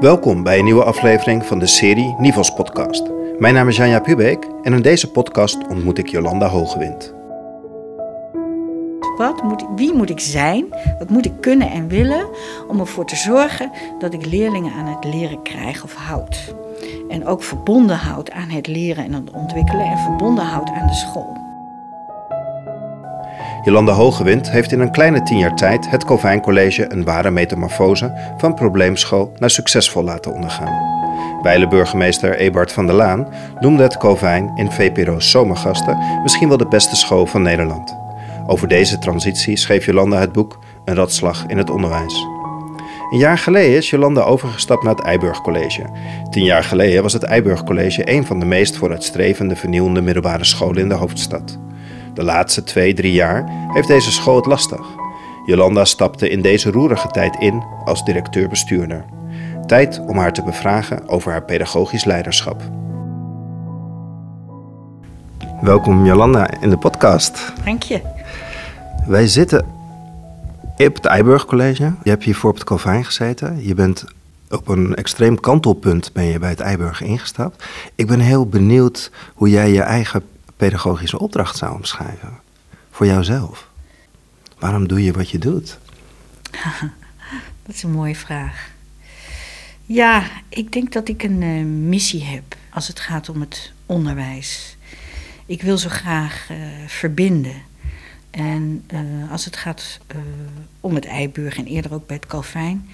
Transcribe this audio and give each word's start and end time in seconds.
Welkom 0.00 0.42
bij 0.42 0.58
een 0.58 0.64
nieuwe 0.64 0.84
aflevering 0.84 1.46
van 1.46 1.58
de 1.58 1.66
serie 1.66 2.14
Nivels 2.18 2.54
Podcast. 2.54 3.02
Mijn 3.38 3.54
naam 3.54 3.68
is 3.68 3.76
Janja 3.76 4.00
Pubeek 4.00 4.48
en 4.62 4.72
in 4.72 4.82
deze 4.82 5.10
podcast 5.10 5.68
ontmoet 5.68 5.98
ik 5.98 6.08
Jolanda 6.08 6.48
Hogewind. 6.48 7.14
Wat 9.16 9.42
moet, 9.42 9.64
wie 9.76 9.94
moet 9.94 10.10
ik 10.10 10.20
zijn? 10.20 10.66
Wat 10.98 11.10
moet 11.10 11.24
ik 11.24 11.40
kunnen 11.40 11.70
en 11.70 11.88
willen 11.88 12.28
om 12.68 12.80
ervoor 12.80 13.06
te 13.06 13.16
zorgen 13.16 13.70
dat 13.98 14.14
ik 14.14 14.26
leerlingen 14.26 14.72
aan 14.72 14.86
het 14.86 15.04
leren 15.04 15.42
krijg 15.42 15.84
of 15.84 15.94
houd? 15.94 16.54
En 17.08 17.26
ook 17.26 17.42
verbonden 17.42 17.96
houd 17.96 18.30
aan 18.30 18.48
het 18.48 18.66
leren 18.66 19.04
en 19.04 19.12
het 19.12 19.30
ontwikkelen 19.30 19.86
en 19.86 19.98
verbonden 19.98 20.44
houd 20.44 20.68
aan 20.68 20.86
de 20.86 20.94
school. 20.94 21.43
Jolanda 23.64 23.92
Hogewind 23.92 24.50
heeft 24.50 24.72
in 24.72 24.80
een 24.80 24.90
kleine 24.90 25.22
tien 25.22 25.38
jaar 25.38 25.56
tijd 25.56 25.90
het 25.90 26.04
Calvijn 26.04 26.40
College 26.40 26.92
een 26.92 27.04
ware 27.04 27.30
metamorfose 27.30 28.34
van 28.36 28.54
probleemschool 28.54 29.32
naar 29.38 29.50
succesvol 29.50 30.02
laten 30.02 30.32
ondergaan. 30.34 31.02
Wijle 31.42 31.68
burgemeester 31.68 32.36
Ebert 32.36 32.72
van 32.72 32.86
der 32.86 32.94
Laan 32.94 33.28
noemde 33.60 33.82
het 33.82 33.96
Calvijn 33.96 34.50
in 34.54 34.70
VPRO's 34.70 35.30
Zomergasten 35.30 35.98
misschien 36.22 36.48
wel 36.48 36.56
de 36.56 36.68
beste 36.68 36.96
school 36.96 37.26
van 37.26 37.42
Nederland. 37.42 37.96
Over 38.46 38.68
deze 38.68 38.98
transitie 38.98 39.56
schreef 39.56 39.86
Jolanda 39.86 40.18
het 40.20 40.32
boek 40.32 40.58
Een 40.84 40.94
ratslag 40.94 41.44
in 41.46 41.58
het 41.58 41.70
onderwijs. 41.70 42.26
Een 43.10 43.18
jaar 43.18 43.38
geleden 43.38 43.76
is 43.76 43.90
Jolanda 43.90 44.20
overgestapt 44.20 44.82
naar 44.82 44.94
het 44.94 45.04
Eiburg 45.04 45.40
College. 45.40 45.82
Tien 46.30 46.44
jaar 46.44 46.64
geleden 46.64 47.02
was 47.02 47.12
het 47.12 47.22
Eiburg 47.22 47.64
College 47.64 48.10
een 48.10 48.26
van 48.26 48.40
de 48.40 48.46
meest 48.46 48.76
vooruitstrevende 48.76 49.56
vernieuwende 49.56 50.00
middelbare 50.00 50.44
scholen 50.44 50.82
in 50.82 50.88
de 50.88 50.94
hoofdstad. 50.94 51.58
De 52.14 52.22
laatste 52.22 52.64
twee, 52.64 52.94
drie 52.94 53.12
jaar 53.12 53.44
heeft 53.72 53.88
deze 53.88 54.12
school 54.12 54.36
het 54.36 54.46
lastig. 54.46 54.86
Jolanda 55.46 55.84
stapte 55.84 56.28
in 56.28 56.42
deze 56.42 56.70
roerige 56.70 57.08
tijd 57.08 57.36
in 57.38 57.62
als 57.84 58.04
directeur-bestuurder. 58.04 59.04
Tijd 59.66 60.00
om 60.06 60.18
haar 60.18 60.32
te 60.32 60.42
bevragen 60.42 61.08
over 61.08 61.32
haar 61.32 61.42
pedagogisch 61.42 62.04
leiderschap. 62.04 62.62
Welkom 65.60 66.06
Jolanda 66.06 66.60
in 66.60 66.70
de 66.70 66.76
podcast. 66.76 67.52
Dank 67.64 67.82
je. 67.82 68.00
Wij 69.06 69.26
zitten 69.26 69.64
op 70.76 70.94
het 70.94 71.04
Eiburg 71.04 71.44
College. 71.44 71.92
Je 72.02 72.10
hebt 72.10 72.24
hiervoor 72.24 72.50
op 72.50 72.56
het 72.56 72.64
Calvijn 72.64 73.04
gezeten. 73.04 73.66
Je 73.66 73.74
bent 73.74 74.04
op 74.50 74.68
een 74.68 74.94
extreem 74.94 75.40
kantelpunt 75.40 76.12
ben 76.12 76.24
je 76.24 76.38
bij 76.38 76.50
het 76.50 76.60
Eiburg 76.60 77.02
ingestapt. 77.02 77.64
Ik 77.94 78.06
ben 78.06 78.20
heel 78.20 78.46
benieuwd 78.46 79.10
hoe 79.34 79.50
jij 79.50 79.72
je 79.72 79.82
eigen 79.82 80.22
pedagogische 80.64 81.18
opdracht 81.18 81.56
zou 81.56 81.74
omschrijven? 81.74 82.38
Voor 82.90 83.06
jouzelf. 83.06 83.70
Waarom 84.58 84.88
doe 84.88 85.02
je 85.02 85.12
wat 85.12 85.30
je 85.30 85.38
doet? 85.38 85.78
dat 87.64 87.74
is 87.74 87.82
een 87.82 87.92
mooie 87.92 88.16
vraag. 88.16 88.70
Ja, 89.86 90.30
ik 90.48 90.72
denk 90.72 90.92
dat 90.92 91.08
ik 91.08 91.22
een 91.22 91.40
uh, 91.42 91.64
missie 91.64 92.24
heb 92.24 92.56
als 92.70 92.88
het 92.88 93.00
gaat 93.00 93.28
om 93.28 93.40
het 93.40 93.72
onderwijs. 93.86 94.76
Ik 95.46 95.62
wil 95.62 95.78
zo 95.78 95.88
graag 95.88 96.48
uh, 96.50 96.56
verbinden. 96.86 97.62
En 98.30 98.84
uh, 98.94 99.30
als 99.30 99.44
het 99.44 99.56
gaat 99.56 100.00
om 100.80 100.94
het 100.94 101.04
Eiburg 101.04 101.58
en 101.58 101.66
eerder 101.66 101.94
ook 101.94 102.06
bij 102.06 102.16
het 102.16 102.26
Calvijn, 102.26 102.88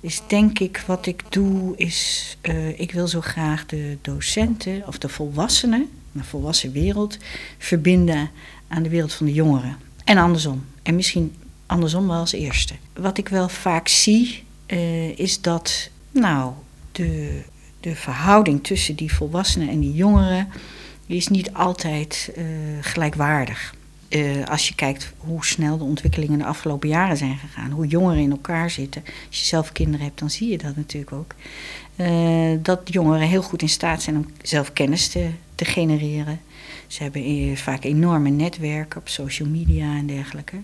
is 0.00 0.22
denk 0.26 0.58
ik 0.58 0.82
wat 0.86 1.06
ik 1.06 1.22
doe, 1.28 1.76
is 1.76 2.36
ik 2.76 2.92
wil 2.92 3.08
zo 3.08 3.20
graag 3.20 3.66
de 3.66 3.98
docenten 4.02 4.82
of 4.86 4.98
de 4.98 5.08
volwassenen 5.08 5.88
een 6.14 6.24
volwassen 6.24 6.72
wereld 6.72 7.18
verbinden 7.58 8.30
aan 8.68 8.82
de 8.82 8.88
wereld 8.88 9.12
van 9.12 9.26
de 9.26 9.32
jongeren. 9.32 9.76
En 10.04 10.18
andersom. 10.18 10.64
En 10.82 10.94
misschien 10.94 11.34
andersom 11.66 12.06
wel 12.06 12.16
als 12.16 12.32
eerste. 12.32 12.74
Wat 12.92 13.18
ik 13.18 13.28
wel 13.28 13.48
vaak 13.48 13.88
zie, 13.88 14.44
uh, 14.66 15.18
is 15.18 15.40
dat 15.40 15.90
nou, 16.10 16.52
de, 16.92 17.42
de 17.80 17.94
verhouding 17.94 18.64
tussen 18.64 18.94
die 18.94 19.14
volwassenen 19.14 19.68
en 19.68 19.80
die 19.80 19.94
jongeren 19.94 20.48
is 21.06 21.28
niet 21.28 21.52
altijd 21.52 22.32
uh, 22.36 22.44
gelijkwaardig. 22.80 23.74
Uh, 24.08 24.46
als 24.46 24.68
je 24.68 24.74
kijkt 24.74 25.12
hoe 25.18 25.44
snel 25.44 25.78
de 25.78 25.84
ontwikkelingen 25.84 26.38
de 26.38 26.44
afgelopen 26.44 26.88
jaren 26.88 27.16
zijn 27.16 27.36
gegaan, 27.36 27.70
hoe 27.70 27.86
jongeren 27.86 28.22
in 28.22 28.30
elkaar 28.30 28.70
zitten. 28.70 29.02
Als 29.28 29.38
je 29.38 29.44
zelf 29.44 29.72
kinderen 29.72 30.06
hebt, 30.06 30.18
dan 30.18 30.30
zie 30.30 30.50
je 30.50 30.58
dat 30.58 30.76
natuurlijk 30.76 31.12
ook. 31.12 31.34
Dat 32.64 32.80
jongeren 32.84 33.28
heel 33.28 33.42
goed 33.42 33.62
in 33.62 33.68
staat 33.68 34.02
zijn 34.02 34.16
om 34.16 34.26
zelf 34.42 34.72
kennis 34.72 35.08
te, 35.08 35.30
te 35.60 35.66
genereren. 35.66 36.40
Ze 36.86 37.02
hebben 37.02 37.56
vaak 37.56 37.84
enorme 37.84 38.30
netwerken 38.30 39.00
op 39.00 39.08
social 39.08 39.48
media 39.48 39.96
en 39.96 40.06
dergelijke. 40.06 40.56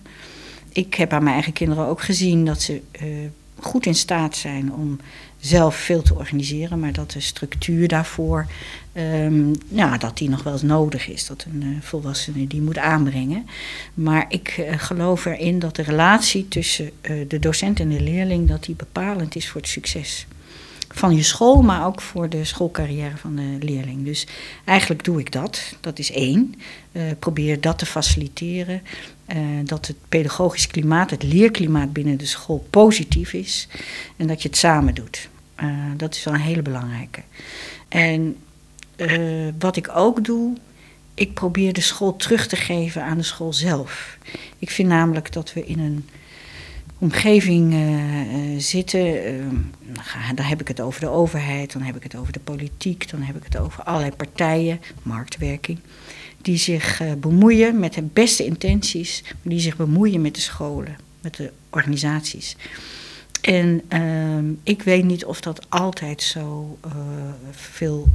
Ik 0.73 0.95
heb 0.95 1.13
aan 1.13 1.23
mijn 1.23 1.35
eigen 1.35 1.53
kinderen 1.53 1.87
ook 1.87 2.01
gezien 2.01 2.45
dat 2.45 2.63
ze 2.63 2.81
uh, 3.03 3.09
goed 3.59 3.87
in 3.87 3.95
staat 3.95 4.37
zijn 4.37 4.73
om 4.73 4.99
zelf 5.41 5.77
veel 5.77 6.03
te 6.03 6.15
organiseren, 6.15 6.81
maar 6.81 6.93
dat 6.93 7.11
de 7.11 7.21
structuur 7.21 7.89
daarvoor, 7.89 8.47
um, 8.95 9.53
ja, 9.69 9.99
dat 9.99 10.19
die 10.19 10.29
nog 10.29 10.43
wel 10.43 10.53
eens 10.53 10.63
nodig 10.63 11.09
is, 11.09 11.27
dat 11.27 11.47
een 11.53 11.63
uh, 11.63 11.77
volwassene 11.81 12.47
die 12.47 12.61
moet 12.61 12.79
aanbrengen. 12.79 13.47
Maar 13.95 14.27
ik 14.29 14.57
uh, 14.59 14.79
geloof 14.79 15.25
erin 15.25 15.59
dat 15.59 15.77
de 15.77 15.83
relatie 15.83 16.49
tussen 16.49 16.91
de 17.29 17.39
docent 17.39 17.81
en 17.81 17.89
de 17.89 18.01
leerling, 18.01 18.49
dat 18.49 18.65
die 18.65 18.75
bepalend 18.75 19.37
is 19.37 19.49
voor 19.49 19.61
het 19.61 19.71
succes 19.71 20.27
van 20.97 21.17
je 21.17 21.23
school, 21.23 21.63
maar 21.63 21.87
ook 21.87 22.01
voor 22.01 22.29
de 22.29 22.45
schoolcarrière 22.45 23.17
van 23.17 23.37
de 23.37 23.57
leerling. 23.61 24.05
Dus 24.05 24.27
eigenlijk 24.65 25.05
doe 25.05 25.21
ik 25.21 25.33
dat. 25.33 25.77
Dat 25.81 25.99
is 25.99 26.11
één. 26.11 26.55
Uh, 26.93 27.03
probeer 27.19 27.61
dat 27.61 27.79
te 27.79 27.87
faciliteren. 27.87 28.83
Uh, 29.35 29.39
dat 29.65 29.87
het 29.87 29.97
pedagogisch 30.09 30.67
klimaat, 30.67 31.11
het 31.11 31.23
leerklimaat 31.23 31.93
binnen 31.93 32.19
de 32.19 32.27
school 32.27 32.67
positief 32.71 33.33
is. 33.33 33.69
En 34.17 34.27
dat 34.27 34.43
je 34.43 34.49
het 34.49 34.57
samen 34.57 34.95
doet. 34.95 35.29
Uh, 35.63 35.71
dat 35.97 36.15
is 36.15 36.25
wel 36.25 36.35
een 36.35 36.41
hele 36.41 36.63
belangrijke. 36.63 37.23
En 37.89 38.37
wat 39.59 39.77
ik 39.77 39.91
ook 39.95 40.25
doe, 40.25 40.57
ik 41.15 41.35
probeer 41.35 41.73
de 41.73 41.81
school 41.81 42.17
terug 42.17 42.47
te 42.47 42.57
geven 42.57 43.03
aan 43.03 43.17
de 43.17 43.23
school 43.23 43.53
zelf. 43.53 44.19
Ik 44.59 44.71
vind 44.71 44.89
namelijk 44.89 45.33
dat 45.33 45.53
we 45.53 45.67
in 45.67 45.79
een 45.79 46.09
omgeving 46.99 47.75
uh, 47.75 48.61
zitten. 48.61 49.35
Uh, 49.35 50.31
dan 50.35 50.45
heb 50.45 50.61
ik 50.61 50.69
het 50.69 50.81
over 50.81 51.01
de 51.01 51.09
overheid, 51.09 51.73
dan 51.73 51.83
heb 51.83 51.97
ik 51.97 52.03
het 52.03 52.17
over 52.17 52.33
de 52.33 52.41
politiek, 52.41 53.11
dan 53.11 53.21
heb 53.21 53.37
ik 53.37 53.45
het 53.45 53.59
over 53.59 53.83
allerlei 53.83 54.13
partijen, 54.13 54.81
marktwerking, 55.03 55.79
die 56.43 56.57
zich 56.57 57.03
uh, 57.03 57.13
bemoeien 57.13 57.79
met 57.79 57.95
de 57.95 58.03
beste 58.03 58.45
intenties, 58.45 59.25
die 59.43 59.61
zich 59.61 59.77
bemoeien 59.77 60.21
met 60.21 60.35
de 60.35 60.41
scholen, 60.41 60.97
met 61.21 61.37
de 61.37 61.53
organisaties. 61.71 62.57
En 63.41 63.83
ehm, 63.89 64.45
ik 64.63 64.83
weet 64.83 65.05
niet 65.05 65.25
of 65.25 65.41
dat 65.41 65.71
altijd 65.71 66.23
zo 66.23 66.79
veel 67.51 68.09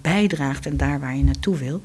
bijdraagt 0.00 0.66
en 0.66 0.76
daar 0.76 1.00
waar 1.00 1.16
je 1.16 1.24
naartoe 1.24 1.56
wil. 1.56 1.80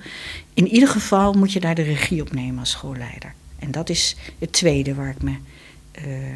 In 0.54 0.68
ieder 0.68 0.90
geval 0.90 1.34
moet 1.34 1.54
je 1.54 1.60
daar 1.60 1.76
de 1.76 1.82
regie 1.82 2.22
op 2.22 2.34
nemen 2.34 2.60
als 2.60 2.70
schoolleider. 2.70 3.34
En 3.60 3.72
dat 3.72 3.90
is 3.90 4.16
het 4.40 4.52
tweede 4.52 4.94
waar 4.94 5.10
ik 5.10 5.22
me 5.22 5.36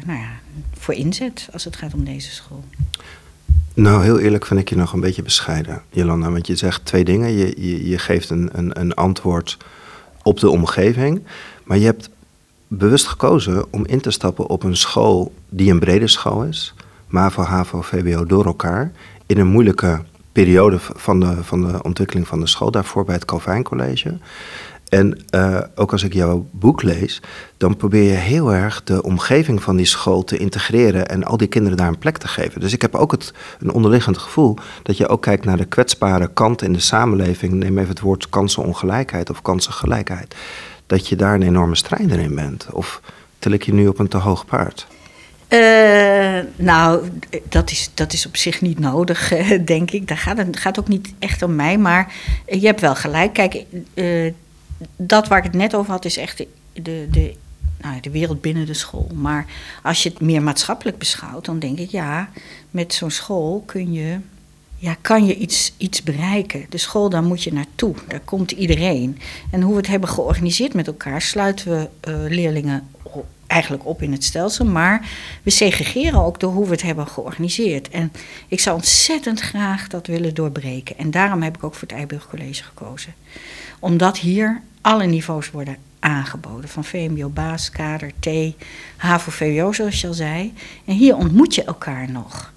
nou 0.06 0.18
ja, 0.18 0.30
voor 0.78 0.94
inzet 0.94 1.48
als 1.52 1.64
het 1.64 1.76
gaat 1.76 1.94
om 1.94 2.04
deze 2.04 2.30
school? 2.30 2.64
Nou, 3.74 4.02
heel 4.02 4.18
eerlijk 4.18 4.46
vind 4.46 4.60
ik 4.60 4.68
je 4.68 4.76
nog 4.76 4.92
een 4.92 5.00
beetje 5.00 5.22
bescheiden, 5.22 5.82
Jolanda. 5.90 6.30
Want 6.30 6.46
je 6.46 6.56
zegt 6.56 6.84
twee 6.84 7.04
dingen. 7.04 7.32
Je, 7.32 7.54
je, 7.56 7.88
je 7.88 7.98
geeft 7.98 8.30
een, 8.30 8.50
een, 8.52 8.80
een 8.80 8.94
antwoord 8.94 9.56
op 10.22 10.40
de 10.40 10.50
omgeving. 10.50 11.22
Maar 11.64 11.78
je 11.78 11.84
hebt 11.84 12.10
bewust 12.68 13.06
gekozen 13.06 13.72
om 13.72 13.86
in 13.86 14.00
te 14.00 14.10
stappen 14.10 14.48
op 14.48 14.62
een 14.62 14.76
school 14.76 15.32
die 15.48 15.70
een 15.70 15.78
brede 15.78 16.08
school 16.08 16.44
is. 16.44 16.74
MAVO, 17.06 17.42
HAVO, 17.42 17.80
VWO 17.80 18.26
door 18.26 18.44
elkaar. 18.44 18.92
In 19.26 19.38
een 19.38 19.46
moeilijke 19.46 20.02
periode 20.32 20.78
van 20.80 21.20
de, 21.20 21.44
van 21.44 21.72
de 21.72 21.82
ontwikkeling 21.82 22.26
van 22.26 22.40
de 22.40 22.46
school. 22.46 22.70
Daarvoor 22.70 23.04
bij 23.04 23.14
het 23.14 23.24
Calvijn 23.24 23.62
College. 23.62 24.18
En 24.90 25.18
uh, 25.34 25.60
ook 25.74 25.92
als 25.92 26.02
ik 26.02 26.12
jouw 26.12 26.48
boek 26.50 26.82
lees, 26.82 27.22
dan 27.56 27.76
probeer 27.76 28.02
je 28.02 28.16
heel 28.16 28.54
erg 28.54 28.84
de 28.84 29.02
omgeving 29.02 29.62
van 29.62 29.76
die 29.76 29.86
school 29.86 30.24
te 30.24 30.36
integreren 30.36 31.08
en 31.08 31.24
al 31.24 31.36
die 31.36 31.48
kinderen 31.48 31.78
daar 31.78 31.88
een 31.88 31.98
plek 31.98 32.18
te 32.18 32.28
geven. 32.28 32.60
Dus 32.60 32.72
ik 32.72 32.82
heb 32.82 32.94
ook 32.94 33.10
het, 33.10 33.32
een 33.58 33.72
onderliggend 33.72 34.18
gevoel 34.18 34.56
dat 34.82 34.96
je 34.96 35.08
ook 35.08 35.22
kijkt 35.22 35.44
naar 35.44 35.56
de 35.56 35.64
kwetsbare 35.64 36.30
kant 36.32 36.62
in 36.62 36.72
de 36.72 36.80
samenleving. 36.80 37.52
Neem 37.52 37.78
even 37.78 37.90
het 37.90 38.00
woord 38.00 38.28
kansenongelijkheid 38.28 39.30
of 39.30 39.42
kansengelijkheid. 39.42 40.34
Dat 40.86 41.08
je 41.08 41.16
daar 41.16 41.34
een 41.34 41.42
enorme 41.42 41.76
strijder 41.76 42.18
in 42.18 42.34
bent. 42.34 42.66
Of 42.72 43.00
tel 43.38 43.52
ik 43.52 43.62
je 43.62 43.74
nu 43.74 43.88
op 43.88 43.98
een 43.98 44.08
te 44.08 44.16
hoog 44.16 44.46
paard? 44.46 44.86
Uh, 45.48 46.38
nou, 46.56 47.08
dat 47.48 47.70
is, 47.70 47.90
dat 47.94 48.12
is 48.12 48.26
op 48.26 48.36
zich 48.36 48.60
niet 48.60 48.78
nodig, 48.78 49.32
denk 49.64 49.90
ik. 49.90 50.08
Dat 50.08 50.18
gaat, 50.18 50.36
het 50.36 50.58
gaat 50.58 50.78
ook 50.78 50.88
niet 50.88 51.12
echt 51.18 51.42
om 51.42 51.54
mij. 51.54 51.78
Maar 51.78 52.12
je 52.46 52.66
hebt 52.66 52.80
wel 52.80 52.94
gelijk. 52.94 53.32
Kijk, 53.32 53.64
uh, 53.94 54.32
dat 54.96 55.28
waar 55.28 55.38
ik 55.38 55.44
het 55.44 55.52
net 55.52 55.74
over 55.74 55.92
had, 55.92 56.04
is 56.04 56.16
echt 56.16 56.44
de, 56.72 57.06
de, 57.10 57.34
nou, 57.80 58.00
de 58.00 58.10
wereld 58.10 58.40
binnen 58.40 58.66
de 58.66 58.74
school. 58.74 59.10
Maar 59.14 59.46
als 59.82 60.02
je 60.02 60.08
het 60.08 60.20
meer 60.20 60.42
maatschappelijk 60.42 60.98
beschouwt, 60.98 61.44
dan 61.44 61.58
denk 61.58 61.78
ik 61.78 61.90
ja, 61.90 62.28
met 62.70 62.94
zo'n 62.94 63.10
school 63.10 63.62
kun 63.66 63.92
je, 63.92 64.18
ja, 64.76 64.96
kan 65.00 65.26
je 65.26 65.36
iets, 65.36 65.72
iets 65.76 66.02
bereiken. 66.02 66.66
De 66.68 66.78
school, 66.78 67.10
daar 67.10 67.22
moet 67.22 67.42
je 67.42 67.52
naartoe. 67.52 67.94
Daar 68.08 68.20
komt 68.20 68.50
iedereen. 68.50 69.18
En 69.50 69.62
hoe 69.62 69.72
we 69.72 69.78
het 69.78 69.86
hebben 69.86 70.08
georganiseerd 70.08 70.74
met 70.74 70.86
elkaar, 70.86 71.22
sluiten 71.22 71.70
we 71.70 72.10
uh, 72.10 72.30
leerlingen 72.30 72.88
eigenlijk 73.50 73.86
op 73.86 74.02
in 74.02 74.12
het 74.12 74.24
stelsel, 74.24 74.64
maar 74.64 75.08
we 75.42 75.50
segregeren 75.50 76.24
ook 76.24 76.40
door 76.40 76.52
hoe 76.52 76.64
we 76.64 76.70
het 76.70 76.82
hebben 76.82 77.06
georganiseerd. 77.06 77.88
En 77.88 78.12
ik 78.48 78.60
zou 78.60 78.76
ontzettend 78.76 79.40
graag 79.40 79.88
dat 79.88 80.06
willen 80.06 80.34
doorbreken. 80.34 80.98
En 80.98 81.10
daarom 81.10 81.42
heb 81.42 81.56
ik 81.56 81.64
ook 81.64 81.74
voor 81.74 81.88
het 81.88 81.96
Eiburg 81.96 82.28
College 82.28 82.62
gekozen. 82.62 83.14
Omdat 83.78 84.18
hier 84.18 84.60
alle 84.80 85.06
niveaus 85.06 85.50
worden 85.50 85.76
aangeboden. 86.00 86.68
Van 86.68 86.84
VMBO, 86.84 87.28
baas, 87.28 87.70
kader, 87.70 88.12
T, 88.20 88.28
HAVO, 88.96 89.30
VWO 89.30 89.72
zoals 89.72 90.00
je 90.00 90.06
al 90.06 90.14
zei. 90.14 90.52
En 90.84 90.94
hier 90.94 91.16
ontmoet 91.16 91.54
je 91.54 91.64
elkaar 91.64 92.10
nog. 92.10 92.52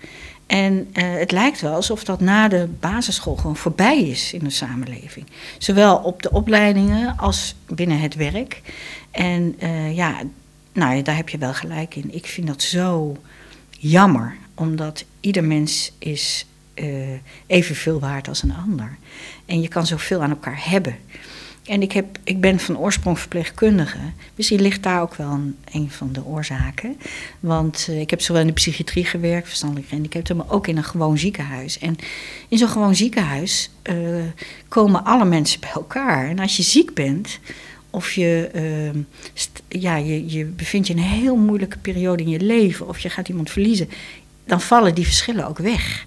En 0.46 0.74
uh, 0.94 1.04
het 1.20 1.32
lijkt 1.32 1.62
wel 1.62 1.74
alsof 1.74 2.04
dat 2.04 2.20
na 2.20 2.48
de 2.48 2.68
basisschool 2.80 3.36
gewoon 3.36 3.56
voorbij 3.56 4.02
is 4.02 4.34
in 4.34 4.44
de 4.44 4.50
samenleving. 4.50 5.26
Zowel 5.58 5.98
op 5.98 6.24
de 6.24 6.32
opleidingen 6.32 7.18
als 7.18 7.56
binnen 7.68 8.00
het 8.00 8.16
werk. 8.16 8.62
En 9.12 9.56
uh, 9.64 9.96
ja, 9.96 10.16
nou, 10.74 11.02
daar 11.02 11.16
heb 11.16 11.30
je 11.30 11.38
wel 11.38 11.54
gelijk 11.54 11.96
in. 11.96 12.14
Ik 12.14 12.26
vind 12.26 12.48
dat 12.48 12.62
zo 12.62 13.18
jammer, 13.70 14.38
omdat 14.54 15.06
ieder 15.20 15.44
mens 15.44 15.92
is 16.00 16.46
uh, 16.76 17.08
evenveel 17.46 18.00
waard 18.00 18.28
als 18.28 18.44
een 18.44 18.54
ander. 18.56 18.98
En 19.46 19.62
je 19.62 19.68
kan 19.68 19.86
zoveel 19.86 20.22
aan 20.22 20.30
elkaar 20.30 20.70
hebben. 20.70 20.96
En 21.66 21.82
ik, 21.82 21.92
heb, 21.92 22.18
ik 22.24 22.42
ben 22.42 22.60
van 22.60 22.78
oorsprong 22.78 23.20
verpleegkundige. 23.20 24.00
Misschien 24.36 24.62
ligt 24.62 24.84
daar 24.84 25.02
ook 25.02 25.16
wel 25.16 25.40
een, 25.72 25.90
van 25.92 26.14
de 26.14 26.26
oorzaken. 26.26 26.98
Want 27.40 27.88
uh, 27.90 28.00
ik 28.00 28.10
heb 28.10 28.22
zowel 28.22 28.42
in 28.42 28.48
de 28.48 28.54
psychiatrie 28.54 29.06
gewerkt, 29.06 29.48
verstandelijk 29.48 29.88
gehandicapt, 29.88 30.34
maar 30.34 30.52
ook 30.52 30.68
in 30.68 30.78
een 30.78 30.84
gewoon 30.84 31.18
ziekenhuis. 31.18 31.80
En 31.80 31.96
in 32.48 32.58
zo'n 32.58 32.68
gewoon 32.68 32.96
ziekenhuis 32.96 33.70
uh, 33.84 34.24
komen 34.68 35.06
alle 35.06 35.26
mensen 35.26 35.60
bij 35.60 35.72
elkaar. 35.74 36.30
En 36.30 36.40
als 36.40 36.58
je 36.58 36.64
ziek 36.64 36.94
bent, 36.94 37.40
of 37.94 38.12
je, 38.12 38.50
uh, 38.56 39.02
ja, 39.82 39.96
je, 39.96 40.32
je 40.32 40.46
bevindt 40.46 40.88
je 40.88 40.94
in 40.94 41.00
een 41.00 41.06
heel 41.06 41.36
moeilijke 41.36 41.78
periode 41.78 42.24
in 42.24 42.30
je 42.30 42.40
leven, 42.40 42.88
of 42.88 43.00
je 43.00 43.10
gaat 43.10 43.30
iemand 43.30 43.50
verliezen, 43.50 43.90
dan 44.46 44.62
vallen 44.62 44.96
die 44.96 45.06
verschillen 45.06 45.48
ook 45.48 45.58
weg. 45.58 46.06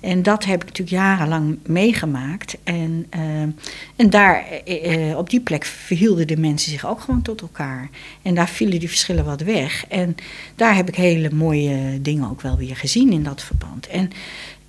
En 0.00 0.22
dat 0.22 0.44
heb 0.44 0.60
ik 0.60 0.68
natuurlijk 0.68 0.96
jarenlang 0.96 1.58
meegemaakt. 1.66 2.56
En, 2.64 3.06
uh, 3.16 3.42
en 3.96 4.10
daar, 4.10 4.44
uh, 4.66 5.16
op 5.16 5.30
die 5.30 5.40
plek 5.40 5.64
verhielden 5.64 6.26
de 6.26 6.36
mensen 6.36 6.70
zich 6.70 6.86
ook 6.86 7.00
gewoon 7.00 7.22
tot 7.22 7.40
elkaar. 7.40 7.90
En 8.22 8.34
daar 8.34 8.48
vielen 8.48 8.78
die 8.78 8.88
verschillen 8.88 9.24
wat 9.24 9.40
weg. 9.40 9.84
En 9.88 10.14
daar 10.56 10.76
heb 10.76 10.88
ik 10.88 10.94
hele 10.94 11.30
mooie 11.30 11.98
dingen 12.02 12.30
ook 12.30 12.40
wel 12.40 12.56
weer 12.56 12.76
gezien 12.76 13.12
in 13.12 13.22
dat 13.22 13.42
verband. 13.42 13.86
En 13.86 14.10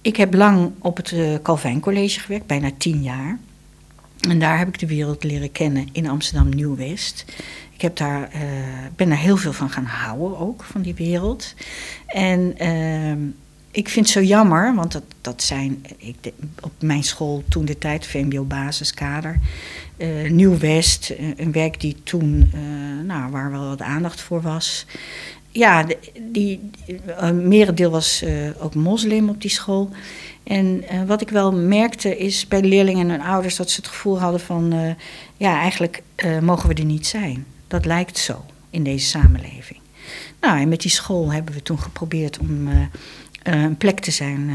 ik 0.01 0.17
heb 0.17 0.33
lang 0.33 0.71
op 0.79 0.97
het 0.97 1.11
uh, 1.11 1.35
Calvijn 1.41 1.79
College 1.79 2.19
gewerkt, 2.19 2.45
bijna 2.45 2.71
tien 2.77 3.03
jaar. 3.03 3.39
En 4.29 4.39
daar 4.39 4.57
heb 4.57 4.67
ik 4.67 4.79
de 4.79 4.87
wereld 4.87 5.23
leren 5.23 5.51
kennen 5.51 5.87
in 5.91 6.07
Amsterdam 6.07 6.49
Nieuw-West. 6.49 7.25
Ik 7.73 7.81
heb 7.81 7.95
daar, 7.95 8.29
ben 8.95 9.09
daar 9.09 9.17
heel 9.17 9.37
veel 9.37 9.53
van 9.53 9.69
gaan 9.69 9.85
houden 9.85 10.37
ook, 10.37 10.63
van 10.63 10.81
die 10.81 10.93
wereld. 10.93 11.53
En 12.07 12.57
ehm, 12.57 13.19
ik 13.71 13.89
vind 13.89 14.05
het 14.05 14.15
zo 14.15 14.21
jammer, 14.21 14.75
want 14.75 14.91
dat, 14.91 15.03
dat 15.21 15.43
zijn 15.43 15.85
ik, 15.97 16.15
op 16.59 16.71
mijn 16.79 17.03
school 17.03 17.43
toen 17.49 17.65
de 17.65 17.77
tijd, 17.77 18.07
VMBO 18.07 18.43
basiskader, 18.43 19.39
uh, 19.97 20.31
Nieuw-West, 20.31 21.13
een 21.35 21.51
werk 21.51 21.79
die 21.79 21.95
toen, 22.03 22.51
nou, 23.05 23.31
waar 23.31 23.51
wel 23.51 23.67
wat 23.67 23.81
aandacht 23.81 24.21
voor 24.21 24.41
was. 24.41 24.85
Ja, 25.51 25.85
die, 26.31 26.59
uh, 27.07 27.31
merendeel 27.31 27.89
was 27.89 28.25
ook 28.59 28.75
moslim 28.75 29.29
op 29.29 29.41
die 29.41 29.49
school. 29.49 29.89
En 30.43 30.83
wat 31.07 31.21
ik 31.21 31.29
wel 31.29 31.53
merkte 31.53 32.17
is 32.17 32.47
bij 32.47 32.61
de 32.61 32.67
leerlingen 32.67 33.09
en 33.09 33.09
hun 33.09 33.27
ouders 33.27 33.55
dat 33.55 33.69
ze 33.69 33.79
het 33.79 33.89
gevoel 33.89 34.19
hadden 34.19 34.39
van, 34.39 34.95
ja, 35.37 35.59
eigenlijk 35.59 36.03
mogen 36.41 36.69
we 36.69 36.75
er 36.75 36.85
niet 36.85 37.07
zijn. 37.07 37.45
Dat 37.67 37.85
lijkt 37.85 38.17
zo 38.17 38.45
in 38.69 38.83
deze 38.83 39.05
samenleving. 39.05 39.79
Nou, 40.41 40.59
en 40.59 40.69
met 40.69 40.81
die 40.81 40.91
school 40.91 41.31
hebben 41.31 41.53
we 41.53 41.63
toen 41.63 41.79
geprobeerd 41.79 42.39
om 42.39 42.67
een 43.43 43.77
plek 43.77 43.99
te 43.99 44.11
zijn 44.11 44.51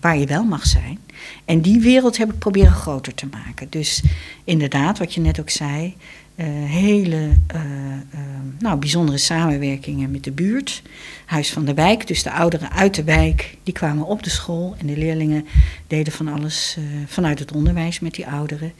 waar 0.00 0.18
je 0.18 0.26
wel 0.26 0.44
mag 0.44 0.66
zijn. 0.66 0.98
En 1.44 1.60
die 1.60 1.80
wereld 1.80 2.16
heb 2.16 2.32
ik 2.32 2.38
proberen 2.38 2.72
groter 2.72 3.14
te 3.14 3.26
maken. 3.26 3.66
Dus 3.70 4.02
inderdaad, 4.44 4.98
wat 4.98 5.14
je 5.14 5.20
net 5.20 5.40
ook 5.40 5.50
zei, 5.50 5.96
hele 6.36 7.28
nou, 8.58 8.78
bijzondere 8.78 9.18
samenwerkingen 9.18 10.10
met 10.10 10.24
de 10.24 10.32
buurt. 10.32 10.82
Huis 11.24 11.52
van 11.52 11.64
de 11.64 11.74
wijk, 11.74 12.06
dus 12.06 12.22
de 12.22 12.32
ouderen 12.32 12.72
uit 12.72 12.94
de 12.94 13.04
wijk, 13.04 13.56
die 13.62 13.74
kwamen 13.74 14.06
op 14.06 14.22
de 14.22 14.30
school. 14.30 14.74
En 14.78 14.86
de 14.86 14.96
leerlingen 14.96 15.46
deden 15.86 16.12
van 16.12 16.28
alles 16.28 16.76
vanuit 17.06 17.38
het 17.38 17.52
onderwijs 17.52 18.00
met 18.00 18.14
die 18.14 18.26
ouderen. 18.26 18.72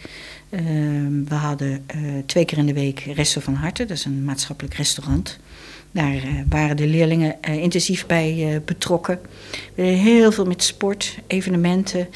we 1.28 1.34
hadden 1.34 1.86
twee 2.26 2.44
keer 2.44 2.58
in 2.58 2.66
de 2.66 2.72
week 2.72 3.00
Resto 3.00 3.40
van 3.40 3.54
Harte, 3.54 3.84
dat 3.84 3.96
is 3.96 4.04
een 4.04 4.24
maatschappelijk 4.24 4.74
restaurant. 4.74 5.38
Daar 5.90 6.44
waren 6.48 6.76
de 6.76 6.86
leerlingen 6.86 7.36
intensief 7.40 8.06
bij 8.06 8.60
betrokken. 8.64 9.20
We 9.74 9.82
heel 9.82 10.32
veel 10.32 10.44
met 10.44 10.62
sport, 10.62 11.18
evenementen. 11.26 12.08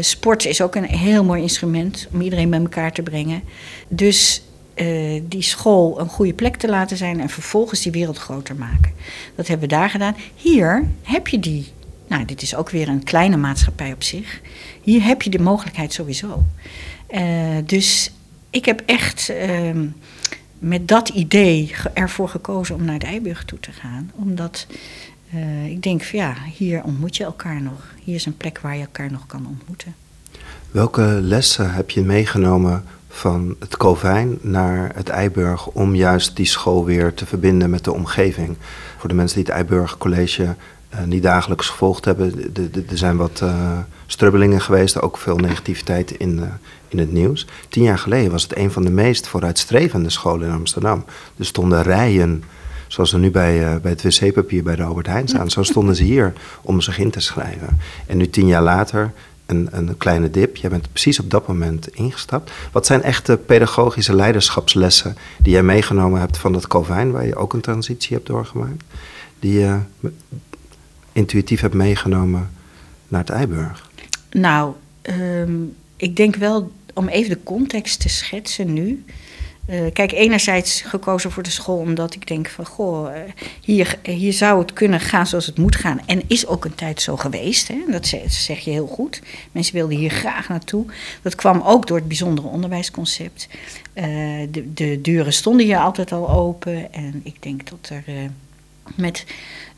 sport 0.00 0.44
is 0.44 0.60
ook 0.60 0.74
een 0.74 0.84
heel 0.84 1.24
mooi 1.24 1.42
instrument 1.42 2.08
om 2.12 2.20
iedereen 2.20 2.50
bij 2.50 2.60
elkaar 2.60 2.92
te 2.92 3.02
brengen. 3.02 3.42
Dus 3.88 4.42
die 5.28 5.42
school 5.42 6.00
een 6.00 6.08
goede 6.08 6.32
plek 6.32 6.56
te 6.56 6.68
laten 6.68 6.96
zijn 6.96 7.20
en 7.20 7.28
vervolgens 7.28 7.82
die 7.82 7.92
wereld 7.92 8.18
groter 8.18 8.56
maken. 8.56 8.92
Dat 9.34 9.48
hebben 9.48 9.68
we 9.68 9.74
daar 9.74 9.90
gedaan. 9.90 10.16
Hier 10.36 10.88
heb 11.02 11.28
je 11.28 11.38
die. 11.38 11.66
Nou, 12.08 12.24
dit 12.24 12.42
is 12.42 12.54
ook 12.54 12.70
weer 12.70 12.88
een 12.88 13.04
kleine 13.04 13.36
maatschappij 13.36 13.92
op 13.92 14.02
zich. 14.02 14.40
Hier 14.82 15.02
heb 15.04 15.22
je 15.22 15.30
de 15.30 15.38
mogelijkheid 15.38 15.92
sowieso. 15.92 16.44
dus 17.64 18.10
ik 18.50 18.64
heb 18.64 18.82
echt 18.86 19.28
ehm, 19.28 19.86
met 20.58 20.88
dat 20.88 21.08
idee 21.08 21.72
ervoor 21.94 22.28
gekozen 22.28 22.74
om 22.74 22.84
naar 22.84 22.98
de 22.98 23.06
Eiburg 23.06 23.44
toe 23.44 23.60
te 23.60 23.72
gaan. 23.72 24.10
Omdat 24.14 24.66
uh, 25.34 25.66
ik 25.66 25.82
denk 25.82 26.02
van 26.02 26.18
ja, 26.18 26.34
hier 26.56 26.82
ontmoet 26.82 27.16
je 27.16 27.24
elkaar 27.24 27.62
nog. 27.62 27.94
Hier 28.04 28.14
is 28.14 28.26
een 28.26 28.36
plek 28.36 28.58
waar 28.58 28.76
je 28.76 28.82
elkaar 28.82 29.10
nog 29.10 29.26
kan 29.26 29.46
ontmoeten. 29.46 29.94
Welke 30.70 31.02
lessen 31.02 31.74
heb 31.74 31.90
je 31.90 32.00
meegenomen 32.00 32.84
van 33.12 33.56
het 33.58 33.76
Kovijn 33.76 34.38
naar 34.40 34.90
het 34.94 35.08
Eiburg 35.08 35.66
om 35.66 35.94
juist 35.94 36.36
die 36.36 36.46
school 36.46 36.84
weer 36.84 37.14
te 37.14 37.26
verbinden 37.26 37.70
met 37.70 37.84
de 37.84 37.92
omgeving? 37.92 38.56
Voor 38.98 39.08
de 39.08 39.14
mensen 39.14 39.36
die 39.36 39.46
het 39.46 39.54
Eiburg 39.54 39.98
College 39.98 40.54
uh, 40.94 41.02
niet 41.04 41.22
dagelijks 41.22 41.68
gevolgd 41.68 42.04
hebben, 42.04 42.52
er 42.88 42.98
zijn 42.98 43.16
wat 43.16 43.40
uh, 43.42 43.78
strubbelingen 44.06 44.60
geweest, 44.60 45.00
ook 45.00 45.18
veel 45.18 45.36
negativiteit 45.36 46.10
in, 46.10 46.38
uh, 46.38 46.44
in 46.88 46.98
het 46.98 47.12
nieuws. 47.12 47.46
Tien 47.68 47.82
jaar 47.82 47.98
geleden 47.98 48.30
was 48.30 48.42
het 48.42 48.56
een 48.56 48.70
van 48.70 48.82
de 48.82 48.90
meest 48.90 49.26
vooruitstrevende 49.26 50.10
scholen 50.10 50.48
in 50.48 50.54
Amsterdam. 50.54 51.04
Er 51.38 51.46
stonden 51.46 51.82
rijen, 51.82 52.44
zoals 52.86 53.12
er 53.12 53.18
nu 53.18 53.30
bij, 53.30 53.80
bij 53.80 53.90
het 53.90 54.02
wc-papier 54.02 54.62
bij 54.62 54.76
de 54.76 54.82
Albert 54.82 55.06
Heijn 55.06 55.28
staan. 55.28 55.50
Zo 55.50 55.62
stonden 55.62 55.96
ze 55.96 56.04
hier 56.04 56.32
om 56.62 56.80
zich 56.80 56.98
in 56.98 57.10
te 57.10 57.20
schrijven. 57.20 57.78
En 58.06 58.16
nu 58.16 58.30
tien 58.30 58.46
jaar 58.46 58.62
later 58.62 59.12
een, 59.50 59.96
kleine 59.96 60.30
dip. 60.30 60.56
Jij 60.56 60.70
bent 60.70 60.92
precies 60.92 61.20
op 61.20 61.30
dat 61.30 61.46
moment 61.48 61.88
ingestapt. 61.88 62.50
Wat 62.72 62.86
zijn 62.86 63.02
echte 63.02 63.36
pedagogische 63.36 64.14
leiderschapslessen 64.14 65.16
die 65.38 65.52
jij 65.52 65.62
meegenomen 65.62 66.20
hebt 66.20 66.38
van 66.38 66.52
dat 66.52 66.66
Calvijn, 66.66 67.10
waar 67.10 67.26
je 67.26 67.36
ook 67.36 67.52
een 67.52 67.60
transitie 67.60 68.16
hebt 68.16 68.26
doorgemaakt? 68.26 68.82
Die 69.38 69.58
je 69.58 69.78
intuïtief 71.12 71.60
hebt 71.60 71.74
meegenomen 71.74 72.50
naar 73.08 73.20
het 73.20 73.30
Eiburg? 73.30 73.90
Nou, 74.30 74.74
um, 75.02 75.76
ik 75.96 76.16
denk 76.16 76.36
wel 76.36 76.72
om 76.94 77.08
even 77.08 77.30
de 77.30 77.42
context 77.42 78.00
te 78.00 78.08
schetsen 78.08 78.72
nu. 78.72 79.04
Uh, 79.70 79.92
kijk, 79.92 80.12
enerzijds 80.12 80.80
gekozen 80.80 81.30
voor 81.30 81.42
de 81.42 81.50
school 81.50 81.78
omdat 81.78 82.14
ik 82.14 82.26
denk 82.26 82.48
van 82.48 82.66
goh, 82.66 83.14
uh, 83.14 83.20
hier, 83.60 83.98
hier 84.02 84.32
zou 84.32 84.58
het 84.58 84.72
kunnen 84.72 85.00
gaan 85.00 85.26
zoals 85.26 85.46
het 85.46 85.58
moet 85.58 85.76
gaan. 85.76 86.00
En 86.06 86.22
is 86.26 86.46
ook 86.46 86.64
een 86.64 86.74
tijd 86.74 87.02
zo 87.02 87.16
geweest. 87.16 87.68
Hè? 87.68 87.76
Dat 87.88 88.06
zeg 88.26 88.58
je 88.58 88.70
heel 88.70 88.86
goed. 88.86 89.22
Mensen 89.52 89.74
wilden 89.74 89.96
hier 89.96 90.10
graag 90.10 90.48
naartoe. 90.48 90.84
Dat 91.22 91.34
kwam 91.34 91.62
ook 91.64 91.86
door 91.86 91.96
het 91.96 92.08
bijzondere 92.08 92.48
onderwijsconcept. 92.48 93.48
Uh, 93.94 94.04
de, 94.50 94.72
de 94.74 95.00
deuren 95.00 95.32
stonden 95.32 95.66
hier 95.66 95.78
altijd 95.78 96.12
al 96.12 96.30
open. 96.30 96.92
En 96.92 97.20
ik 97.24 97.42
denk 97.42 97.70
dat 97.70 97.90
er 97.90 98.30
met 98.94 99.24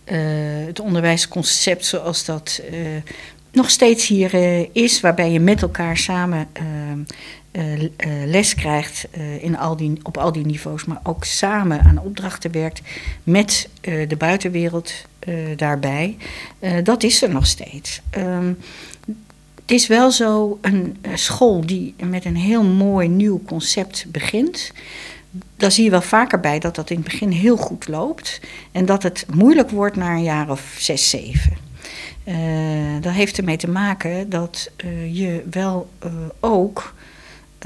uh, 0.04 0.18
het 0.66 0.80
onderwijsconcept 0.80 1.84
zoals 1.84 2.25
dat 2.25 2.62
uh, 2.72 2.78
nog 3.52 3.70
steeds 3.70 4.06
hier 4.06 4.34
uh, 4.34 4.66
is, 4.72 5.00
waarbij 5.00 5.30
je 5.30 5.40
met 5.40 5.62
elkaar 5.62 5.96
samen 5.96 6.49
les 8.26 8.54
krijgt 8.54 9.06
in 9.40 9.59
al 9.59 9.76
die, 9.76 10.00
op 10.02 10.16
al 10.16 10.32
die 10.32 10.47
niveaus, 10.47 10.85
maar 10.85 11.00
ook 11.02 11.25
samen 11.25 11.80
aan 11.80 11.99
opdrachten 11.99 12.52
werkt 12.52 12.80
met 13.23 13.68
de 13.80 14.16
buitenwereld 14.18 14.92
daarbij. 15.56 16.16
dat 16.82 17.02
is 17.02 17.23
er 17.23 17.30
nog 17.30 17.47
steeds. 17.47 18.00
Um, 18.18 18.59
het 19.61 19.71
is 19.71 19.87
wel 19.87 20.11
zo 20.11 20.59
een 20.61 20.97
school 21.14 21.66
die 21.66 21.94
met 22.04 22.25
een 22.25 22.37
heel 22.37 22.64
mooi 22.64 23.09
nieuw 23.09 23.42
concept 23.44 24.06
begint 24.09 24.73
daar 25.56 25.73
zie 25.73 25.85
je 25.85 25.90
wel 25.90 26.02
vaker 26.02 26.40
bij 26.40 26.59
dat 26.59 26.75
dat 26.75 26.90
in 26.90 26.97
het 26.97 27.04
begin 27.04 27.30
heel 27.30 27.56
goed 27.56 27.88
loopt. 27.88 28.40
En 28.73 28.87
dat 28.87 29.02
het 29.02 29.26
moeilijk 29.35 29.71
wordt 29.71 29.97
na 29.97 30.11
een 30.11 30.23
jaar 30.23 30.50
of 30.50 30.75
zes, 30.78 31.11
zeven. 31.11 31.56
Uh, 32.25 32.35
dat 33.00 33.12
heeft 33.12 33.38
ermee 33.38 33.56
te 33.56 33.68
maken 33.68 34.30
dat 34.30 34.71
uh, 34.85 35.16
je 35.16 35.42
wel 35.50 35.90
uh, 36.04 36.12
ook 36.40 36.94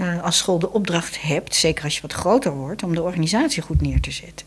uh, 0.00 0.22
als 0.22 0.36
school 0.36 0.58
de 0.58 0.72
opdracht 0.72 1.22
hebt, 1.22 1.54
zeker 1.54 1.84
als 1.84 1.94
je 1.94 2.02
wat 2.02 2.12
groter 2.12 2.52
wordt, 2.52 2.82
om 2.82 2.94
de 2.94 3.02
organisatie 3.02 3.62
goed 3.62 3.80
neer 3.80 4.00
te 4.00 4.10
zetten. 4.10 4.46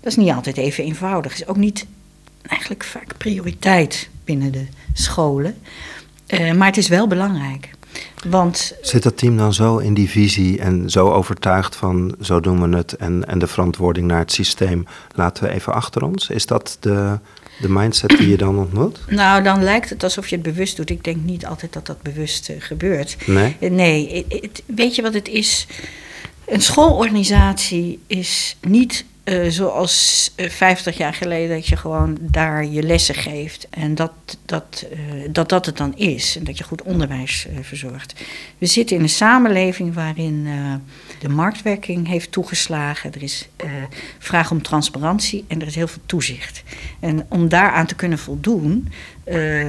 Dat 0.00 0.12
is 0.12 0.16
niet 0.16 0.30
altijd 0.30 0.56
even 0.56 0.84
eenvoudig. 0.84 1.32
Is 1.32 1.46
ook 1.46 1.56
niet 1.56 1.86
eigenlijk 2.42 2.84
vaak 2.84 3.16
prioriteit 3.18 4.08
binnen 4.24 4.52
de 4.52 4.66
scholen. 4.92 5.56
Uh, 6.28 6.52
maar 6.52 6.66
het 6.66 6.76
is 6.76 6.88
wel 6.88 7.06
belangrijk. 7.06 7.70
Want, 8.28 8.76
Zit 8.80 9.02
dat 9.02 9.18
team 9.18 9.36
dan 9.36 9.54
zo 9.54 9.78
in 9.78 9.94
die 9.94 10.10
visie 10.10 10.60
en 10.60 10.90
zo 10.90 11.10
overtuigd 11.10 11.76
van 11.76 12.14
zo 12.20 12.40
doen 12.40 12.70
we 12.70 12.76
het 12.76 12.92
en, 12.96 13.28
en 13.28 13.38
de 13.38 13.46
verantwoording 13.46 14.06
naar 14.06 14.18
het 14.18 14.32
systeem 14.32 14.86
laten 15.14 15.44
we 15.44 15.50
even 15.50 15.72
achter 15.72 16.04
ons? 16.04 16.30
Is 16.30 16.46
dat 16.46 16.76
de, 16.80 17.18
de 17.60 17.68
mindset 17.68 18.08
die 18.10 18.28
je 18.28 18.36
dan 18.36 18.58
ontmoet? 18.58 18.98
Nou, 19.08 19.42
dan 19.42 19.62
lijkt 19.62 19.90
het 19.90 20.02
alsof 20.02 20.28
je 20.28 20.34
het 20.34 20.44
bewust 20.44 20.76
doet. 20.76 20.90
Ik 20.90 21.04
denk 21.04 21.16
niet 21.22 21.46
altijd 21.46 21.72
dat 21.72 21.86
dat 21.86 22.02
bewust 22.02 22.48
uh, 22.48 22.56
gebeurt. 22.58 23.16
Nee? 23.26 23.56
Nee, 23.58 24.24
het, 24.28 24.62
weet 24.66 24.94
je 24.94 25.02
wat 25.02 25.14
het 25.14 25.28
is? 25.28 25.66
Een 26.46 26.62
schoolorganisatie 26.62 27.98
is 28.06 28.56
niet 28.60 29.04
uh, 29.24 29.48
zoals 29.48 30.32
uh, 30.36 30.50
50 30.50 30.96
jaar 30.96 31.14
geleden 31.14 31.56
dat 31.56 31.66
je 31.66 31.76
gewoon 31.76 32.18
daar 32.20 32.66
je 32.66 32.82
lessen 32.82 33.14
geeft 33.14 33.66
en 33.70 33.94
dat 33.94 34.12
dat, 34.44 34.86
uh, 34.92 34.98
dat, 35.30 35.48
dat 35.48 35.66
het 35.66 35.76
dan 35.76 35.96
is 35.96 36.36
en 36.36 36.44
dat 36.44 36.58
je 36.58 36.64
goed 36.64 36.82
onderwijs 36.82 37.46
verzorgt. 37.60 38.14
We 38.58 38.66
zitten 38.66 38.96
in 38.96 39.02
een 39.02 39.08
samenleving 39.08 39.94
waarin 39.94 40.48
de 41.20 41.28
marktwerking 41.28 42.08
heeft 42.08 42.32
toegeslagen, 42.32 43.12
er 43.12 43.22
is 43.22 43.48
vraag 44.18 44.50
om 44.50 44.62
transparantie 44.62 45.44
en 45.48 45.60
er 45.60 45.66
is 45.66 45.74
heel 45.74 45.88
veel 45.88 46.02
toezicht. 46.06 46.62
En 47.00 47.26
om 47.28 47.48
daaraan 47.48 47.86
te 47.86 47.94
kunnen 47.94 48.18
voldoen, 48.18 48.88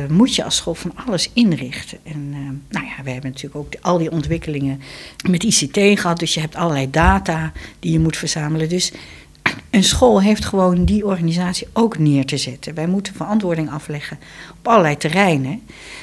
moet 0.09 0.35
je 0.35 0.43
als 0.43 0.55
school 0.55 0.75
van 0.75 0.91
alles 1.05 1.29
inrichten. 1.33 1.97
En 2.03 2.29
nou 2.69 2.85
ja, 2.85 3.03
we 3.03 3.11
hebben 3.11 3.31
natuurlijk 3.31 3.55
ook 3.55 3.73
al 3.81 3.97
die 3.97 4.11
ontwikkelingen 4.11 4.81
met 5.29 5.43
ICT 5.43 5.99
gehad, 5.99 6.19
dus 6.19 6.33
je 6.33 6.39
hebt 6.39 6.55
allerlei 6.55 6.89
data 6.89 7.51
die 7.79 7.91
je 7.91 7.99
moet 7.99 8.17
verzamelen. 8.17 8.69
Dus 8.69 8.91
een 9.75 9.83
school 9.83 10.21
heeft 10.21 10.45
gewoon 10.45 10.85
die 10.85 11.05
organisatie 11.05 11.67
ook 11.73 11.97
neer 11.97 12.25
te 12.25 12.37
zetten. 12.37 12.73
Wij 12.73 12.87
moeten 12.87 13.13
verantwoording 13.13 13.71
afleggen 13.71 14.19
op 14.59 14.67
allerlei 14.67 14.97
terreinen. 14.97 15.61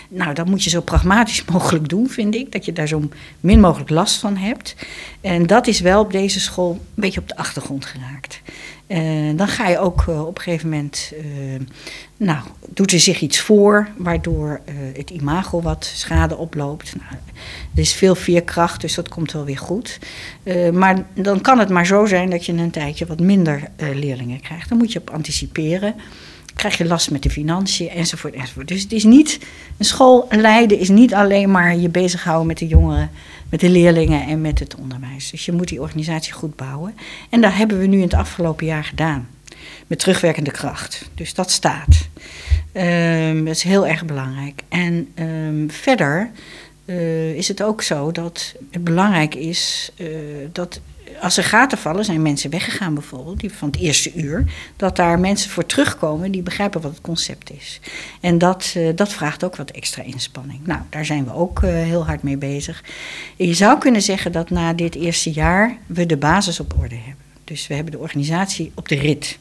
Nou, 0.08 0.34
dat 0.34 0.46
moet 0.46 0.64
je 0.64 0.70
zo 0.70 0.80
pragmatisch 0.80 1.44
mogelijk 1.52 1.88
doen, 1.88 2.08
vind 2.08 2.34
ik. 2.34 2.52
Dat 2.52 2.64
je 2.64 2.72
daar 2.72 2.86
zo 2.86 3.08
min 3.40 3.60
mogelijk 3.60 3.90
last 3.90 4.16
van 4.16 4.36
hebt. 4.36 4.76
En 5.20 5.46
dat 5.46 5.66
is 5.66 5.80
wel 5.80 6.00
op 6.00 6.12
deze 6.12 6.40
school 6.40 6.70
een 6.70 6.80
beetje 6.94 7.20
op 7.20 7.28
de 7.28 7.36
achtergrond 7.36 7.84
geraakt. 7.84 8.40
Uh, 8.92 9.36
dan 9.36 9.48
ga 9.48 9.68
je 9.68 9.78
ook 9.78 10.04
uh, 10.08 10.26
op 10.26 10.36
een 10.36 10.42
gegeven 10.42 10.68
moment, 10.68 11.12
uh, 11.24 11.60
nou, 12.16 12.38
doet 12.68 12.92
er 12.92 13.00
zich 13.00 13.20
iets 13.20 13.40
voor, 13.40 13.88
waardoor 13.96 14.60
het 14.94 15.10
imago 15.10 15.62
wat 15.62 15.90
schade 15.94 16.36
oploopt. 16.36 16.94
Nou, 16.96 17.14
er 17.74 17.80
is 17.80 17.92
veel 17.92 18.14
veerkracht, 18.14 18.80
dus 18.80 18.94
dat 18.94 19.08
komt 19.08 19.32
wel 19.32 19.44
weer 19.44 19.58
goed. 19.58 19.98
maar 20.72 21.06
dan 21.14 21.40
kan 21.40 21.58
het 21.58 21.68
maar 21.68 21.86
zo 21.86 22.06
zijn 22.06 22.30
dat 22.30 22.46
je 22.46 22.52
een 22.52 22.70
tijdje 22.70 23.06
wat 23.06 23.20
minder 23.20 23.62
leerlingen 23.76 24.40
krijgt. 24.40 24.68
Dan 24.68 24.78
moet 24.78 24.92
je 24.92 24.98
op 24.98 25.10
anticiperen. 25.10 25.94
Krijg 26.54 26.78
je 26.78 26.84
last 26.84 27.10
met 27.10 27.22
de 27.22 27.30
financiën 27.30 27.88
enzovoort 27.88 28.34
enzovoort. 28.34 28.68
Dus 28.68 28.82
het 28.82 28.92
is 28.92 29.04
niet, 29.04 29.38
een 29.76 29.84
school 29.84 30.26
leiden 30.30 30.78
is 30.78 30.88
niet 30.88 31.14
alleen 31.14 31.50
maar 31.50 31.76
je 31.76 31.88
bezighouden 31.88 32.46
met 32.46 32.58
de 32.58 32.66
jongeren 32.66 33.10
met 33.52 33.60
de 33.60 33.68
leerlingen 33.68 34.26
en 34.26 34.40
met 34.40 34.58
het 34.58 34.74
onderwijs. 34.74 35.30
Dus 35.30 35.44
je 35.44 35.52
moet 35.52 35.68
die 35.68 35.80
organisatie 35.80 36.32
goed 36.32 36.56
bouwen. 36.56 36.94
En 37.30 37.40
dat 37.40 37.52
hebben 37.52 37.78
we 37.78 37.86
nu 37.86 37.96
in 37.96 38.02
het 38.02 38.14
afgelopen 38.14 38.66
jaar 38.66 38.84
gedaan. 38.84 39.28
Met 39.86 39.98
terugwerkende 39.98 40.50
kracht. 40.50 41.10
Dus 41.14 41.34
dat 41.34 41.50
staat. 41.50 42.08
Um, 42.74 43.44
dat 43.44 43.54
is 43.54 43.62
heel 43.62 43.86
erg 43.86 44.04
belangrijk. 44.04 44.62
En 44.68 45.08
um, 45.14 45.70
verder 45.70 46.30
uh, 46.84 47.34
is 47.34 47.48
het 47.48 47.62
ook 47.62 47.82
zo 47.82 48.12
dat 48.12 48.54
het 48.70 48.84
belangrijk 48.84 49.34
is 49.34 49.92
uh, 49.96 50.08
dat 50.52 50.80
als 51.20 51.36
er 51.36 51.44
gaten 51.44 51.78
vallen, 51.78 52.04
zijn 52.04 52.22
mensen 52.22 52.50
weggegaan 52.50 52.94
bijvoorbeeld, 52.94 53.40
die 53.40 53.52
van 53.52 53.68
het 53.68 53.80
eerste 53.80 54.12
uur, 54.14 54.44
dat 54.76 54.96
daar 54.96 55.18
mensen 55.18 55.50
voor 55.50 55.66
terugkomen 55.66 56.32
die 56.32 56.42
begrijpen 56.42 56.80
wat 56.80 56.90
het 56.90 57.00
concept 57.00 57.50
is. 57.50 57.80
En 58.20 58.38
dat, 58.38 58.74
uh, 58.76 58.88
dat 58.94 59.12
vraagt 59.12 59.44
ook 59.44 59.56
wat 59.56 59.70
extra 59.70 60.02
inspanning. 60.02 60.66
Nou, 60.66 60.80
daar 60.88 61.04
zijn 61.04 61.24
we 61.24 61.34
ook 61.34 61.62
uh, 61.62 61.70
heel 61.70 62.06
hard 62.06 62.22
mee 62.22 62.36
bezig. 62.36 62.84
Je 63.36 63.54
zou 63.54 63.78
kunnen 63.78 64.02
zeggen 64.02 64.32
dat 64.32 64.50
na 64.50 64.72
dit 64.72 64.94
eerste 64.94 65.30
jaar 65.30 65.76
we 65.86 66.06
de 66.06 66.16
basis 66.16 66.60
op 66.60 66.74
orde 66.78 66.94
hebben. 66.94 67.24
Dus 67.44 67.66
we 67.66 67.74
hebben 67.74 67.92
de 67.92 67.98
organisatie 67.98 68.72
op 68.74 68.88
de 68.88 68.96
rit. 68.96 69.38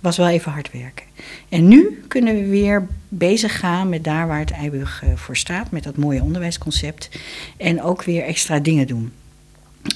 Was 0.00 0.16
wel 0.16 0.28
even 0.28 0.52
hard 0.52 0.70
werken. 0.72 1.06
En 1.48 1.68
nu 1.68 2.04
kunnen 2.08 2.34
we 2.34 2.46
weer 2.46 2.86
bezig 3.08 3.58
gaan 3.58 3.88
met 3.88 4.04
daar 4.04 4.26
waar 4.26 4.38
het 4.38 4.50
Eibug 4.50 5.02
uh, 5.04 5.10
voor 5.14 5.36
staat, 5.36 5.70
met 5.70 5.82
dat 5.82 5.96
mooie 5.96 6.22
onderwijsconcept. 6.22 7.08
En 7.56 7.82
ook 7.82 8.02
weer 8.02 8.22
extra 8.22 8.58
dingen 8.58 8.86
doen. 8.86 9.12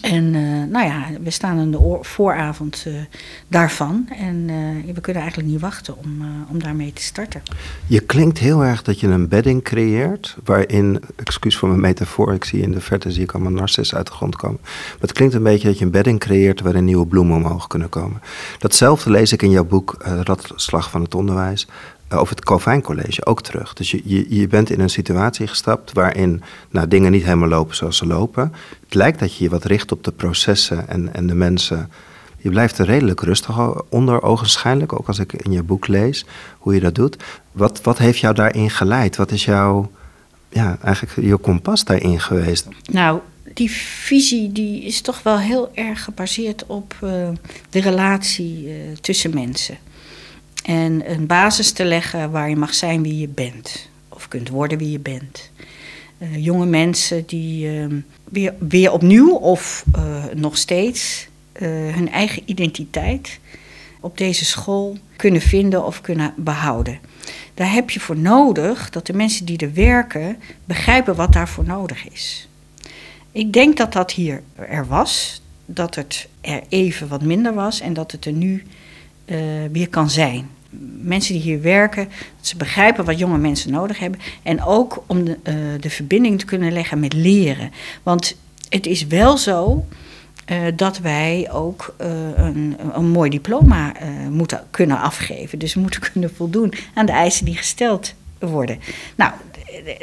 En 0.01 0.35
uh, 0.35 0.65
nou 0.71 0.87
ja, 0.87 1.07
we 1.23 1.31
staan 1.31 1.59
aan 1.59 1.71
de 1.71 1.99
vooravond 2.01 2.85
uh, 2.89 2.95
daarvan. 3.49 4.09
En 4.19 4.37
uh, 4.49 4.95
we 4.95 5.01
kunnen 5.01 5.23
eigenlijk 5.23 5.53
niet 5.53 5.61
wachten 5.61 5.97
om, 5.99 6.23
om 6.51 6.63
daarmee 6.63 6.93
te 6.93 7.03
starten. 7.03 7.43
Je 7.87 8.01
klinkt 8.01 8.39
heel 8.39 8.65
erg 8.65 8.83
dat 8.83 9.01
je 9.01 9.07
een 9.07 9.29
bedding 9.29 9.63
creëert. 9.63 10.37
Waarin, 10.45 11.03
excuus 11.17 11.57
voor 11.57 11.69
mijn 11.69 11.81
metafoor, 11.81 12.33
ik 12.33 12.45
zie 12.45 12.63
in 12.63 12.73
de 12.73 12.81
verte 12.81 13.13
zie 13.13 13.23
ik 13.23 13.33
allemaal 13.33 13.53
narcissen 13.53 13.97
uit 13.97 14.07
de 14.07 14.13
grond 14.13 14.37
komen. 14.37 14.61
Maar 14.63 14.97
het 15.01 15.13
klinkt 15.13 15.35
een 15.35 15.43
beetje 15.43 15.69
dat 15.69 15.79
je 15.79 15.85
een 15.85 15.91
bedding 15.91 16.19
creëert 16.19 16.61
waarin 16.61 16.85
nieuwe 16.85 17.07
bloemen 17.07 17.37
omhoog 17.37 17.67
kunnen 17.67 17.89
komen. 17.89 18.23
Datzelfde 18.59 19.11
lees 19.11 19.33
ik 19.33 19.43
in 19.43 19.51
jouw 19.51 19.65
boek 19.65 19.97
Radslag 19.99 20.91
van 20.91 21.03
het 21.03 21.15
Onderwijs 21.15 21.67
over 22.11 22.35
het 22.35 22.45
Calvijn 22.45 22.83
College 22.83 23.27
ook 23.27 23.43
terug. 23.43 23.73
Dus 23.73 23.91
je, 23.91 24.03
je, 24.05 24.27
je 24.29 24.47
bent 24.47 24.71
in 24.71 24.81
een 24.81 24.91
situatie 24.91 25.47
gestapt 25.47 25.93
waarin 25.93 26.43
nou, 26.71 26.89
dingen 26.89 27.13
niet 27.13 27.25
helemaal 27.25 27.49
lopen 27.49 27.77
zoals 27.77 27.97
ze 27.97 28.07
lopen. 28.07 28.53
Het 28.85 28.95
lijkt 28.95 29.19
dat 29.19 29.37
je 29.37 29.45
je 29.45 29.51
wat 29.51 29.65
richt 29.65 29.93
op 29.93 30.05
de 30.05 30.13
processen 30.13 30.89
en, 30.89 31.15
en 31.15 31.27
de 31.27 31.35
mensen. 31.35 31.91
Je 32.37 32.51
blijft 32.51 32.79
er 32.79 32.87
redelijk 32.87 33.21
rustig 33.21 33.83
onder, 33.89 34.23
ogenschijnlijk, 34.23 34.93
ook 34.93 35.07
als 35.07 35.19
ik 35.19 35.33
in 35.33 35.53
je 35.53 35.63
boek 35.63 35.87
lees 35.87 36.27
hoe 36.59 36.75
je 36.75 36.81
dat 36.81 36.95
doet. 36.95 37.17
Wat, 37.53 37.83
wat 37.83 37.99
heeft 37.99 38.19
jou 38.19 38.35
daarin 38.35 38.71
geleid? 38.71 39.17
Wat 39.17 39.31
is 39.31 39.45
jouw, 39.45 39.91
ja, 40.49 40.79
eigenlijk 40.83 41.29
je 41.29 41.37
kompas 41.37 41.85
daarin 41.85 42.21
geweest? 42.21 42.69
Nou, 42.91 43.21
die 43.55 43.71
visie 43.71 44.53
die 44.53 44.83
is 44.83 45.01
toch 45.01 45.23
wel 45.23 45.39
heel 45.39 45.71
erg 45.75 46.05
gebaseerd 46.05 46.67
op 46.67 46.95
uh, 47.05 47.11
de 47.71 47.81
relatie 47.81 48.65
uh, 48.65 48.73
tussen 49.01 49.35
mensen. 49.35 49.79
En 50.67 51.11
een 51.11 51.27
basis 51.27 51.73
te 51.73 51.85
leggen 51.85 52.31
waar 52.31 52.49
je 52.49 52.57
mag 52.57 52.75
zijn 52.75 53.03
wie 53.03 53.19
je 53.19 53.29
bent. 53.29 53.89
Of 54.09 54.29
kunt 54.29 54.49
worden 54.49 54.79
wie 54.79 54.91
je 54.91 54.99
bent. 54.99 55.51
Uh, 56.19 56.45
jonge 56.45 56.67
mensen 56.67 57.27
die 57.27 57.67
uh, 57.67 57.87
weer, 58.25 58.55
weer 58.59 58.93
opnieuw 58.93 59.35
of 59.35 59.85
uh, 59.97 60.25
nog 60.35 60.57
steeds 60.57 61.29
hun 61.59 62.11
eigen 62.11 62.43
identiteit 62.47 63.39
op 64.01 64.19
deze 64.19 64.45
school 64.45 64.99
kunnen 65.17 65.41
vinden 65.41 65.87
of 65.87 66.01
kunnen 66.01 66.35
behouden. 66.37 66.99
Daar 67.55 67.73
heb 67.73 67.91
je 67.91 68.01
voor 68.01 68.17
nodig 68.17 68.91
dat 68.91 69.07
de 69.07 69.13
mensen 69.13 69.47
die 69.47 69.59
er 69.59 69.75
werken 69.75 70.37
begrijpen 70.65 71.15
wat 71.15 71.33
daarvoor 71.33 71.65
nodig 71.65 72.09
is. 72.09 72.49
Ik 73.33 73.53
denk 73.53 73.77
dat 73.77 73.93
dat 73.93 74.13
hier 74.13 74.43
er 74.55 74.87
was, 74.87 75.43
dat 75.67 75.95
het 75.95 76.29
er 76.41 76.63
even 76.69 77.09
wat 77.09 77.23
minder 77.23 77.55
was 77.55 77.81
en 77.81 77.93
dat 77.93 78.13
het 78.13 78.25
er 78.25 78.33
nu 78.33 78.63
weer 79.71 79.89
kan 79.89 80.11
zijn 80.11 80.49
mensen 81.01 81.35
die 81.35 81.43
hier 81.43 81.63
werken, 81.63 82.09
dat 82.37 82.47
ze 82.47 82.57
begrijpen 82.57 83.05
wat 83.05 83.19
jonge 83.19 83.39
mensen 83.39 83.71
nodig 83.71 83.99
hebben. 83.99 84.21
En 84.43 84.65
ook 84.65 85.05
om 85.07 85.25
de, 85.25 85.39
uh, 85.45 85.55
de 85.81 85.91
verbinding 85.91 86.39
te 86.39 86.45
kunnen 86.45 86.73
leggen 86.73 87.01
met 87.01 87.13
leren. 87.13 87.71
Want 88.03 88.37
het 88.69 88.87
is 88.87 89.07
wel 89.07 89.37
zo 89.37 89.87
uh, 90.47 90.59
dat 90.77 90.99
wij 90.99 91.49
ook 91.53 91.95
uh, 92.01 92.07
een, 92.35 92.77
een 92.93 93.09
mooi 93.09 93.31
diploma 93.31 93.93
moeten 94.31 94.65
kunnen 94.71 95.01
afgeven. 95.01 95.59
Dus 95.59 95.75
moeten 95.75 96.01
kunnen 96.13 96.35
voldoen 96.35 96.73
aan 96.95 97.07
de 97.07 97.13
eisen 97.13 97.45
die 97.45 97.57
gesteld 97.57 98.15
worden. 98.39 98.79
Nou, 99.17 99.33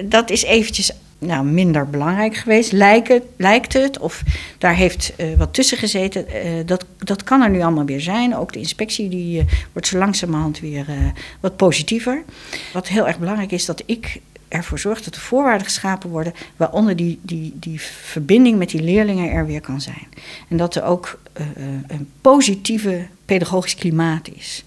dat 0.05 0.29
is 0.29 0.43
eventjes 0.43 0.91
nou, 1.25 1.45
minder 1.45 1.89
belangrijk 1.89 2.35
geweest, 2.35 2.71
lijkt 2.71 3.07
het, 3.07 3.23
lijkt 3.37 3.73
het 3.73 3.99
of 3.99 4.23
daar 4.57 4.75
heeft 4.75 5.13
uh, 5.17 5.37
wat 5.37 5.53
tussen 5.53 5.77
gezeten. 5.77 6.25
Uh, 6.29 6.51
dat, 6.65 6.85
dat 6.97 7.23
kan 7.23 7.41
er 7.41 7.49
nu 7.49 7.61
allemaal 7.61 7.85
weer 7.85 8.01
zijn. 8.01 8.35
Ook 8.35 8.53
de 8.53 8.59
inspectie 8.59 9.09
die, 9.09 9.39
uh, 9.39 9.47
wordt 9.71 9.87
zo 9.87 9.97
langzamerhand 9.97 10.59
weer 10.59 10.85
wat 11.39 11.55
positiever. 11.55 12.23
Wat 12.73 12.87
heel 12.87 13.07
erg 13.07 13.19
belangrijk 13.19 13.51
is, 13.51 13.65
dat 13.65 13.83
ik 13.85 14.21
ervoor 14.47 14.79
zorg 14.79 15.01
dat 15.01 15.13
de 15.13 15.19
voorwaarden 15.19 15.65
geschapen 15.65 16.09
worden... 16.09 16.33
waaronder 16.57 16.95
die, 16.95 17.19
die, 17.21 17.53
die 17.55 17.81
verbinding 17.81 18.57
met 18.57 18.69
die 18.69 18.81
leerlingen 18.81 19.31
er 19.31 19.45
weer 19.45 19.61
kan 19.61 19.81
zijn. 19.81 20.07
En 20.49 20.57
dat 20.57 20.75
er 20.75 20.83
ook 20.83 21.19
een 21.87 22.09
positieve 22.21 23.07
pedagogisch 23.25 23.75
klimaat 23.75 24.29
is. 24.35 24.63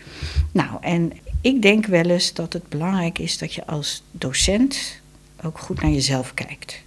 Nou, 0.52 0.70
en 0.80 1.12
ik 1.40 1.62
denk 1.62 1.86
wel 1.86 2.04
eens 2.04 2.32
dat 2.32 2.52
het 2.52 2.68
belangrijk 2.68 3.18
is 3.18 3.38
dat 3.38 3.54
je 3.54 3.66
als 3.66 4.02
docent 4.10 5.00
ook 5.46 5.58
goed 5.58 5.82
naar 5.82 5.90
jezelf 5.90 6.34
kijkt. 6.34 6.82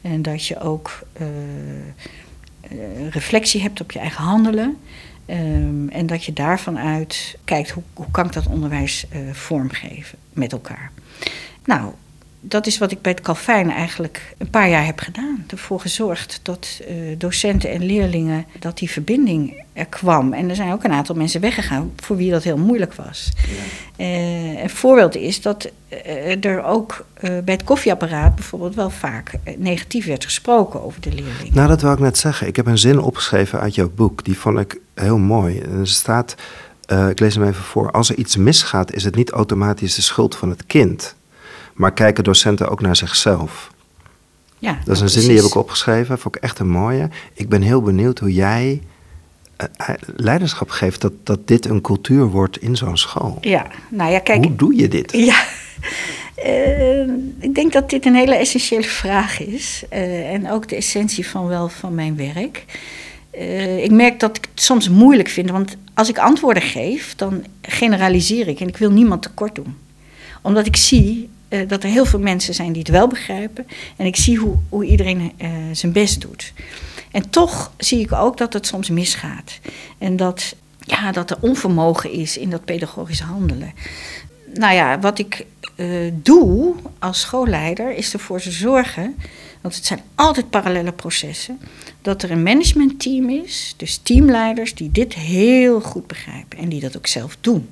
En 0.00 0.22
dat 0.22 0.46
je 0.46 0.60
ook 0.60 0.98
uh, 1.20 1.26
uh, 2.72 3.08
reflectie 3.10 3.60
hebt 3.60 3.80
op 3.80 3.92
je 3.92 3.98
eigen 3.98 4.24
handelen. 4.24 4.76
Um, 5.30 5.88
en 5.88 6.06
dat 6.06 6.24
je 6.24 6.32
daarvan 6.32 6.78
uit 6.78 7.38
kijkt 7.44 7.70
hoe, 7.70 7.82
hoe 7.94 8.10
kan 8.10 8.26
ik 8.26 8.32
dat 8.32 8.46
onderwijs 8.46 9.06
uh, 9.12 9.32
vormgeven 9.32 10.18
met 10.32 10.52
elkaar. 10.52 10.90
Nou, 11.64 11.92
dat 12.40 12.66
is 12.66 12.78
wat 12.78 12.90
ik 12.90 13.02
bij 13.02 13.12
het 13.12 13.20
Calfijn 13.20 13.70
eigenlijk 13.70 14.34
een 14.38 14.50
paar 14.50 14.68
jaar 14.68 14.84
heb 14.84 14.98
gedaan. 14.98 15.44
Ervoor 15.46 15.80
gezorgd 15.80 16.40
dat 16.42 16.80
uh, 16.80 17.18
docenten 17.18 17.70
en 17.70 17.84
leerlingen, 17.84 18.44
dat 18.58 18.78
die 18.78 18.90
verbinding 18.90 19.64
er 19.72 19.86
kwam. 19.86 20.32
En 20.32 20.48
er 20.48 20.54
zijn 20.54 20.72
ook 20.72 20.84
een 20.84 20.92
aantal 20.92 21.14
mensen 21.14 21.40
weggegaan 21.40 21.92
voor 21.96 22.16
wie 22.16 22.30
dat 22.30 22.42
heel 22.42 22.56
moeilijk 22.56 22.94
was. 22.94 23.32
Ja. 23.96 24.04
Uh, 24.04 24.62
een 24.62 24.70
voorbeeld 24.70 25.16
is 25.16 25.42
dat 25.42 25.70
uh, 25.92 26.44
er 26.44 26.64
ook 26.64 27.06
bij 27.20 27.54
het 27.54 27.64
koffieapparaat 27.64 28.34
bijvoorbeeld 28.34 28.74
wel 28.74 28.90
vaak 28.90 29.32
negatief 29.56 30.06
werd 30.06 30.24
gesproken 30.24 30.82
over 30.82 31.00
de 31.00 31.12
leerlingen. 31.12 31.54
Nou, 31.54 31.68
dat 31.68 31.82
wil 31.82 31.92
ik 31.92 31.98
net 31.98 32.18
zeggen. 32.18 32.46
Ik 32.46 32.56
heb 32.56 32.66
een 32.66 32.78
zin 32.78 33.00
opgeschreven 33.00 33.60
uit 33.60 33.74
jouw 33.74 33.90
boek. 33.94 34.24
Die 34.24 34.38
vond 34.38 34.58
ik 34.58 34.80
heel 34.94 35.18
mooi. 35.18 35.58
Er 35.60 35.88
staat, 35.88 36.34
ik 37.08 37.20
lees 37.20 37.34
hem 37.34 37.44
even 37.44 37.62
voor. 37.62 37.90
Als 37.90 38.10
er 38.10 38.16
iets 38.16 38.36
misgaat, 38.36 38.92
is 38.92 39.04
het 39.04 39.14
niet 39.14 39.30
automatisch 39.30 39.94
de 39.94 40.02
schuld 40.02 40.36
van 40.36 40.50
het 40.50 40.66
kind 40.66 41.16
maar 41.78 41.92
kijken 41.92 42.24
docenten 42.24 42.68
ook 42.68 42.80
naar 42.80 42.96
zichzelf? 42.96 43.70
Ja, 44.58 44.78
dat 44.84 44.96
is 44.96 45.02
een 45.02 45.08
zin 45.08 45.28
die 45.28 45.36
heb 45.36 45.44
ik 45.44 45.54
opgeschreven. 45.54 46.18
Vond 46.18 46.36
ik 46.36 46.42
echt 46.42 46.58
een 46.58 46.68
mooie. 46.68 47.08
Ik 47.34 47.48
ben 47.48 47.62
heel 47.62 47.82
benieuwd 47.82 48.18
hoe 48.18 48.32
jij 48.32 48.82
uh, 49.60 49.94
leiderschap 50.16 50.70
geeft 50.70 51.00
dat, 51.00 51.12
dat 51.22 51.48
dit 51.48 51.66
een 51.66 51.80
cultuur 51.80 52.26
wordt 52.26 52.62
in 52.62 52.76
zo'n 52.76 52.96
school. 52.96 53.38
Ja, 53.40 53.66
nou 53.88 54.12
ja, 54.12 54.18
kijk. 54.18 54.44
Hoe 54.44 54.56
doe 54.56 54.76
je 54.76 54.88
dit? 54.88 55.12
Ja, 55.12 55.44
uh, 56.44 57.00
ik 57.48 57.54
denk 57.54 57.72
dat 57.72 57.90
dit 57.90 58.06
een 58.06 58.14
hele 58.14 58.34
essentiële 58.34 58.82
vraag 58.82 59.40
is. 59.40 59.84
Uh, 59.92 60.32
en 60.32 60.50
ook 60.50 60.68
de 60.68 60.76
essentie 60.76 61.28
van 61.28 61.46
wel 61.46 61.68
van 61.68 61.94
mijn 61.94 62.16
werk. 62.16 62.64
ik 63.82 63.90
merk 63.90 64.20
dat 64.20 64.36
ik 64.36 64.48
het 64.54 64.62
soms 64.62 64.88
moeilijk 64.88 65.28
vind, 65.28 65.50
want 65.50 65.76
als 65.94 66.08
ik 66.08 66.18
antwoorden 66.18 66.62
geef, 66.62 67.14
dan 67.14 67.44
generaliseer 67.62 68.48
ik 68.48 68.60
en 68.60 68.68
ik 68.68 68.76
wil 68.76 68.90
niemand 68.90 69.22
tekort 69.22 69.54
doen. 69.54 69.76
Omdat 70.42 70.66
ik 70.66 70.76
zie 70.76 71.28
uh, 71.48 71.68
dat 71.68 71.82
er 71.82 71.90
heel 71.90 72.04
veel 72.04 72.18
mensen 72.18 72.54
zijn 72.54 72.72
die 72.72 72.82
het 72.82 72.90
wel 72.90 73.06
begrijpen. 73.06 73.66
En 73.96 74.06
ik 74.06 74.16
zie 74.16 74.36
hoe, 74.36 74.56
hoe 74.68 74.84
iedereen 74.84 75.32
uh, 75.38 75.48
zijn 75.72 75.92
best 75.92 76.20
doet. 76.20 76.52
En 77.10 77.30
toch 77.30 77.72
zie 77.76 78.00
ik 78.00 78.12
ook 78.12 78.36
dat 78.36 78.52
het 78.52 78.66
soms 78.66 78.88
misgaat. 78.88 79.58
En 79.98 80.16
dat, 80.16 80.54
ja, 80.78 81.12
dat 81.12 81.30
er 81.30 81.36
onvermogen 81.40 82.10
is 82.12 82.36
in 82.36 82.50
dat 82.50 82.64
pedagogisch 82.64 83.20
handelen. 83.20 83.72
Nou 84.54 84.74
ja, 84.74 84.98
wat 84.98 85.18
ik 85.18 85.46
uh, 85.76 86.12
doe 86.14 86.74
als 86.98 87.20
schoolleider 87.20 87.94
is 87.94 88.12
ervoor 88.12 88.40
te 88.40 88.50
zorgen. 88.50 89.16
Want 89.60 89.74
het 89.74 89.86
zijn 89.86 90.00
altijd 90.14 90.50
parallele 90.50 90.92
processen. 90.92 91.58
Dat 92.02 92.22
er 92.22 92.30
een 92.30 92.42
managementteam 92.42 93.28
is, 93.28 93.74
dus 93.76 94.00
teamleiders, 94.02 94.74
die 94.74 94.90
dit 94.90 95.14
heel 95.14 95.80
goed 95.80 96.06
begrijpen 96.06 96.58
en 96.58 96.68
die 96.68 96.80
dat 96.80 96.96
ook 96.96 97.06
zelf 97.06 97.36
doen. 97.40 97.68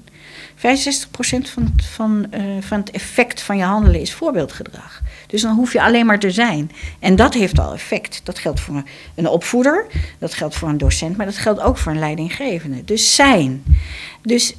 65% 0.57 0.61
van, 1.51 1.73
van, 1.95 2.27
uh, 2.35 2.41
van 2.61 2.79
het 2.79 2.91
effect 2.91 3.43
van 3.43 3.57
je 3.57 3.63
handelen 3.63 4.01
is 4.01 4.13
voorbeeldgedrag. 4.13 5.03
Dus 5.27 5.43
dan 5.43 5.55
hoef 5.55 5.73
je 5.73 5.83
alleen 5.83 6.07
maar 6.07 6.19
te 6.19 6.31
zijn. 6.31 6.71
En 6.99 7.17
dat 7.17 7.35
heeft 7.35 7.59
al 7.59 7.73
effect. 7.73 8.21
Dat 8.25 8.39
geldt 8.39 8.61
voor 8.61 8.83
een 9.15 9.29
opvoeder, 9.29 9.87
dat 10.19 10.35
geldt 10.35 10.55
voor 10.55 10.69
een 10.69 10.79
docent, 10.79 11.17
maar 11.17 11.27
dat 11.27 11.37
geldt 11.37 11.61
ook 11.61 11.79
voor 11.79 11.93
een 11.93 11.99
leidinggevende. 11.99 12.85
Dus 12.85 13.15
zijn. 13.15 13.63
Dus 14.23 14.55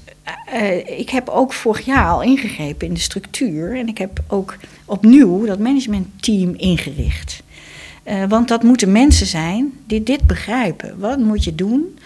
uh, 0.53 0.99
ik 0.99 1.09
heb 1.09 1.29
ook 1.29 1.53
vorig 1.53 1.85
jaar 1.85 2.09
al 2.09 2.21
ingegrepen 2.21 2.87
in 2.87 2.93
de 2.93 2.99
structuur. 2.99 3.75
En 3.77 3.87
ik 3.87 3.97
heb 3.97 4.23
ook 4.27 4.57
opnieuw 4.85 5.45
dat 5.45 5.59
managementteam 5.59 6.53
ingericht. 6.55 7.43
Uh, 8.07 8.23
want 8.27 8.47
dat 8.47 8.63
moeten 8.63 8.91
mensen 8.91 9.27
zijn 9.27 9.73
die 9.85 10.03
dit 10.03 10.27
begrijpen. 10.27 10.99
Wat 10.99 11.19
moet 11.19 11.43
je 11.43 11.55
doen 11.55 11.99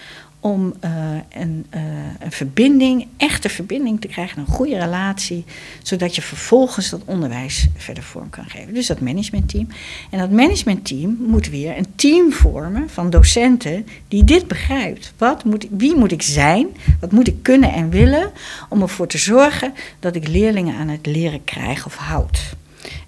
om 0.43 0.73
uh, 0.85 0.91
een, 1.29 1.65
uh, 1.75 1.81
een, 2.19 2.31
verbinding, 2.31 3.07
echte 3.17 3.49
verbinding 3.49 4.01
te 4.01 4.07
krijgen, 4.07 4.39
een 4.39 4.45
goede 4.45 4.77
relatie, 4.77 5.45
zodat 5.81 6.15
je 6.15 6.21
vervolgens 6.21 6.89
dat 6.89 7.01
onderwijs 7.05 7.67
verder 7.75 8.03
vorm 8.03 8.29
kan 8.29 8.45
geven. 8.45 8.73
Dus 8.73 8.87
dat 8.87 8.99
managementteam. 8.99 9.67
En 10.09 10.19
dat 10.19 10.31
managementteam 10.31 11.17
moet 11.19 11.49
weer 11.49 11.77
een 11.77 11.95
team 11.95 12.31
vormen 12.31 12.89
van 12.89 13.09
docenten 13.09 13.87
die 14.07 14.23
dit 14.23 14.47
begrijpt. 14.47 15.13
Wat 15.17 15.43
moet, 15.43 15.67
wie 15.69 15.95
moet 15.95 16.11
ik 16.11 16.21
zijn? 16.21 16.67
Wat 16.99 17.11
moet 17.11 17.27
ik 17.27 17.43
kunnen 17.43 17.73
en 17.73 17.89
willen 17.89 18.31
om 18.69 18.81
ervoor 18.81 19.07
te 19.07 19.17
zorgen 19.17 19.73
dat 19.99 20.15
ik 20.15 20.27
leerlingen 20.27 20.75
aan 20.75 20.87
het 20.87 21.05
leren 21.05 21.43
krijg 21.43 21.85
of 21.85 21.95
houd? 21.95 22.55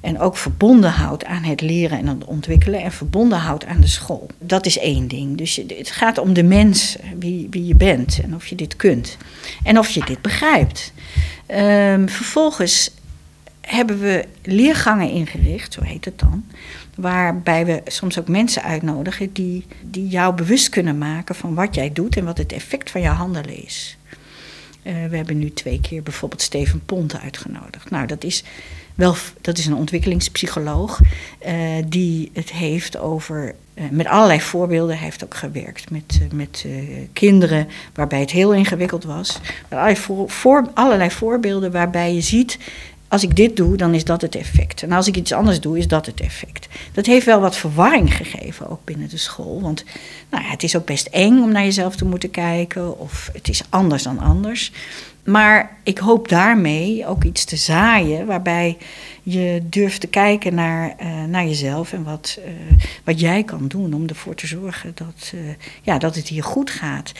En 0.01 0.19
ook 0.19 0.37
verbonden 0.37 0.91
houdt 0.91 1.25
aan 1.25 1.43
het 1.43 1.61
leren 1.61 1.97
en 1.97 2.07
het 2.07 2.25
ontwikkelen 2.25 2.81
en 2.81 2.91
verbonden 2.91 3.37
houdt 3.37 3.65
aan 3.65 3.81
de 3.81 3.87
school. 3.87 4.27
Dat 4.39 4.65
is 4.65 4.77
één 4.77 5.07
ding. 5.07 5.37
Dus 5.37 5.55
het 5.55 5.91
gaat 5.91 6.17
om 6.17 6.33
de 6.33 6.43
mens, 6.43 6.97
wie, 7.19 7.47
wie 7.49 7.65
je 7.65 7.75
bent 7.75 8.19
en 8.23 8.35
of 8.35 8.47
je 8.47 8.55
dit 8.55 8.75
kunt. 8.75 9.17
En 9.63 9.79
of 9.79 9.89
je 9.89 10.05
dit 10.05 10.21
begrijpt. 10.21 10.93
Um, 11.47 12.09
vervolgens 12.09 12.91
hebben 13.61 13.99
we 13.99 14.25
leergangen 14.41 15.09
ingericht, 15.09 15.73
zo 15.73 15.81
heet 15.81 16.05
het 16.05 16.19
dan. 16.19 16.45
Waarbij 16.95 17.65
we 17.65 17.81
soms 17.85 18.19
ook 18.19 18.27
mensen 18.27 18.63
uitnodigen 18.63 19.33
die, 19.33 19.65
die 19.81 20.07
jou 20.07 20.35
bewust 20.35 20.69
kunnen 20.69 20.97
maken 20.97 21.35
van 21.35 21.53
wat 21.53 21.75
jij 21.75 21.93
doet 21.93 22.17
en 22.17 22.25
wat 22.25 22.37
het 22.37 22.51
effect 22.51 22.91
van 22.91 23.01
je 23.01 23.07
handelen 23.07 23.63
is. 23.63 23.97
Uh, 24.83 24.93
we 25.09 25.15
hebben 25.15 25.37
nu 25.37 25.53
twee 25.53 25.79
keer 25.81 26.03
bijvoorbeeld 26.03 26.41
Steven 26.41 26.85
Ponte 26.85 27.19
uitgenodigd. 27.19 27.89
Nou, 27.89 28.07
dat 28.07 28.23
is 28.23 28.43
wel, 28.95 29.15
dat 29.41 29.57
is 29.57 29.65
een 29.65 29.75
ontwikkelingspsycholoog 29.75 30.99
uh, 31.45 31.53
die 31.85 32.31
het 32.33 32.51
heeft 32.51 32.97
over, 32.97 33.55
uh, 33.73 33.83
met 33.91 34.07
allerlei 34.07 34.41
voorbeelden. 34.41 34.95
Hij 34.95 35.03
heeft 35.03 35.23
ook 35.23 35.35
gewerkt 35.35 35.89
met, 35.89 36.19
met 36.33 36.65
kinderen 37.13 37.67
waarbij 37.93 38.19
het 38.19 38.31
heel 38.31 38.53
ingewikkeld 38.53 39.03
was. 39.03 39.39
Met 39.69 39.79
allerlei, 39.79 40.27
voor, 40.27 40.69
allerlei 40.73 41.11
voorbeelden 41.11 41.71
waarbij 41.71 42.13
je 42.13 42.21
ziet, 42.21 42.57
als 43.13 43.23
ik 43.23 43.35
dit 43.35 43.55
doe, 43.55 43.77
dan 43.77 43.93
is 43.93 44.03
dat 44.03 44.21
het 44.21 44.35
effect. 44.35 44.83
En 44.83 44.91
als 44.91 45.07
ik 45.07 45.15
iets 45.15 45.31
anders 45.31 45.59
doe, 45.59 45.77
is 45.77 45.87
dat 45.87 46.05
het 46.05 46.19
effect. 46.19 46.67
Dat 46.93 47.05
heeft 47.05 47.25
wel 47.25 47.39
wat 47.39 47.55
verwarring 47.55 48.15
gegeven, 48.15 48.69
ook 48.69 48.83
binnen 48.83 49.09
de 49.09 49.17
school. 49.17 49.61
Want 49.61 49.83
nou 50.29 50.43
het 50.43 50.63
is 50.63 50.75
ook 50.75 50.85
best 50.85 51.07
eng 51.07 51.41
om 51.41 51.51
naar 51.51 51.63
jezelf 51.63 51.95
te 51.95 52.05
moeten 52.05 52.31
kijken, 52.31 52.99
of 52.99 53.29
het 53.33 53.49
is 53.49 53.63
anders 53.69 54.03
dan 54.03 54.19
anders. 54.19 54.71
Maar 55.23 55.77
ik 55.83 55.97
hoop 55.97 56.29
daarmee 56.29 57.07
ook 57.07 57.23
iets 57.23 57.45
te 57.45 57.55
zaaien 57.55 58.25
waarbij 58.25 58.77
je 59.23 59.61
durft 59.69 60.01
te 60.01 60.07
kijken 60.07 60.55
naar, 60.55 60.95
uh, 61.01 61.23
naar 61.23 61.45
jezelf 61.45 61.93
en 61.93 62.03
wat, 62.03 62.39
uh, 62.39 62.77
wat 63.03 63.19
jij 63.19 63.43
kan 63.43 63.67
doen 63.67 63.93
om 63.93 64.07
ervoor 64.07 64.35
te 64.35 64.47
zorgen 64.47 64.91
dat, 64.95 65.31
uh, 65.35 65.41
ja, 65.81 65.97
dat 65.97 66.15
het 66.15 66.27
hier 66.27 66.43
goed 66.43 66.69
gaat. 66.69 67.11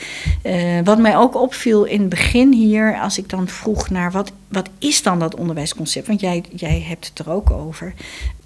wat 0.84 0.98
mij 0.98 1.16
ook 1.16 1.34
opviel 1.34 1.84
in 1.84 2.00
het 2.00 2.08
begin 2.08 2.52
hier, 2.52 3.00
als 3.00 3.18
ik 3.18 3.28
dan 3.28 3.48
vroeg 3.48 3.90
naar 3.90 4.10
wat, 4.10 4.32
wat 4.48 4.68
is 4.78 5.02
dan 5.02 5.18
dat 5.18 5.34
onderwijsconcept, 5.34 6.06
want 6.06 6.20
jij, 6.20 6.44
jij 6.50 6.80
hebt 6.80 7.06
het 7.08 7.18
er 7.18 7.30
ook 7.30 7.50
over. 7.50 7.94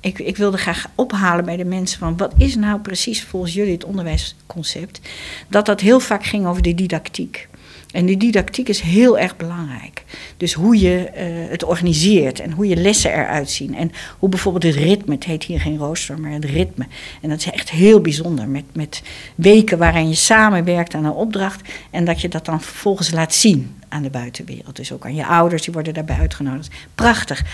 Ik, 0.01 0.19
ik 0.19 0.37
wilde 0.37 0.59
graag 0.59 0.91
ophalen 0.95 1.45
bij 1.45 1.57
de 1.57 1.65
mensen 1.65 1.99
van 1.99 2.17
wat 2.17 2.33
is 2.37 2.57
nou 2.57 2.81
precies 2.81 3.25
volgens 3.25 3.55
jullie 3.55 3.73
het 3.73 3.85
onderwijsconcept, 3.85 5.01
dat 5.49 5.67
dat 5.67 5.81
heel 5.81 6.01
vaak 6.01 6.25
ging 6.25 6.47
over 6.47 6.63
de 6.63 6.75
didactiek. 6.75 7.49
En 7.93 8.07
die 8.07 8.17
didactiek 8.17 8.69
is 8.69 8.81
heel 8.81 9.19
erg 9.19 9.37
belangrijk. 9.37 10.05
Dus 10.37 10.53
hoe 10.53 10.79
je 10.79 11.11
uh, 11.17 11.51
het 11.51 11.65
organiseert 11.65 12.41
en 12.41 12.53
hoe 12.53 12.69
je 12.69 12.77
lessen 12.77 13.13
eruit 13.13 13.51
zien. 13.51 13.75
En 13.75 13.93
hoe 14.19 14.29
bijvoorbeeld 14.29 14.75
het 14.75 14.85
ritme, 14.85 15.15
het 15.15 15.25
heet 15.25 15.45
hier 15.45 15.61
geen 15.61 15.79
rooster, 15.79 16.21
maar 16.21 16.31
het 16.31 16.45
ritme. 16.45 16.87
En 17.21 17.29
dat 17.29 17.39
is 17.39 17.51
echt 17.51 17.71
heel 17.71 18.01
bijzonder. 18.01 18.49
Met, 18.49 18.65
met 18.73 19.03
weken 19.35 19.79
waarin 19.79 20.09
je 20.09 20.15
samenwerkt 20.15 20.95
aan 20.95 21.05
een 21.05 21.11
opdracht. 21.11 21.69
En 21.91 22.05
dat 22.05 22.21
je 22.21 22.29
dat 22.29 22.45
dan 22.45 22.61
vervolgens 22.61 23.11
laat 23.11 23.35
zien 23.35 23.77
aan 23.89 24.03
de 24.03 24.11
buitenwereld. 24.11 24.77
Dus 24.77 24.93
ook 24.93 25.05
aan 25.05 25.15
je 25.15 25.27
ouders, 25.27 25.63
die 25.63 25.73
worden 25.73 25.95
daarbij 25.95 26.19
uitgenodigd. 26.19 26.75
Prachtig. 26.95 27.45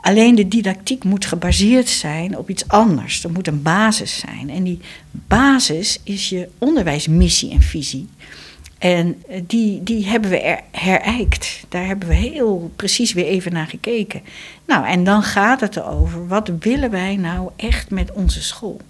Alleen 0.00 0.34
de 0.34 0.48
didactiek 0.48 1.04
moet 1.04 1.24
gebaseerd 1.24 1.88
zijn 1.88 2.38
op 2.38 2.50
iets 2.50 2.68
anders. 2.68 3.24
Er 3.24 3.30
moet 3.30 3.46
een 3.46 3.62
basis 3.62 4.18
zijn. 4.18 4.50
En 4.50 4.62
die 4.62 4.80
basis 5.12 6.00
is 6.02 6.28
je 6.28 6.48
onderwijsmissie 6.58 7.50
en 7.50 7.62
visie. 7.62 8.08
En 8.78 9.22
eh, 9.28 9.40
die, 9.46 9.82
die 9.82 10.06
hebben 10.06 10.30
we 10.30 10.58
herijkt. 10.70 11.64
Daar 11.68 11.86
hebben 11.86 12.08
we 12.08 12.14
heel 12.14 12.70
precies 12.76 13.12
weer 13.12 13.24
even 13.26 13.52
naar 13.52 13.66
gekeken. 13.66 14.22
Nou, 14.66 14.86
en 14.86 15.04
dan 15.04 15.22
gaat 15.22 15.60
het 15.60 15.76
erover, 15.76 16.28
wat 16.28 16.50
willen 16.60 16.90
wij 16.90 17.16
nou 17.16 17.50
echt 17.56 17.90
met 17.90 18.12
onze 18.12 18.42
school? 18.42 18.80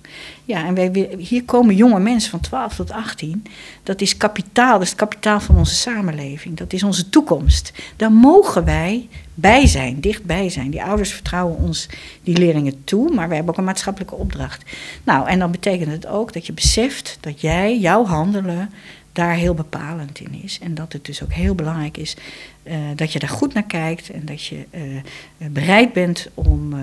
Ja, 0.44 0.66
en 0.66 0.75
wij, 0.75 1.09
hier 1.18 1.44
komen 1.44 1.75
jonge 1.75 2.01
mensen 2.01 2.31
van 2.31 2.40
12 2.40 2.75
tot 2.75 2.90
18. 2.90 3.44
Dat 3.83 4.01
is 4.01 4.16
kapitaal, 4.16 4.72
dat 4.72 4.83
is 4.83 4.88
het 4.88 4.99
kapitaal 4.99 5.40
van 5.40 5.57
onze 5.57 5.75
samenleving. 5.75 6.57
Dat 6.57 6.72
is 6.72 6.83
onze 6.83 7.09
toekomst. 7.09 7.72
Daar 7.96 8.12
mogen 8.12 8.64
wij 8.64 9.09
bij 9.35 9.66
zijn, 9.66 10.01
dichtbij 10.01 10.49
zijn. 10.49 10.70
Die 10.70 10.83
ouders 10.83 11.12
vertrouwen 11.12 11.57
ons 11.57 11.88
die 12.22 12.38
leerlingen 12.38 12.85
toe, 12.85 13.14
maar 13.14 13.29
we 13.29 13.35
hebben 13.35 13.53
ook 13.53 13.59
een 13.59 13.64
maatschappelijke 13.64 14.14
opdracht. 14.14 14.62
Nou, 15.05 15.29
en 15.29 15.38
dan 15.38 15.51
betekent 15.51 15.90
het 15.92 16.07
ook 16.07 16.33
dat 16.33 16.46
je 16.46 16.53
beseft 16.53 17.18
dat 17.20 17.40
jij, 17.40 17.79
jouw 17.79 18.05
handelen, 18.05 18.70
daar 19.16 19.35
heel 19.35 19.55
bepalend 19.55 20.20
in 20.20 20.42
is. 20.42 20.59
En 20.62 20.74
dat 20.74 20.92
het 20.92 21.05
dus 21.05 21.22
ook 21.22 21.33
heel 21.33 21.55
belangrijk 21.55 21.96
is 21.96 22.16
uh, 22.62 22.74
dat 22.96 23.12
je 23.12 23.18
daar 23.18 23.29
goed 23.29 23.55
naar 23.55 23.66
kijkt 23.66 24.11
en 24.11 24.24
dat 24.24 24.44
je 24.44 24.64
uh, 24.70 25.48
bereid 25.50 25.92
bent 25.92 26.29
om 26.35 26.72
uh, 26.72 26.81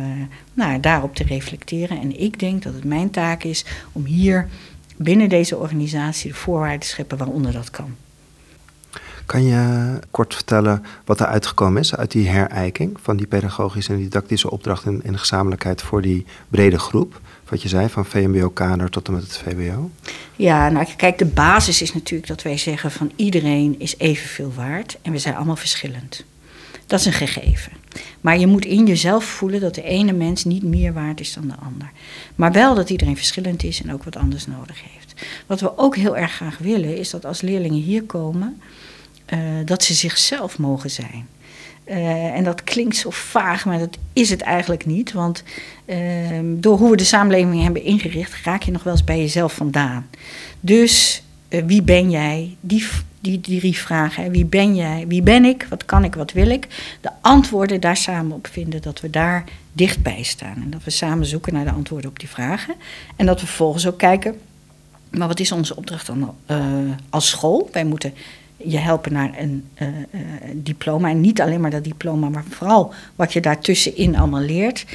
nou, 0.54 0.80
daarop 0.80 1.16
te 1.16 1.24
reflecteren. 1.24 2.02
En 2.02 2.20
ik 2.20 2.40
denk 2.40 2.64
dat 2.64 2.74
het 2.74 2.84
mijn 2.84 3.10
taak 3.10 3.44
is 3.44 3.66
om 3.92 4.06
hier 4.06 4.48
binnen 4.98 5.30
deze 5.30 5.58
organisatie 5.58 6.30
de 6.30 6.38
voorwaarden 6.38 6.80
te 6.80 6.88
scheppen 6.88 7.18
waaronder 7.18 7.52
dat 7.52 7.70
kan. 7.70 7.96
Kan 9.26 9.44
je 9.44 10.00
kort 10.12 10.34
vertellen 10.34 10.84
wat 11.06 11.20
er 11.20 11.26
uitgekomen 11.26 11.82
is 11.82 11.96
uit 11.96 12.12
die 12.12 12.28
herijking 12.28 12.98
van 13.02 13.18
die 13.18 13.28
pedagogische 13.28 13.94
en 13.94 14.00
didactische 14.00 14.52
opdracht 14.52 14.86
in, 14.86 15.02
in 15.04 15.18
gezamenlijkheid 15.18 15.82
voor 15.82 16.02
die 16.02 16.26
brede 16.50 16.80
groep? 16.80 17.22
Wat 17.50 17.62
je 17.62 17.68
zei, 17.68 17.90
van 17.90 18.06
VMBO-kader 18.06 18.90
tot 18.90 19.08
en 19.08 19.14
met 19.14 19.24
het 19.24 19.38
VWO? 19.38 19.90
Ja, 20.36 20.70
nou 20.70 20.88
kijk, 20.98 21.18
de 21.18 21.26
basis 21.26 21.82
is 21.82 21.94
natuurlijk 21.94 22.28
dat 22.28 22.42
wij 22.42 22.58
zeggen 22.58 22.92
van 22.92 23.12
iedereen 23.16 23.80
is 23.80 23.98
evenveel 23.98 24.54
waard 24.56 24.98
en 25.02 25.12
we 25.12 25.18
zijn 25.18 25.36
allemaal 25.36 25.56
verschillend. 25.56 26.24
Dat 26.86 27.00
is 27.00 27.06
een 27.06 27.14
gegeven. 27.14 27.72
Maar 28.22 28.38
je 28.38 28.48
moet 28.48 28.66
in 28.66 28.86
jezelf 28.86 29.24
voelen 29.24 29.60
dat 29.60 29.76
de 29.76 29.84
ene 29.84 30.14
mens 30.14 30.44
niet 30.44 30.64
meer 30.64 30.94
waard 30.94 31.20
is 31.20 31.34
dan 31.34 31.48
de 31.48 31.56
ander. 31.66 31.92
Maar 32.36 32.52
wel 32.52 32.76
dat 32.76 32.90
iedereen 32.90 33.18
verschillend 33.18 33.64
is 33.64 33.82
en 33.82 33.94
ook 33.94 34.04
wat 34.04 34.16
anders 34.16 34.48
nodig 34.48 34.82
heeft. 34.92 35.14
Wat 35.46 35.60
we 35.60 35.78
ook 35.78 35.96
heel 35.96 36.18
erg 36.18 36.32
graag 36.32 36.58
willen 36.58 36.98
is 36.98 37.10
dat 37.10 37.26
als 37.26 37.42
leerlingen 37.42 37.82
hier 37.82 38.04
komen, 38.04 38.62
uh, 39.34 39.40
dat 39.66 39.84
ze 39.84 39.94
zichzelf 39.94 40.58
mogen 40.58 40.90
zijn. 40.90 41.28
Uh, 41.88 42.36
en 42.36 42.44
dat 42.44 42.64
klinkt 42.64 42.96
zo 42.96 43.10
vaag, 43.10 43.66
maar 43.66 43.80
dat 43.80 43.98
is 44.14 44.30
het 44.30 44.42
eigenlijk 44.42 44.86
niet. 44.86 45.12
Want 45.12 45.44
uh, 45.86 45.98
door 46.44 46.78
hoe 46.78 46.90
we 46.90 46.98
de 46.98 47.04
samenleving 47.04 47.64
hebben 47.64 47.84
ingericht, 47.84 48.44
raak 48.44 48.64
je 48.64 48.72
nog 48.72 48.84
wel 48.84 48.94
eens 48.94 49.04
bij 49.04 49.20
jezelf 49.20 49.54
vandaan. 49.54 50.08
Dus 50.60 51.24
uh, 51.50 51.64
wie 51.66 51.82
ben 51.82 52.10
jij? 52.10 52.56
Die, 52.60 52.88
die, 53.20 53.42
die 53.42 53.60
drie 53.60 53.78
vragen. 53.78 54.32
Wie 54.32 54.46
ben 54.46 54.76
jij? 54.76 55.06
Wie 55.08 55.22
ben 55.22 55.46
ik? 55.46 55.66
Wat 55.70 55.86
kan 55.86 56.04
ik? 56.04 56.16
Wat 56.16 56.32
wil 56.32 56.50
ik? 56.50 56.68
De 57.02 57.10
antwoorden 57.22 57.82
daar 57.82 57.98
samen 57.98 58.36
op 58.36 58.48
vinden, 58.52 58.82
dat 58.82 59.02
we 59.02 59.10
daar 59.10 59.44
dichtbij 59.74 60.24
staan. 60.24 60.56
En 60.56 60.70
dat 60.70 60.84
we 60.84 60.92
samen 60.92 61.26
zoeken 61.26 61.54
naar 61.54 61.66
de 61.66 61.72
antwoorden 61.72 62.10
op 62.10 62.20
die 62.20 62.30
vragen. 62.30 62.76
En 63.16 63.26
dat 63.26 63.42
we 63.42 63.48
vervolgens 63.48 63.88
ook 63.88 63.98
kijken, 63.98 64.40
maar 65.10 65.28
wat 65.28 65.40
is 65.40 65.52
onze 65.52 65.76
opdracht 65.76 66.08
dan 66.08 66.36
als 67.10 67.30
school? 67.30 67.70
Wij 67.72 67.86
moeten 67.86 68.14
je 68.64 68.78
helpen 68.78 69.14
naar 69.14 69.32
een 69.38 69.68
uh, 69.82 69.88
uh, 69.88 70.22
diploma. 70.54 71.10
En 71.10 71.22
niet 71.22 71.42
alleen 71.42 71.62
maar 71.62 71.72
dat 71.72 71.84
diploma, 71.84 72.30
maar 72.30 72.44
vooral 72.50 72.94
wat 73.16 73.34
je 73.34 73.42
daartussenin 73.42 74.18
allemaal 74.18 74.42
leert. 74.42 74.86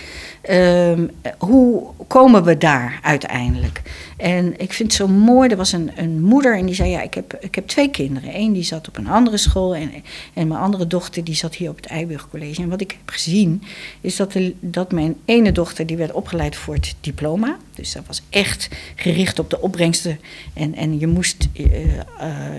Uh, 0.51 0.93
hoe 1.39 1.83
komen 2.07 2.45
we 2.45 2.59
daar 2.59 2.99
uiteindelijk? 3.03 3.83
En 4.19 4.61
ik 4.61 4.73
vind 4.73 4.93
het 4.93 4.93
zo 4.93 5.09
mooi, 5.09 5.49
er 5.49 5.57
was 5.57 5.73
een, 5.73 5.91
een 5.97 6.23
moeder 6.23 6.57
en 6.57 6.67
die 6.67 6.75
zei... 6.75 6.91
ja, 6.91 7.03
ik 7.03 7.15
heb, 7.15 7.37
ik 7.41 7.55
heb 7.55 7.67
twee 7.67 7.91
kinderen. 7.91 8.35
Eén 8.35 8.53
die 8.53 8.63
zat 8.63 8.89
op 8.89 8.97
een 8.97 9.09
andere 9.09 9.37
school 9.37 9.75
en, 9.75 9.91
en 10.35 10.49
mijn 10.49 10.61
andere 10.61 10.87
dochter 10.87 11.25
die 11.25 11.35
zat 11.35 11.55
hier 11.55 11.71
op 11.71 11.77
het 11.77 11.87
Eiburg 11.87 12.29
College. 12.31 12.63
En 12.63 12.69
wat 12.69 12.81
ik 12.81 12.91
heb 12.91 13.01
gezien 13.11 13.63
is 14.01 14.17
dat, 14.17 14.33
de, 14.33 14.55
dat 14.61 14.93
mijn 14.93 15.17
ene 15.25 15.53
dochter 15.53 15.87
die 15.87 15.97
werd 15.97 16.13
opgeleid 16.13 16.57
voor 16.57 16.75
het 16.75 16.95
diploma. 17.01 17.57
Dus 17.75 17.93
dat 17.93 18.07
was 18.07 18.23
echt 18.31 18.69
gericht 18.95 19.39
op 19.39 19.51
de 19.51 19.61
opbrengsten. 19.61 20.21
En, 20.55 20.75
en 20.75 20.99
je 20.99 21.07
moest 21.07 21.49
uh, 21.55 21.85
uh, 21.85 22.03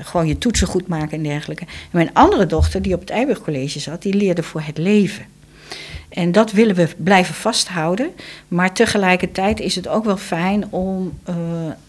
gewoon 0.01 0.27
je 0.27 0.37
toetsen 0.37 0.67
goed 0.67 0.87
maken 0.87 1.17
en 1.17 1.23
dergelijke. 1.23 1.63
En 1.63 1.69
mijn 1.91 2.13
andere 2.13 2.45
dochter 2.45 2.81
die 2.81 2.93
op 2.93 2.99
het 2.99 3.09
Eiburg 3.09 3.41
College 3.41 3.79
zat, 3.79 4.01
die 4.01 4.13
leerde 4.13 4.43
voor 4.43 4.61
het 4.61 4.77
leven. 4.77 5.25
En 6.09 6.31
dat 6.31 6.51
willen 6.51 6.75
we 6.75 6.87
blijven 6.97 7.35
vasthouden. 7.35 8.09
Maar 8.47 8.73
tegelijkertijd 8.73 9.59
is 9.59 9.75
het 9.75 9.87
ook 9.87 10.03
wel 10.03 10.17
fijn 10.17 10.65
om 10.69 11.13
uh, 11.29 11.35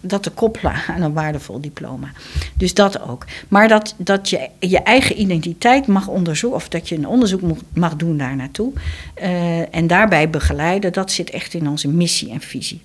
dat 0.01 0.23
te 0.23 0.31
koppelen 0.31 0.73
aan 0.95 1.03
een 1.03 1.13
waardevol 1.13 1.61
diploma. 1.61 2.11
Dus 2.55 2.75
dat 2.75 3.09
ook. 3.09 3.27
Maar 3.49 3.69
dat, 3.69 3.95
dat 3.99 4.29
je 4.29 4.49
je 4.59 4.79
eigen 4.79 5.21
identiteit 5.21 5.87
mag 5.87 6.09
onderzoeken, 6.09 6.59
of 6.59 6.69
dat 6.69 6.89
je 6.89 6.97
een 6.97 7.07
onderzoek 7.07 7.41
mag 7.73 7.97
doen 7.97 8.17
daar 8.17 8.37
naartoe. 8.37 8.73
Uh, 9.23 9.75
en 9.75 9.87
daarbij 9.87 10.31
begeleiden, 10.31 10.93
dat 10.93 11.11
zit 11.11 11.31
echt 11.31 11.55
in 11.55 11.69
onze 11.69 11.89
missie 11.89 12.31
en 12.31 12.41
visie. 12.41 12.81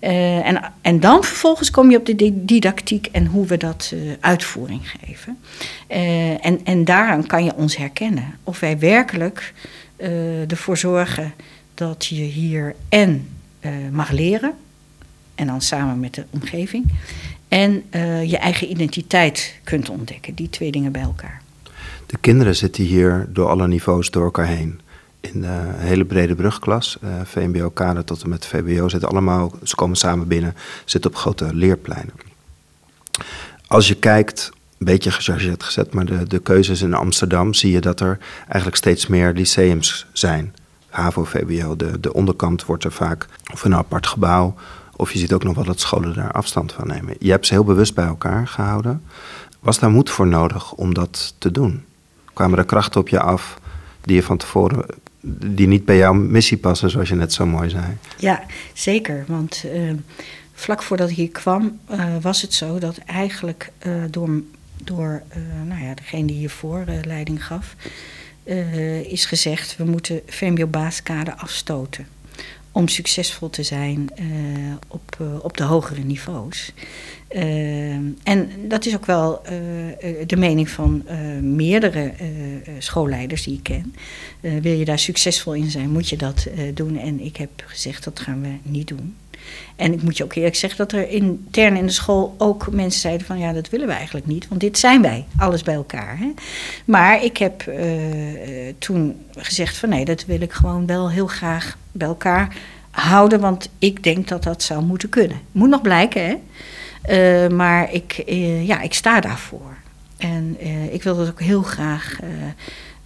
Uh, 0.00 0.46
en, 0.46 0.72
en 0.80 1.00
dan 1.00 1.24
vervolgens 1.24 1.70
kom 1.70 1.90
je 1.90 1.96
op 1.96 2.06
de 2.06 2.44
didactiek 2.44 3.08
en 3.12 3.26
hoe 3.26 3.46
we 3.46 3.56
dat 3.56 3.94
uitvoering 4.20 4.80
geven. 5.00 5.38
en, 6.40 6.60
en 6.64 6.84
daaraan 6.84 7.26
kan 7.26 7.44
je 7.44 7.54
ons 7.56 7.76
herkennen. 7.76 8.38
Of 8.44 8.60
wij 8.60 8.78
werkelijk 8.78 9.52
ervoor 10.48 10.76
zorgen 10.76 11.32
dat 11.74 12.06
je 12.06 12.14
hier 12.14 12.74
en 12.88 13.28
uh, 13.60 13.70
mag 13.92 14.10
leren, 14.10 14.54
en 15.34 15.46
dan 15.46 15.60
samen 15.60 16.00
met 16.00 16.14
de 16.14 16.24
omgeving, 16.30 16.92
en 17.48 17.82
uh, 17.90 18.30
je 18.30 18.36
eigen 18.36 18.70
identiteit 18.70 19.54
kunt 19.64 19.88
ontdekken. 19.88 20.34
Die 20.34 20.50
twee 20.50 20.70
dingen 20.70 20.92
bij 20.92 21.02
elkaar. 21.02 21.42
De 22.06 22.18
kinderen 22.20 22.56
zitten 22.56 22.84
hier 22.84 23.26
door 23.28 23.48
alle 23.48 23.68
niveaus 23.68 24.10
door 24.10 24.24
elkaar 24.24 24.46
heen. 24.46 24.80
In 25.20 25.44
een 25.44 25.74
hele 25.74 26.04
brede 26.04 26.34
brugklas, 26.34 26.98
VMBO-kader 27.24 28.04
tot 28.04 28.22
en 28.22 28.28
met 28.28 28.46
VBO, 28.46 28.88
zitten 28.88 29.08
allemaal, 29.08 29.52
ze 29.62 29.74
komen 29.74 29.96
samen 29.96 30.28
binnen, 30.28 30.54
zitten 30.84 31.10
op 31.10 31.16
grote 31.16 31.54
leerpleinen. 31.54 32.12
Als 33.66 33.88
je 33.88 33.94
kijkt 33.94 34.50
een 34.80 34.86
beetje 34.86 35.10
gechargeerd 35.10 35.62
gezet, 35.62 35.94
maar 35.94 36.04
de, 36.04 36.26
de 36.26 36.38
keuzes 36.38 36.82
in 36.82 36.94
Amsterdam 36.94 37.54
zie 37.54 37.72
je 37.72 37.80
dat 37.80 38.00
er 38.00 38.18
eigenlijk 38.46 38.76
steeds 38.76 39.06
meer 39.06 39.32
lyceums 39.32 40.06
zijn. 40.12 40.54
HAVO, 40.88 41.24
VWO, 41.24 41.76
de, 41.76 42.00
de 42.00 42.12
onderkant 42.12 42.64
wordt 42.64 42.84
er 42.84 42.92
vaak 42.92 43.26
of 43.52 43.64
een 43.64 43.74
apart 43.74 44.06
gebouw, 44.06 44.54
of 44.96 45.12
je 45.12 45.18
ziet 45.18 45.32
ook 45.32 45.44
nog 45.44 45.54
wel 45.54 45.64
dat 45.64 45.80
scholen 45.80 46.14
daar 46.14 46.32
afstand 46.32 46.72
van 46.72 46.86
nemen. 46.86 47.14
Je 47.18 47.30
hebt 47.30 47.46
ze 47.46 47.54
heel 47.54 47.64
bewust 47.64 47.94
bij 47.94 48.04
elkaar 48.04 48.48
gehouden. 48.48 49.02
Was 49.60 49.78
daar 49.78 49.90
moed 49.90 50.10
voor 50.10 50.26
nodig 50.26 50.72
om 50.72 50.94
dat 50.94 51.34
te 51.38 51.50
doen? 51.50 51.84
Kwamen 52.32 52.58
er 52.58 52.64
krachten 52.64 53.00
op 53.00 53.08
je 53.08 53.20
af 53.20 53.58
die 54.00 54.16
je 54.16 54.22
van 54.22 54.36
tevoren 54.36 54.84
die 55.46 55.66
niet 55.66 55.84
bij 55.84 55.96
jouw 55.96 56.12
missie 56.12 56.56
passen, 56.56 56.90
zoals 56.90 57.08
je 57.08 57.14
net 57.14 57.32
zo 57.32 57.46
mooi 57.46 57.70
zei? 57.70 57.84
Ja, 58.16 58.42
zeker. 58.72 59.24
Want 59.26 59.64
uh, 59.66 59.92
vlak 60.54 60.82
voordat 60.82 61.10
ik 61.10 61.16
hier 61.16 61.30
kwam, 61.30 61.78
uh, 61.90 62.04
was 62.20 62.42
het 62.42 62.54
zo 62.54 62.78
dat 62.78 62.98
eigenlijk 62.98 63.72
uh, 63.86 63.92
door 64.10 64.28
door 64.84 65.22
uh, 65.36 65.68
nou 65.68 65.82
ja, 65.82 65.94
degene 65.94 66.26
die 66.26 66.36
hiervoor 66.36 66.84
uh, 66.88 66.94
leiding 67.04 67.46
gaf, 67.46 67.76
uh, 68.44 69.00
is 69.00 69.24
gezegd: 69.24 69.76
we 69.76 69.84
moeten 69.84 70.20
VMBO-basiskader 70.26 71.34
afstoten. 71.34 72.06
Om 72.72 72.88
succesvol 72.88 73.50
te 73.50 73.62
zijn 73.62 74.08
op, 74.88 75.16
op 75.42 75.56
de 75.56 75.62
hogere 75.62 76.02
niveaus. 76.02 76.72
en 78.22 78.50
dat 78.68 78.86
is 78.86 78.94
ook 78.94 79.06
wel 79.06 79.42
de 80.26 80.36
mening 80.36 80.68
van 80.68 81.04
meerdere 81.40 82.12
schoolleiders 82.78 83.42
die 83.42 83.56
ik 83.56 83.62
ken. 83.62 83.94
wil 84.40 84.72
je 84.72 84.84
daar 84.84 84.98
succesvol 84.98 85.54
in 85.54 85.70
zijn, 85.70 85.90
moet 85.90 86.08
je 86.08 86.16
dat 86.16 86.46
doen. 86.74 86.98
En 86.98 87.20
ik 87.20 87.36
heb 87.36 87.50
gezegd: 87.66 88.04
dat 88.04 88.20
gaan 88.20 88.42
we 88.42 88.70
niet 88.70 88.88
doen. 88.88 89.16
En 89.76 89.92
ik 89.92 90.02
moet 90.02 90.16
je 90.16 90.24
ook 90.24 90.34
eerlijk 90.34 90.56
zeggen 90.56 90.78
dat 90.78 90.92
er 90.92 91.08
intern 91.08 91.76
in 91.76 91.86
de 91.86 91.92
school 91.92 92.34
ook 92.38 92.70
mensen 92.70 93.00
zeiden 93.00 93.26
van 93.26 93.38
ja, 93.38 93.52
dat 93.52 93.68
willen 93.68 93.86
we 93.86 93.92
eigenlijk 93.92 94.26
niet, 94.26 94.48
want 94.48 94.60
dit 94.60 94.78
zijn 94.78 95.02
wij, 95.02 95.24
alles 95.36 95.62
bij 95.62 95.74
elkaar. 95.74 96.18
Hè? 96.18 96.32
Maar 96.84 97.24
ik 97.24 97.36
heb 97.36 97.66
uh, 97.68 97.74
toen 98.78 99.16
gezegd 99.36 99.76
van 99.76 99.88
nee, 99.88 100.04
dat 100.04 100.24
wil 100.24 100.40
ik 100.40 100.52
gewoon 100.52 100.86
wel 100.86 101.10
heel 101.10 101.26
graag 101.26 101.76
bij 101.92 102.08
elkaar 102.08 102.56
houden, 102.90 103.40
want 103.40 103.70
ik 103.78 104.02
denk 104.02 104.28
dat 104.28 104.42
dat 104.42 104.62
zou 104.62 104.84
moeten 104.84 105.08
kunnen. 105.08 105.40
Moet 105.52 105.68
nog 105.68 105.82
blijken, 105.82 106.26
hè? 106.26 106.36
Uh, 107.08 107.56
maar 107.56 107.92
ik, 107.92 108.22
ja, 108.62 108.80
ik 108.80 108.94
sta 108.94 109.20
daarvoor. 109.20 109.76
En 110.16 110.56
ik 110.92 111.02
wil 111.02 111.16
dat 111.16 111.28
ook 111.28 111.40
heel 111.40 111.62
graag 111.62 112.18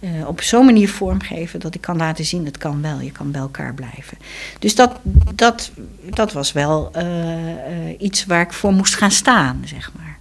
uh, 0.05 0.27
op 0.27 0.41
zo'n 0.41 0.65
manier 0.65 0.89
vormgeven 0.89 1.59
dat 1.59 1.75
ik 1.75 1.81
kan 1.81 1.97
laten 1.97 2.25
zien, 2.25 2.45
het 2.45 2.57
kan 2.57 2.81
wel, 2.81 2.99
je 2.99 3.11
kan 3.11 3.31
bij 3.31 3.41
elkaar 3.41 3.73
blijven. 3.73 4.17
Dus 4.59 4.75
dat, 4.75 4.99
dat, 5.35 5.71
dat 6.09 6.33
was 6.33 6.51
wel 6.51 6.91
uh, 6.95 7.03
uh, 7.03 7.55
iets 7.97 8.25
waar 8.25 8.41
ik 8.41 8.53
voor 8.53 8.73
moest 8.73 8.95
gaan 8.95 9.11
staan, 9.11 9.61
zeg 9.65 9.91
maar. 9.97 10.17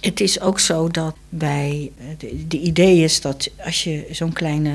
Het 0.00 0.20
is 0.20 0.40
ook 0.40 0.60
zo 0.60 0.88
dat 0.88 1.14
bij 1.28 1.90
de, 2.18 2.46
de 2.48 2.58
idee 2.58 3.02
is 3.02 3.20
dat 3.20 3.50
als 3.64 3.84
je 3.84 4.06
zo'n 4.10 4.32
kleine 4.32 4.74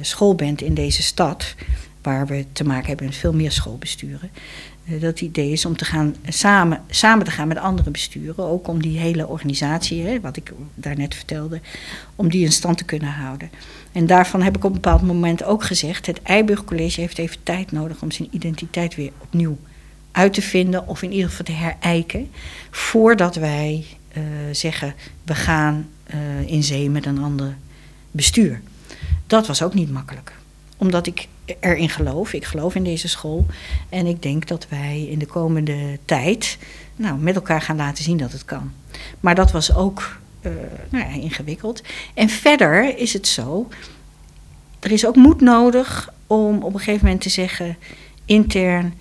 school 0.00 0.34
bent 0.34 0.62
in 0.62 0.74
deze 0.74 1.02
stad, 1.02 1.54
waar 2.02 2.26
we 2.26 2.44
te 2.52 2.64
maken 2.64 2.86
hebben 2.86 3.06
met 3.06 3.16
veel 3.16 3.32
meer 3.32 3.52
schoolbesturen, 3.52 4.30
dat 4.84 5.02
het 5.02 5.20
idee 5.20 5.50
is 5.50 5.64
om 5.64 5.76
te 5.76 5.84
gaan, 5.84 6.16
samen, 6.28 6.82
samen 6.90 7.24
te 7.24 7.30
gaan 7.30 7.48
met 7.48 7.58
andere 7.58 7.90
besturen. 7.90 8.44
Ook 8.44 8.68
om 8.68 8.82
die 8.82 8.98
hele 8.98 9.26
organisatie, 9.26 10.02
hè, 10.02 10.20
wat 10.20 10.36
ik 10.36 10.52
daarnet 10.74 11.14
vertelde, 11.14 11.60
om 12.16 12.28
die 12.28 12.44
in 12.44 12.52
stand 12.52 12.78
te 12.78 12.84
kunnen 12.84 13.12
houden. 13.12 13.50
En 13.92 14.06
daarvan 14.06 14.42
heb 14.42 14.56
ik 14.56 14.64
op 14.64 14.74
een 14.74 14.80
bepaald 14.80 15.02
moment 15.02 15.44
ook 15.44 15.64
gezegd: 15.64 16.06
het 16.06 16.22
Eiburg 16.22 16.64
College 16.64 17.00
heeft 17.00 17.18
even 17.18 17.42
tijd 17.42 17.72
nodig 17.72 18.02
om 18.02 18.10
zijn 18.10 18.28
identiteit 18.30 18.94
weer 18.94 19.12
opnieuw 19.18 19.58
uit 20.12 20.32
te 20.32 20.42
vinden, 20.42 20.88
of 20.88 21.02
in 21.02 21.12
ieder 21.12 21.28
geval 21.28 21.44
te 21.44 21.52
herijken, 21.52 22.30
voordat 22.70 23.34
wij 23.34 23.84
uh, 24.16 24.22
zeggen: 24.52 24.94
we 25.24 25.34
gaan 25.34 25.88
uh, 26.14 26.50
in 26.50 26.62
zee 26.62 26.90
met 26.90 27.06
een 27.06 27.22
ander 27.22 27.56
bestuur. 28.10 28.60
Dat 29.26 29.46
was 29.46 29.62
ook 29.62 29.74
niet 29.74 29.90
makkelijk 29.90 30.32
omdat 30.76 31.06
ik 31.06 31.28
erin 31.60 31.88
geloof. 31.88 32.32
Ik 32.32 32.44
geloof 32.44 32.74
in 32.74 32.84
deze 32.84 33.08
school. 33.08 33.46
En 33.88 34.06
ik 34.06 34.22
denk 34.22 34.48
dat 34.48 34.66
wij 34.68 35.06
in 35.10 35.18
de 35.18 35.26
komende 35.26 35.98
tijd 36.04 36.58
nou, 36.96 37.18
met 37.18 37.34
elkaar 37.34 37.60
gaan 37.60 37.76
laten 37.76 38.04
zien 38.04 38.16
dat 38.16 38.32
het 38.32 38.44
kan. 38.44 38.72
Maar 39.20 39.34
dat 39.34 39.52
was 39.52 39.74
ook 39.74 40.18
uh, 40.42 40.52
nou 40.88 41.04
ja, 41.04 41.20
ingewikkeld. 41.20 41.82
En 42.14 42.28
verder 42.28 42.98
is 42.98 43.12
het 43.12 43.26
zo. 43.26 43.68
Er 44.80 44.92
is 44.92 45.06
ook 45.06 45.16
moed 45.16 45.40
nodig 45.40 46.12
om 46.26 46.62
op 46.62 46.74
een 46.74 46.78
gegeven 46.78 47.04
moment 47.04 47.22
te 47.22 47.28
zeggen, 47.28 47.76
intern. 48.24 48.94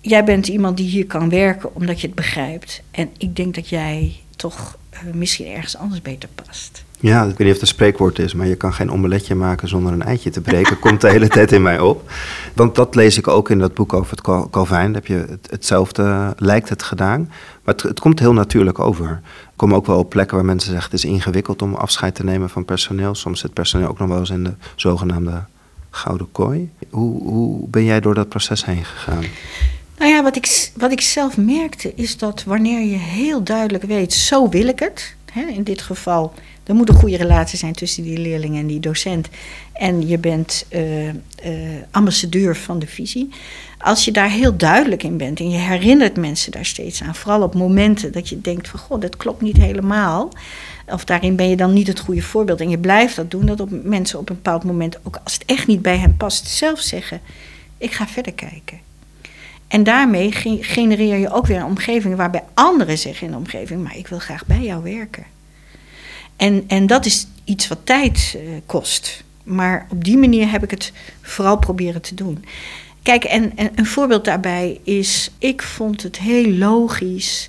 Jij 0.00 0.24
bent 0.24 0.46
iemand 0.46 0.76
die 0.76 0.88
hier 0.88 1.06
kan 1.06 1.28
werken 1.28 1.74
omdat 1.74 2.00
je 2.00 2.06
het 2.06 2.16
begrijpt. 2.16 2.82
En 2.90 3.10
ik 3.18 3.36
denk 3.36 3.54
dat 3.54 3.68
jij 3.68 4.16
toch 4.36 4.78
eh, 4.90 5.00
misschien 5.12 5.46
ergens 5.46 5.76
anders 5.76 6.02
beter 6.02 6.28
past. 6.28 6.84
Ja, 7.00 7.22
ik 7.22 7.28
weet 7.28 7.38
niet 7.38 7.46
of 7.46 7.52
het 7.52 7.60
een 7.60 7.66
spreekwoord 7.66 8.18
is, 8.18 8.34
maar 8.34 8.46
je 8.46 8.54
kan 8.54 8.72
geen 8.72 8.90
omeletje 8.90 9.34
maken 9.34 9.68
zonder 9.68 9.92
een 9.92 10.02
eitje 10.02 10.30
te 10.30 10.40
breken. 10.40 10.78
Komt 10.88 11.00
de 11.00 11.10
hele 11.10 11.28
tijd 11.28 11.52
in 11.52 11.62
mij 11.62 11.80
op. 11.80 12.10
Want 12.54 12.74
dat 12.74 12.94
lees 12.94 13.18
ik 13.18 13.28
ook 13.28 13.50
in 13.50 13.58
dat 13.58 13.74
boek 13.74 13.92
over 13.92 14.10
het 14.10 14.50
Calvijn. 14.50 14.94
Heb 14.94 15.06
je 15.06 15.38
hetzelfde, 15.50 16.34
lijkt 16.36 16.68
het 16.68 16.82
gedaan. 16.82 17.20
Maar 17.64 17.74
het, 17.74 17.82
het, 17.82 18.00
komt 18.00 18.18
heel 18.18 18.32
natuurlijk 18.32 18.78
over. 18.78 19.20
Ik 19.22 19.56
kom 19.56 19.74
ook 19.74 19.86
wel 19.86 19.98
op 19.98 20.10
plekken 20.10 20.36
waar 20.36 20.44
mensen 20.44 20.70
zeggen 20.70 20.90
het 20.90 21.04
is 21.04 21.10
ingewikkeld 21.10 21.62
om 21.62 21.74
afscheid 21.74 22.14
te 22.14 22.24
nemen 22.24 22.50
van 22.50 22.64
personeel. 22.64 23.14
Soms 23.14 23.40
zit 23.40 23.52
personeel 23.52 23.88
ook 23.88 23.98
nog 23.98 24.08
wel 24.08 24.18
eens 24.18 24.30
in 24.30 24.44
de 24.44 24.52
zogenaamde 24.76 25.44
gouden 25.90 26.32
kooi. 26.32 26.70
Hoe, 26.90 27.22
hoe 27.22 27.68
ben 27.68 27.84
jij 27.84 28.00
door 28.00 28.14
dat 28.14 28.28
proces 28.28 28.64
heen 28.64 28.84
gegaan? 28.84 29.24
Nou 29.98 30.10
ja, 30.10 30.22
wat 30.22 30.36
ik, 30.36 30.70
wat 30.76 30.92
ik 30.92 31.00
zelf 31.00 31.36
merkte 31.36 31.92
is 31.94 32.16
dat 32.16 32.44
wanneer 32.44 32.80
je 32.80 32.96
heel 32.96 33.42
duidelijk 33.42 33.84
weet, 33.84 34.12
zo 34.12 34.48
wil 34.48 34.66
ik 34.66 34.78
het. 34.78 35.16
Hè, 35.32 35.46
in 35.46 35.62
dit 35.62 35.82
geval, 35.82 36.34
er 36.68 36.74
moet 36.74 36.88
een 36.88 36.94
goede 36.94 37.16
relatie 37.16 37.58
zijn 37.58 37.72
tussen 37.72 38.02
die 38.02 38.18
leerling 38.18 38.56
en 38.56 38.66
die 38.66 38.80
docent. 38.80 39.28
En 39.72 40.08
je 40.08 40.18
bent 40.18 40.66
uh, 40.70 41.06
uh, 41.06 41.12
ambassadeur 41.90 42.56
van 42.56 42.78
de 42.78 42.86
visie. 42.86 43.28
Als 43.78 44.04
je 44.04 44.12
daar 44.12 44.30
heel 44.30 44.56
duidelijk 44.56 45.02
in 45.02 45.16
bent 45.16 45.40
en 45.40 45.50
je 45.50 45.58
herinnert 45.58 46.16
mensen 46.16 46.52
daar 46.52 46.64
steeds 46.64 47.02
aan, 47.02 47.14
vooral 47.14 47.42
op 47.42 47.54
momenten 47.54 48.12
dat 48.12 48.28
je 48.28 48.40
denkt 48.40 48.68
van 48.68 48.80
god, 48.80 49.00
dat 49.00 49.16
klopt 49.16 49.40
niet 49.40 49.56
helemaal. 49.56 50.32
Of 50.86 51.04
daarin 51.04 51.36
ben 51.36 51.48
je 51.48 51.56
dan 51.56 51.72
niet 51.72 51.86
het 51.86 52.00
goede 52.00 52.22
voorbeeld 52.22 52.60
en 52.60 52.70
je 52.70 52.78
blijft 52.78 53.16
dat 53.16 53.30
doen, 53.30 53.46
dat 53.46 53.60
op 53.60 53.70
mensen 53.84 54.18
op 54.18 54.28
een 54.28 54.34
bepaald 54.34 54.64
moment, 54.64 54.98
ook 55.02 55.20
als 55.24 55.32
het 55.32 55.44
echt 55.44 55.66
niet 55.66 55.82
bij 55.82 55.96
hen 55.96 56.16
past, 56.16 56.46
zelf 56.46 56.80
zeggen: 56.80 57.20
Ik 57.78 57.92
ga 57.92 58.06
verder 58.06 58.32
kijken. 58.32 58.78
En 59.68 59.82
daarmee 59.82 60.32
genereer 60.60 61.16
je 61.16 61.32
ook 61.32 61.46
weer 61.46 61.56
een 61.56 61.64
omgeving 61.64 62.16
waarbij 62.16 62.42
anderen 62.54 62.98
zeggen 62.98 63.26
in 63.26 63.32
de 63.32 63.38
omgeving: 63.38 63.82
Maar 63.82 63.96
ik 63.96 64.08
wil 64.08 64.18
graag 64.18 64.46
bij 64.46 64.62
jou 64.62 64.82
werken. 64.82 65.37
En, 66.38 66.64
en 66.66 66.86
dat 66.86 67.06
is 67.06 67.26
iets 67.44 67.68
wat 67.68 67.78
tijd 67.84 68.36
uh, 68.36 68.50
kost. 68.66 69.24
Maar 69.42 69.86
op 69.90 70.04
die 70.04 70.16
manier 70.16 70.50
heb 70.50 70.62
ik 70.62 70.70
het 70.70 70.92
vooral 71.22 71.58
proberen 71.58 72.02
te 72.02 72.14
doen. 72.14 72.44
Kijk, 73.02 73.24
en, 73.24 73.56
en 73.56 73.70
een 73.74 73.86
voorbeeld 73.86 74.24
daarbij 74.24 74.80
is: 74.82 75.30
ik 75.38 75.62
vond 75.62 76.02
het 76.02 76.18
heel 76.18 76.50
logisch 76.50 77.48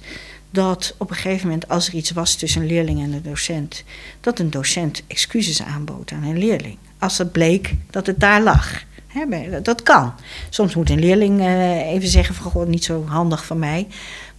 dat 0.49 0.95
op 0.97 1.09
een 1.09 1.15
gegeven 1.15 1.47
moment, 1.47 1.69
als 1.69 1.87
er 1.87 1.93
iets 1.93 2.11
was 2.11 2.35
tussen 2.35 2.61
een 2.61 2.67
leerling 2.67 3.01
en 3.03 3.13
een 3.13 3.21
docent, 3.21 3.83
dat 4.21 4.39
een 4.39 4.49
docent 4.49 5.03
excuses 5.07 5.61
aanbood 5.61 6.11
aan 6.11 6.23
een 6.23 6.37
leerling. 6.37 6.77
Als 6.99 7.17
het 7.17 7.31
bleek 7.31 7.75
dat 7.89 8.07
het 8.07 8.19
daar 8.19 8.41
lag. 8.41 8.83
dat 9.63 9.83
kan. 9.83 10.13
Soms 10.49 10.75
moet 10.75 10.89
een 10.89 10.99
leerling 10.99 11.39
uh, 11.39 11.91
even 11.91 12.09
zeggen 12.09 12.35
van 12.35 12.51
gewoon 12.51 12.69
niet 12.69 12.83
zo 12.83 13.05
handig 13.05 13.45
van 13.45 13.59
mij. 13.59 13.87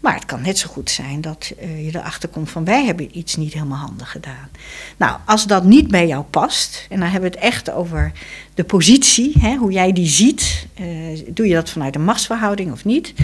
Maar 0.00 0.14
het 0.14 0.24
kan 0.24 0.42
net 0.42 0.58
zo 0.58 0.68
goed 0.68 0.90
zijn 0.90 1.20
dat 1.20 1.52
uh, 1.62 1.84
je 1.84 1.98
erachter 1.98 2.28
komt 2.28 2.50
van 2.50 2.64
wij 2.64 2.84
hebben 2.84 3.18
iets 3.18 3.36
niet 3.36 3.52
helemaal 3.52 3.78
handig 3.78 4.10
gedaan. 4.10 4.48
Nou, 4.96 5.18
als 5.24 5.46
dat 5.46 5.64
niet 5.64 5.88
bij 5.88 6.06
jou 6.06 6.24
past, 6.24 6.86
en 6.90 7.00
dan 7.00 7.08
hebben 7.08 7.30
we 7.30 7.36
het 7.36 7.46
echt 7.46 7.70
over 7.70 8.12
de 8.54 8.64
positie, 8.64 9.32
hè, 9.38 9.56
hoe 9.56 9.72
jij 9.72 9.92
die 9.92 10.08
ziet. 10.08 10.66
Uh, 10.80 11.20
doe 11.28 11.46
je 11.46 11.54
dat 11.54 11.70
vanuit 11.70 11.94
een 11.94 12.04
machtsverhouding 12.04 12.72
of 12.72 12.84
niet? 12.84 13.14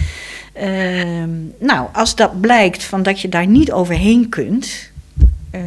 Uh, 0.57 1.25
nou, 1.59 1.89
als 1.93 2.15
dat 2.15 2.41
blijkt 2.41 2.85
van 2.85 3.03
dat 3.03 3.21
je 3.21 3.29
daar 3.29 3.47
niet 3.47 3.73
overheen 3.73 4.29
kunt, 4.29 4.91
uh, 5.55 5.61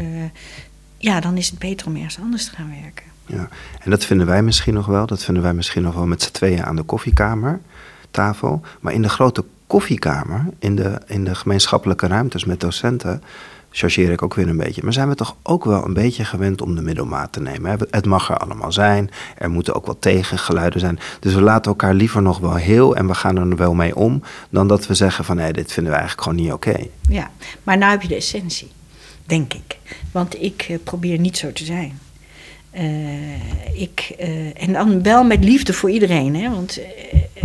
ja, 0.98 1.19
dan 1.19 1.38
is 1.38 1.50
het 1.50 1.60
beter 1.60 1.88
om 1.88 1.95
ergens 1.95 2.19
anders 2.19 2.45
te 2.45 2.56
gaan 2.56 2.74
werken. 2.82 3.06
Ja, 3.26 3.50
en 3.80 3.89
dat 3.91 4.06
vinden 4.06 4.28
wij 4.28 4.43
misschien 4.43 4.74
nog 4.74 4.86
wel. 4.86 5.06
Dat 5.06 5.24
vinden 5.24 5.43
wij 5.43 5.54
misschien 5.54 5.82
nog 5.82 5.93
wel 5.93 6.06
met 6.06 6.22
z'n 6.22 6.32
tweeën 6.32 6.63
aan 6.63 6.76
de 6.76 6.84
koffiekamertafel. 6.84 8.62
Maar 8.80 8.93
in 8.93 9.02
de 9.02 9.10
grote 9.10 9.45
koffiekamer, 9.70 10.46
in 10.60 10.76
de, 10.76 11.02
in 11.08 11.24
de 11.24 11.36
gemeenschappelijke 11.36 12.08
ruimtes 12.08 12.46
met 12.46 12.60
docenten, 12.60 13.24
chargeer 13.72 14.12
ik 14.12 14.22
ook 14.22 14.34
weer 14.34 14.48
een 14.48 14.58
beetje. 14.58 14.84
Maar 14.84 14.94
zijn 14.94 15.10
we 15.10 15.16
toch 15.16 15.36
ook 15.44 15.66
wel 15.66 15.86
een 15.86 15.94
beetje 15.94 16.26
gewend 16.26 16.62
om 16.62 16.76
de 16.76 16.82
middelmaat 16.82 17.32
te 17.32 17.42
nemen? 17.42 17.78
Het 17.92 18.06
mag 18.06 18.30
er 18.30 18.38
allemaal 18.38 18.72
zijn. 18.72 19.10
Er 19.38 19.50
moeten 19.50 19.76
ook 19.76 19.86
wel 19.86 20.00
tegengeluiden 20.00 20.80
zijn. 20.80 21.00
Dus 21.20 21.34
we 21.34 21.42
laten 21.42 21.72
elkaar 21.72 21.94
liever 21.94 22.22
nog 22.22 22.40
wel 22.40 22.56
heel 22.56 22.96
en 22.96 23.08
we 23.08 23.14
gaan 23.14 23.38
er 23.38 23.56
wel 23.56 23.74
mee 23.74 23.96
om. 23.96 24.22
Dan 24.50 24.68
dat 24.68 24.88
we 24.88 24.94
zeggen 24.94 25.26
van 25.26 25.36
nee, 25.36 25.54
dit 25.54 25.72
vinden 25.72 25.92
we 25.92 26.00
eigenlijk 26.00 26.28
gewoon 26.28 26.44
niet 26.44 26.54
oké. 26.54 26.86
Ja, 27.10 27.32
maar 27.64 27.78
nou 27.78 27.92
heb 27.92 28.02
je 28.02 28.08
de 28.08 28.16
essentie, 28.16 28.72
denk 29.26 29.54
ik. 29.54 29.78
Want 30.12 30.42
ik 30.42 30.68
uh, 30.70 30.78
probeer 30.84 31.20
niet 31.20 31.38
zo 31.38 31.52
te 31.52 31.66
zijn. 31.66 32.00
Uh, 32.76 33.82
ik, 33.82 34.16
uh, 34.20 34.64
en 34.64 34.74
dan 34.74 35.04
wel 35.04 35.24
met 35.24 35.44
liefde 35.44 35.74
voor 35.74 35.90
iedereen. 35.90 36.36
Hè? 36.36 36.50
Want 36.50 36.80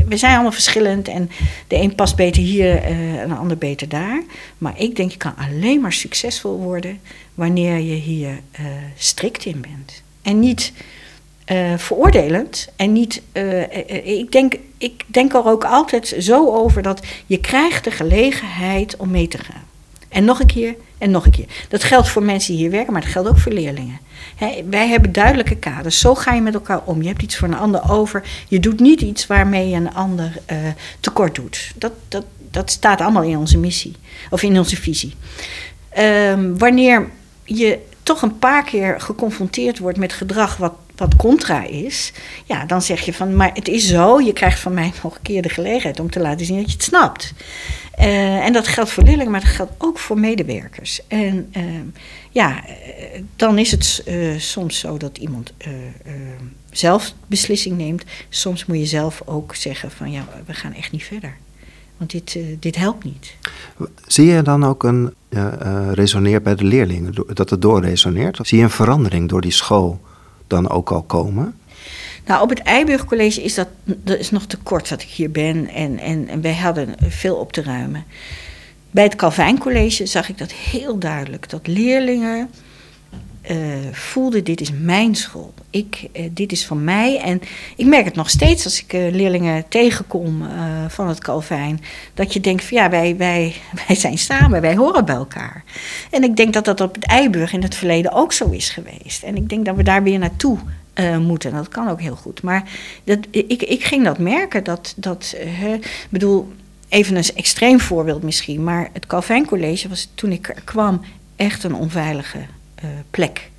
we 0.08 0.16
zijn 0.16 0.32
allemaal 0.32 0.52
verschillend 0.52 1.08
en 1.08 1.30
de 1.68 1.76
een 1.76 1.94
past 1.94 2.16
beter 2.16 2.42
hier 2.42 2.74
uh, 2.74 3.20
en 3.20 3.28
de 3.28 3.34
ander 3.34 3.58
beter 3.58 3.88
daar. 3.88 4.22
Maar 4.58 4.80
ik 4.80 4.96
denk 4.96 5.10
je 5.10 5.16
kan 5.16 5.36
alleen 5.36 5.80
maar 5.80 5.92
succesvol 5.92 6.58
worden 6.58 7.00
wanneer 7.34 7.78
je 7.78 7.94
hier 7.94 8.30
uh, 8.60 8.66
strikt 8.96 9.44
in 9.44 9.60
bent. 9.60 10.02
En 10.22 10.40
niet 10.40 10.72
uh, 11.52 11.78
veroordelend. 11.78 12.68
En 12.76 12.92
niet, 12.92 13.22
ik, 14.04 14.32
denk, 14.32 14.54
ik 14.78 15.04
denk 15.06 15.34
er 15.34 15.46
ook 15.46 15.64
altijd 15.64 16.16
zo 16.18 16.54
over 16.54 16.82
dat 16.82 17.06
je 17.26 17.38
krijgt 17.40 17.84
de 17.84 17.90
gelegenheid 17.90 18.96
om 18.96 19.10
mee 19.10 19.28
te 19.28 19.38
gaan. 19.38 19.64
En 20.08 20.24
nog 20.24 20.40
een 20.40 20.46
keer 20.46 20.74
en 21.04 21.10
nog 21.10 21.24
een 21.24 21.30
keer. 21.30 21.46
Dat 21.68 21.84
geldt 21.84 22.08
voor 22.08 22.22
mensen 22.22 22.52
die 22.52 22.62
hier 22.62 22.70
werken, 22.70 22.92
maar 22.92 23.02
dat 23.02 23.10
geldt 23.10 23.28
ook 23.28 23.38
voor 23.38 23.52
leerlingen. 23.52 24.00
wij 24.70 24.88
hebben 24.88 25.12
duidelijke 25.12 25.56
kaders. 25.56 26.00
Zo 26.00 26.14
ga 26.14 26.32
je 26.32 26.40
met 26.40 26.54
elkaar 26.54 26.80
om. 26.84 27.02
Je 27.02 27.08
hebt 27.08 27.22
iets 27.22 27.36
voor 27.36 27.48
een 27.48 27.56
ander 27.56 27.90
over. 27.90 28.22
Je 28.48 28.60
doet 28.60 28.80
niet 28.80 29.00
iets 29.00 29.26
waarmee 29.26 29.68
je 29.68 29.76
een 29.76 29.94
ander 29.94 30.32
uh, 30.52 30.58
tekort 31.00 31.34
doet. 31.34 31.72
Dat, 31.76 31.92
dat, 32.08 32.24
dat 32.50 32.70
staat 32.70 33.00
allemaal 33.00 33.22
in 33.22 33.36
onze 33.36 33.58
missie. 33.58 33.92
Of 34.30 34.42
in 34.42 34.58
onze 34.58 34.76
visie. 34.76 35.14
Um, 35.98 36.58
wanneer 36.58 37.10
je 37.44 37.78
toch 38.02 38.22
een 38.22 38.38
paar 38.38 38.64
keer 38.64 39.00
geconfronteerd 39.00 39.78
wordt 39.78 39.98
met 39.98 40.12
gedrag 40.12 40.56
wat, 40.56 40.74
wat 40.96 41.16
contra 41.16 41.64
is, 41.64 42.12
ja, 42.44 42.64
dan 42.64 42.82
zeg 42.82 43.00
je 43.00 43.14
van, 43.14 43.36
maar 43.36 43.50
het 43.54 43.68
is 43.68 43.88
zo, 43.88 44.20
je 44.20 44.32
krijgt 44.32 44.60
van 44.60 44.74
mij 44.74 44.92
nog 45.02 45.14
een 45.14 45.22
keer 45.22 45.42
de 45.42 45.48
gelegenheid 45.48 46.00
om 46.00 46.10
te 46.10 46.20
laten 46.20 46.46
zien 46.46 46.56
dat 46.56 46.66
je 46.66 46.72
het 46.72 46.82
snapt. 46.82 47.32
Uh, 47.98 48.46
en 48.46 48.52
dat 48.52 48.68
geldt 48.68 48.90
voor 48.90 49.02
leerlingen, 49.02 49.30
maar 49.30 49.40
dat 49.40 49.50
geldt 49.50 49.72
ook 49.78 49.98
voor 49.98 50.18
medewerkers. 50.18 51.00
En 51.08 51.52
uh, 51.56 51.62
ja, 52.30 52.64
uh, 52.68 53.22
dan 53.36 53.58
is 53.58 53.70
het 53.70 54.04
soms 54.38 54.78
zo 54.78 54.96
dat 54.96 55.18
iemand 55.18 55.52
zelf 56.70 57.12
beslissing 57.26 57.76
neemt. 57.76 58.04
Soms 58.28 58.66
moet 58.66 58.78
je 58.78 58.86
zelf 58.86 59.22
ook 59.24 59.54
zeggen 59.54 59.90
van 59.90 60.10
ja, 60.10 60.28
we 60.46 60.52
gaan 60.52 60.74
echt 60.74 60.92
niet 60.92 61.04
verder. 61.04 61.36
Want 61.96 62.10
dit, 62.10 62.38
dit 62.60 62.76
helpt 62.76 63.04
niet. 63.04 63.34
Zie 64.06 64.26
je 64.26 64.42
dan 64.42 64.64
ook 64.64 64.82
een 64.82 65.14
resoneert 65.92 66.42
bij 66.42 66.54
de 66.54 66.64
leerlingen, 66.64 67.14
dat 67.32 67.50
het 67.50 67.62
doorresoneert? 67.62 68.38
Zie 68.42 68.58
je 68.58 68.64
een 68.64 68.70
verandering 68.70 69.28
door 69.28 69.40
die 69.40 69.52
school 69.52 70.00
dan 70.46 70.68
ook 70.68 70.90
al 70.90 71.02
komen? 71.02 71.58
Nou, 72.26 72.42
op 72.42 72.48
het 72.48 72.58
Eiburg 72.58 73.04
College 73.04 73.42
is 73.42 73.54
dat, 73.54 73.68
dat 73.84 74.18
is 74.18 74.30
nog 74.30 74.46
te 74.46 74.56
kort 74.56 74.88
dat 74.88 75.02
ik 75.02 75.08
hier 75.08 75.30
ben 75.30 75.68
en, 75.68 75.98
en, 75.98 76.28
en 76.28 76.40
wij 76.40 76.54
hadden 76.54 76.94
veel 77.00 77.36
op 77.36 77.52
te 77.52 77.62
ruimen. 77.62 78.04
Bij 78.90 79.04
het 79.04 79.16
Calvijn 79.16 79.58
College 79.58 80.06
zag 80.06 80.28
ik 80.28 80.38
dat 80.38 80.52
heel 80.52 80.98
duidelijk. 80.98 81.50
Dat 81.50 81.66
leerlingen 81.66 82.50
uh, 83.50 83.56
voelden, 83.92 84.44
dit 84.44 84.60
is 84.60 84.70
mijn 84.72 85.14
school. 85.14 85.54
Ik, 85.70 86.08
uh, 86.12 86.28
dit 86.30 86.52
is 86.52 86.66
van 86.66 86.84
mij. 86.84 87.20
En 87.20 87.40
ik 87.76 87.86
merk 87.86 88.04
het 88.04 88.14
nog 88.14 88.30
steeds 88.30 88.64
als 88.64 88.82
ik 88.82 88.92
uh, 88.92 89.10
leerlingen 89.10 89.68
tegenkom 89.68 90.42
van 90.88 91.08
het 91.08 91.18
Calvijn. 91.20 91.80
Dat 92.14 92.32
je 92.32 92.40
denkt 92.40 92.64
van 92.64 92.76
ja, 92.76 92.90
wij, 92.90 93.16
wij, 93.16 93.54
wij 93.86 93.96
zijn 93.96 94.18
samen, 94.18 94.60
wij 94.60 94.76
horen 94.76 95.04
bij 95.04 95.14
elkaar. 95.14 95.64
En 96.10 96.22
ik 96.22 96.36
denk 96.36 96.52
dat 96.52 96.64
dat 96.64 96.80
op 96.80 96.94
het 96.94 97.06
Eiburg 97.06 97.52
in 97.52 97.62
het 97.62 97.74
verleden 97.74 98.12
ook 98.12 98.32
zo 98.32 98.50
is 98.50 98.70
geweest. 98.70 99.22
En 99.22 99.36
ik 99.36 99.48
denk 99.48 99.64
dat 99.64 99.76
we 99.76 99.82
daar 99.82 100.02
weer 100.02 100.18
naartoe 100.18 100.58
moeten. 101.20 101.52
Dat 101.52 101.68
kan 101.68 101.88
ook 101.88 102.00
heel 102.00 102.16
goed. 102.16 102.42
Maar 102.42 102.62
dat, 103.04 103.18
ik, 103.30 103.62
ik 103.62 103.84
ging 103.84 104.04
dat 104.04 104.18
merken. 104.18 104.64
Dat, 104.64 104.94
dat 104.96 105.36
bedoel, 106.10 106.52
even 106.88 107.16
een 107.16 107.24
extreem 107.34 107.80
voorbeeld 107.80 108.22
misschien. 108.22 108.64
Maar 108.64 108.90
het 108.92 109.06
Calvijn 109.06 109.46
College 109.46 109.88
was 109.88 110.08
toen 110.14 110.32
ik 110.32 110.54
kwam 110.64 111.00
echt 111.36 111.64
een 111.64 111.74
onveilige 111.74 112.38
plek. 113.10 113.50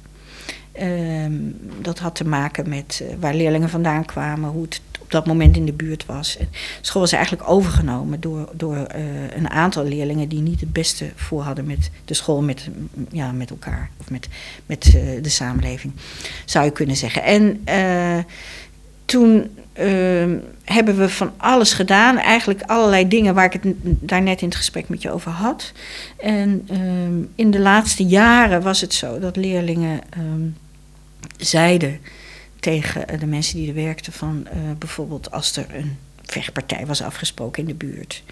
Ehm, 0.71 1.33
dat 1.81 1.99
had 1.99 2.15
te 2.15 2.27
maken 2.27 2.69
met 2.69 3.03
waar 3.19 3.33
leerlingen 3.33 3.69
vandaan 3.69 4.05
kwamen, 4.05 4.49
hoe 4.49 4.63
het 4.63 4.81
op 5.05 5.11
dat 5.11 5.25
moment 5.25 5.55
in 5.55 5.65
de 5.65 5.73
buurt 5.73 6.05
was. 6.05 6.37
de 6.37 6.47
school 6.81 7.01
was 7.01 7.11
eigenlijk 7.11 7.49
overgenomen 7.49 8.19
door, 8.19 8.49
door 8.53 8.75
uh, 8.75 9.35
een 9.35 9.49
aantal 9.49 9.83
leerlingen 9.83 10.29
die 10.29 10.41
niet 10.41 10.59
het 10.59 10.73
beste 10.73 11.11
voor 11.15 11.41
hadden 11.41 11.65
met 11.65 11.89
de 12.05 12.13
school, 12.13 12.41
met, 12.41 12.69
ja, 13.11 13.31
met 13.31 13.49
elkaar 13.49 13.89
of 13.97 14.09
met, 14.09 14.27
met 14.65 14.83
de 15.21 15.29
samenleving, 15.29 15.93
zou 16.45 16.65
je 16.65 16.71
kunnen 16.71 16.95
zeggen. 16.95 17.23
En 17.23 17.61
toen 19.05 19.57
ehm, 19.73 20.37
hebben 20.63 20.97
we 20.97 21.09
van 21.09 21.31
alles 21.37 21.73
gedaan, 21.73 22.17
eigenlijk 22.17 22.61
allerlei 22.61 23.07
dingen 23.07 23.33
waar 23.33 23.45
ik 23.45 23.53
het 23.53 23.73
daar 23.83 24.21
net 24.21 24.41
in 24.41 24.47
het 24.47 24.57
gesprek 24.57 24.89
met 24.89 25.01
je 25.01 25.11
over 25.11 25.31
had. 25.31 25.71
En 26.17 26.67
ehm, 26.69 27.23
in 27.35 27.51
de 27.51 27.59
laatste 27.59 28.03
jaren 28.03 28.61
was 28.61 28.81
het 28.81 28.93
zo 28.93 29.19
dat 29.19 29.35
leerlingen 29.35 30.01
ehm, 30.09 30.47
zeiden 31.37 31.99
tegen 32.59 33.19
de 33.19 33.25
mensen 33.25 33.57
die 33.57 33.67
er 33.67 33.73
werkten 33.73 34.13
van 34.13 34.47
uh, 34.47 34.59
bijvoorbeeld 34.77 35.31
als 35.31 35.55
er 35.55 35.65
een 35.75 35.97
vechtpartij 36.21 36.85
was 36.85 37.01
afgesproken 37.01 37.61
in 37.61 37.67
de 37.67 37.85
buurt. 37.85 38.23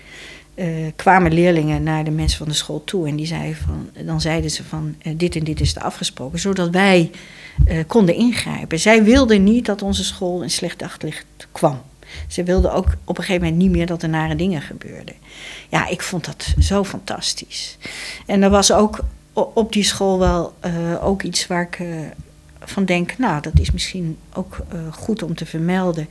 eh, 0.55 0.67
kwamen 0.95 1.33
leerlingen 1.33 1.83
naar 1.83 2.03
de 2.03 2.11
mensen 2.11 2.37
van 2.37 2.47
de 2.47 2.53
school 2.53 2.83
toe 2.83 3.07
en 3.07 3.15
die 3.15 3.25
zeiden 3.25 3.55
van, 3.55 3.89
dan 4.05 4.21
zeiden 4.21 4.51
ze 4.51 4.63
van 4.63 4.95
eh, 5.01 5.13
dit 5.17 5.35
en 5.35 5.43
dit 5.43 5.59
is 5.59 5.75
er 5.75 5.81
afgesproken, 5.81 6.39
zodat 6.39 6.69
wij 6.69 7.11
eh, 7.65 7.77
konden 7.87 8.15
ingrijpen. 8.15 8.79
Zij 8.79 9.03
wilden 9.03 9.43
niet 9.43 9.65
dat 9.65 9.81
onze 9.81 10.03
school 10.03 10.41
in 10.41 10.49
slecht 10.49 10.79
daglicht 10.79 11.25
kwam. 11.51 11.81
Ze 12.27 12.43
wilden 12.43 12.73
ook 12.73 12.87
op 13.03 13.17
een 13.17 13.23
gegeven 13.23 13.43
moment 13.47 13.61
niet 13.61 13.71
meer 13.71 13.85
dat 13.85 14.03
er 14.03 14.09
nare 14.09 14.35
dingen 14.35 14.61
gebeurden. 14.61 15.15
Ja, 15.69 15.87
ik 15.87 16.01
vond 16.01 16.25
dat 16.25 16.53
zo 16.59 16.83
fantastisch. 16.83 17.77
En 18.25 18.43
er 18.43 18.49
was 18.49 18.71
ook 18.71 18.99
op 19.33 19.73
die 19.73 19.83
school 19.83 20.19
wel 20.19 20.53
ook 21.01 21.23
iets 21.23 21.47
waar 21.47 21.61
ik 21.61 21.79
van 22.59 22.85
denk, 22.85 23.17
nou, 23.17 23.41
dat 23.41 23.59
is 23.59 23.71
misschien 23.71 24.17
ook 24.33 24.57
goed 24.91 25.23
om 25.23 25.35
te 25.35 25.45
vermelden. 25.45 26.09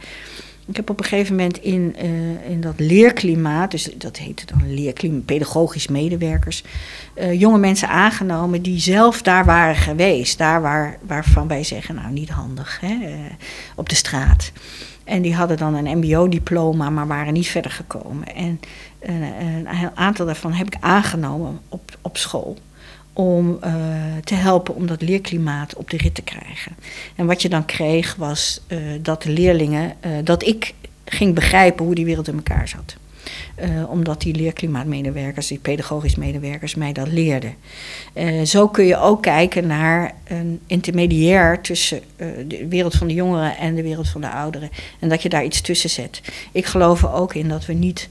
Ik 0.73 0.79
heb 0.79 0.91
op 0.91 0.99
een 0.99 1.05
gegeven 1.05 1.37
moment 1.37 1.59
in, 1.59 1.97
uh, 2.03 2.51
in 2.51 2.61
dat 2.61 2.75
leerklimaat, 2.77 3.71
dus 3.71 3.89
dat 3.95 4.17
heette 4.17 4.47
dan 4.47 4.75
leerklimaat, 4.75 5.25
pedagogisch 5.25 5.89
medewerkers, 5.89 6.65
uh, 7.15 7.41
jonge 7.41 7.59
mensen 7.59 7.89
aangenomen 7.89 8.63
die 8.63 8.81
zelf 8.81 9.23
daar 9.23 9.45
waren 9.45 9.77
geweest. 9.77 10.39
Daar 10.39 10.63
waar, 10.63 10.99
waarvan 11.07 11.49
wij 11.49 11.65
zeggen, 11.65 11.95
nou 11.95 12.13
niet 12.13 12.29
handig, 12.29 12.81
hè, 12.81 12.95
uh, 13.03 13.15
op 13.77 13.89
de 13.89 13.95
straat. 13.95 14.53
En 15.05 15.23
die 15.23 15.35
hadden 15.35 15.57
dan 15.57 15.75
een 15.75 15.99
MBO-diploma, 15.99 16.91
maar 16.91 17.07
waren 17.07 17.33
niet 17.33 17.49
verder 17.49 17.71
gekomen. 17.71 18.35
En 18.35 18.61
een 19.01 19.91
aantal 19.95 20.27
daarvan 20.27 20.53
heb 20.53 20.67
ik 20.67 20.77
aangenomen 20.81 21.61
op, 21.69 21.99
op 22.03 22.17
school 22.17 22.59
om 23.12 23.59
uh, 23.64 23.72
te 24.25 24.35
helpen 24.35 24.75
om 24.75 24.87
dat 24.87 25.03
leerklimaat 25.03 25.75
op 25.75 25.90
de 25.90 25.96
rit 25.96 26.14
te 26.14 26.22
krijgen. 26.22 26.77
En 27.16 27.27
wat 27.27 27.42
je 27.42 27.48
dan 27.48 27.64
kreeg 27.64 28.14
was 28.14 28.61
uh, 28.68 28.79
dat 29.01 29.22
de 29.22 29.31
leerlingen, 29.31 29.92
uh, 30.07 30.12
dat 30.25 30.46
ik 30.46 30.75
ging 31.05 31.35
begrijpen 31.35 31.85
hoe 31.85 31.94
die 31.94 32.05
wereld 32.05 32.29
in 32.29 32.37
elkaar 32.37 32.68
zat. 32.68 32.96
omdat 33.88 34.20
die 34.20 34.35
leerklimaatmedewerkers, 34.35 35.46
die 35.46 35.59
pedagogisch 35.59 36.16
medewerkers, 36.16 36.75
mij 36.75 36.92
dat 36.92 37.09
leerden. 37.09 37.55
zo 38.44 38.68
kun 38.68 38.85
je 38.85 38.96
ook 38.96 39.22
kijken 39.22 39.66
naar 39.66 40.14
een 40.25 40.61
intermediair 40.66 41.61
tussen 41.61 42.01
de 42.46 42.66
wereld 42.68 42.94
van 42.94 43.07
de 43.07 43.14
jongeren 43.14 43.57
en 43.57 43.75
de 43.75 43.83
wereld 43.83 44.09
van 44.09 44.20
de 44.20 44.31
ouderen. 44.31 44.70
En 45.01 45.09
dat 45.09 45.22
je 45.22 45.29
daar 45.29 45.44
iets 45.44 45.61
tussen 45.61 45.90
zet. 45.90 46.20
Ik 46.53 46.66
geloof 46.66 47.03
er 47.03 47.12
ook 47.12 47.35
in 47.35 47.48
dat 47.48 47.66
we 47.66 47.72
niet 47.72 48.09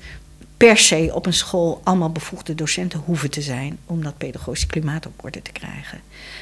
per 0.67 0.77
se 0.77 1.09
op 1.13 1.25
een 1.25 1.33
school 1.33 1.81
allemaal 1.83 2.11
bevoegde 2.11 2.55
docenten 2.55 3.01
hoeven 3.05 3.29
te 3.29 3.41
zijn 3.41 3.77
om 3.85 4.03
dat 4.03 4.17
pedagogische 4.17 4.67
klimaat 4.67 5.05
op 5.05 5.23
orde 5.23 5.41
te 5.41 5.51
krijgen. 5.51 5.99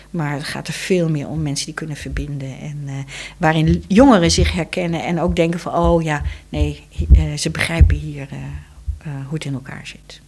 Maar 0.10 0.34
het 0.34 0.44
gaat 0.44 0.68
er 0.68 0.74
veel 0.74 1.10
meer 1.10 1.28
om 1.28 1.42
mensen 1.42 1.66
die 1.66 1.74
kunnen 1.74 1.96
verbinden 1.96 2.60
en 2.60 2.78
uh, 2.86 2.94
waarin 3.38 3.84
jongeren 3.88 4.32
zich 4.32 4.52
herkennen 4.52 5.04
en 5.04 5.20
ook 5.20 5.36
denken 5.36 5.60
van 5.60 5.74
oh 5.74 6.04
ja, 6.04 6.22
nee, 6.50 6.84
uh, 7.12 7.34
ze 7.38 7.50
begrijpen 7.50 7.98
hier 7.98 8.28
uh, 8.32 9.14
hoe 9.26 9.34
het 9.34 9.46
in 9.46 9.54
elkaar 9.54 9.88
zit. 9.88 10.22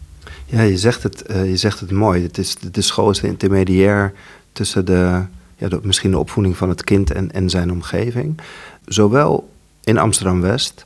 Ja, 0.46 0.62
je 0.62 0.78
zegt 0.78 1.04
het, 1.04 1.24
je 1.28 1.58
zegt 1.58 1.80
het 1.80 1.92
mooi. 1.92 2.24
Het 2.24 2.38
is, 2.38 2.56
de 2.72 2.82
school 2.82 3.10
is 3.10 3.20
de 3.20 3.28
intermediair 3.28 4.14
tussen 4.52 4.86
de, 4.86 5.24
ja, 5.58 5.70
misschien 5.82 6.12
de 6.12 6.18
opvoeding 6.18 6.58
van 6.58 6.70
het 6.70 6.84
kind 6.84 7.12
en, 7.12 7.32
en 7.32 7.50
zijn 7.50 7.72
omgeving. 7.72 8.40
Zowel 8.86 9.50
in 9.84 9.98
Amsterdam-West 9.98 10.86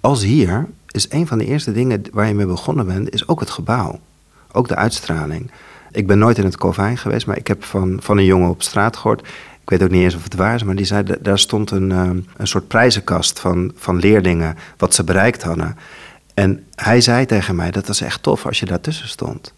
als 0.00 0.22
hier 0.22 0.68
is 0.86 1.10
een 1.10 1.26
van 1.26 1.38
de 1.38 1.44
eerste 1.44 1.72
dingen 1.72 2.02
waar 2.12 2.26
je 2.26 2.34
mee 2.34 2.46
begonnen 2.46 2.86
bent, 2.86 3.14
is 3.14 3.28
ook 3.28 3.40
het 3.40 3.50
gebouw. 3.50 4.00
Ook 4.52 4.68
de 4.68 4.76
uitstraling. 4.76 5.50
Ik 5.90 6.06
ben 6.06 6.18
nooit 6.18 6.38
in 6.38 6.44
het 6.44 6.56
Calvijn 6.56 6.96
geweest, 6.96 7.26
maar 7.26 7.36
ik 7.36 7.46
heb 7.46 7.64
van, 7.64 7.98
van 8.02 8.18
een 8.18 8.24
jongen 8.24 8.50
op 8.50 8.62
straat 8.62 8.96
gehoord. 8.96 9.20
Ik 9.62 9.78
weet 9.78 9.82
ook 9.82 9.90
niet 9.90 10.02
eens 10.02 10.14
of 10.14 10.24
het 10.24 10.34
waar 10.34 10.54
is, 10.54 10.62
maar 10.62 10.76
die 10.76 10.84
zei, 10.84 11.04
daar 11.20 11.38
stond 11.38 11.70
een, 11.70 11.92
ehm, 11.92 12.20
een 12.36 12.46
soort 12.46 12.68
prijzenkast 12.68 13.40
van, 13.40 13.72
van 13.76 13.96
leerlingen, 13.96 14.56
wat 14.76 14.94
ze 14.94 15.04
bereikt 15.04 15.42
hadden. 15.42 15.76
En 16.34 16.66
hij 16.74 17.00
zei 17.00 17.26
tegen 17.26 17.56
mij, 17.56 17.70
dat 17.70 17.86
was 17.86 18.00
echt 18.00 18.22
tof 18.22 18.46
als 18.46 18.60
je 18.60 18.66
daartussen 18.66 19.08
stond. 19.08 19.54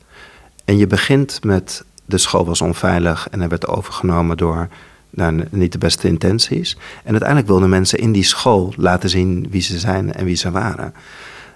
En 0.65 0.77
je 0.77 0.87
begint 0.87 1.45
met, 1.45 1.85
de 2.05 2.19
school 2.19 2.47
was 2.47 2.61
onveilig 2.61 3.29
en 3.31 3.39
hij 3.39 3.49
werd 3.49 3.67
overgenomen 3.67 4.37
door 4.37 4.69
nou, 5.15 5.45
niet 5.51 5.73
de 5.73 5.79
beste 5.79 6.09
intenties. 6.09 6.77
En 7.05 7.11
uiteindelijk 7.11 7.49
wilden 7.49 7.69
mensen 7.69 7.99
in 7.99 8.13
die 8.13 8.25
school 8.25 8.73
laten 8.77 9.11
zien 9.11 9.47
wie 9.51 9.63
ze 9.63 9.79
zijn 9.79 10.13
en 10.13 10.25
wie 10.25 10.37
ze 10.37 10.51
waren. 10.51 10.95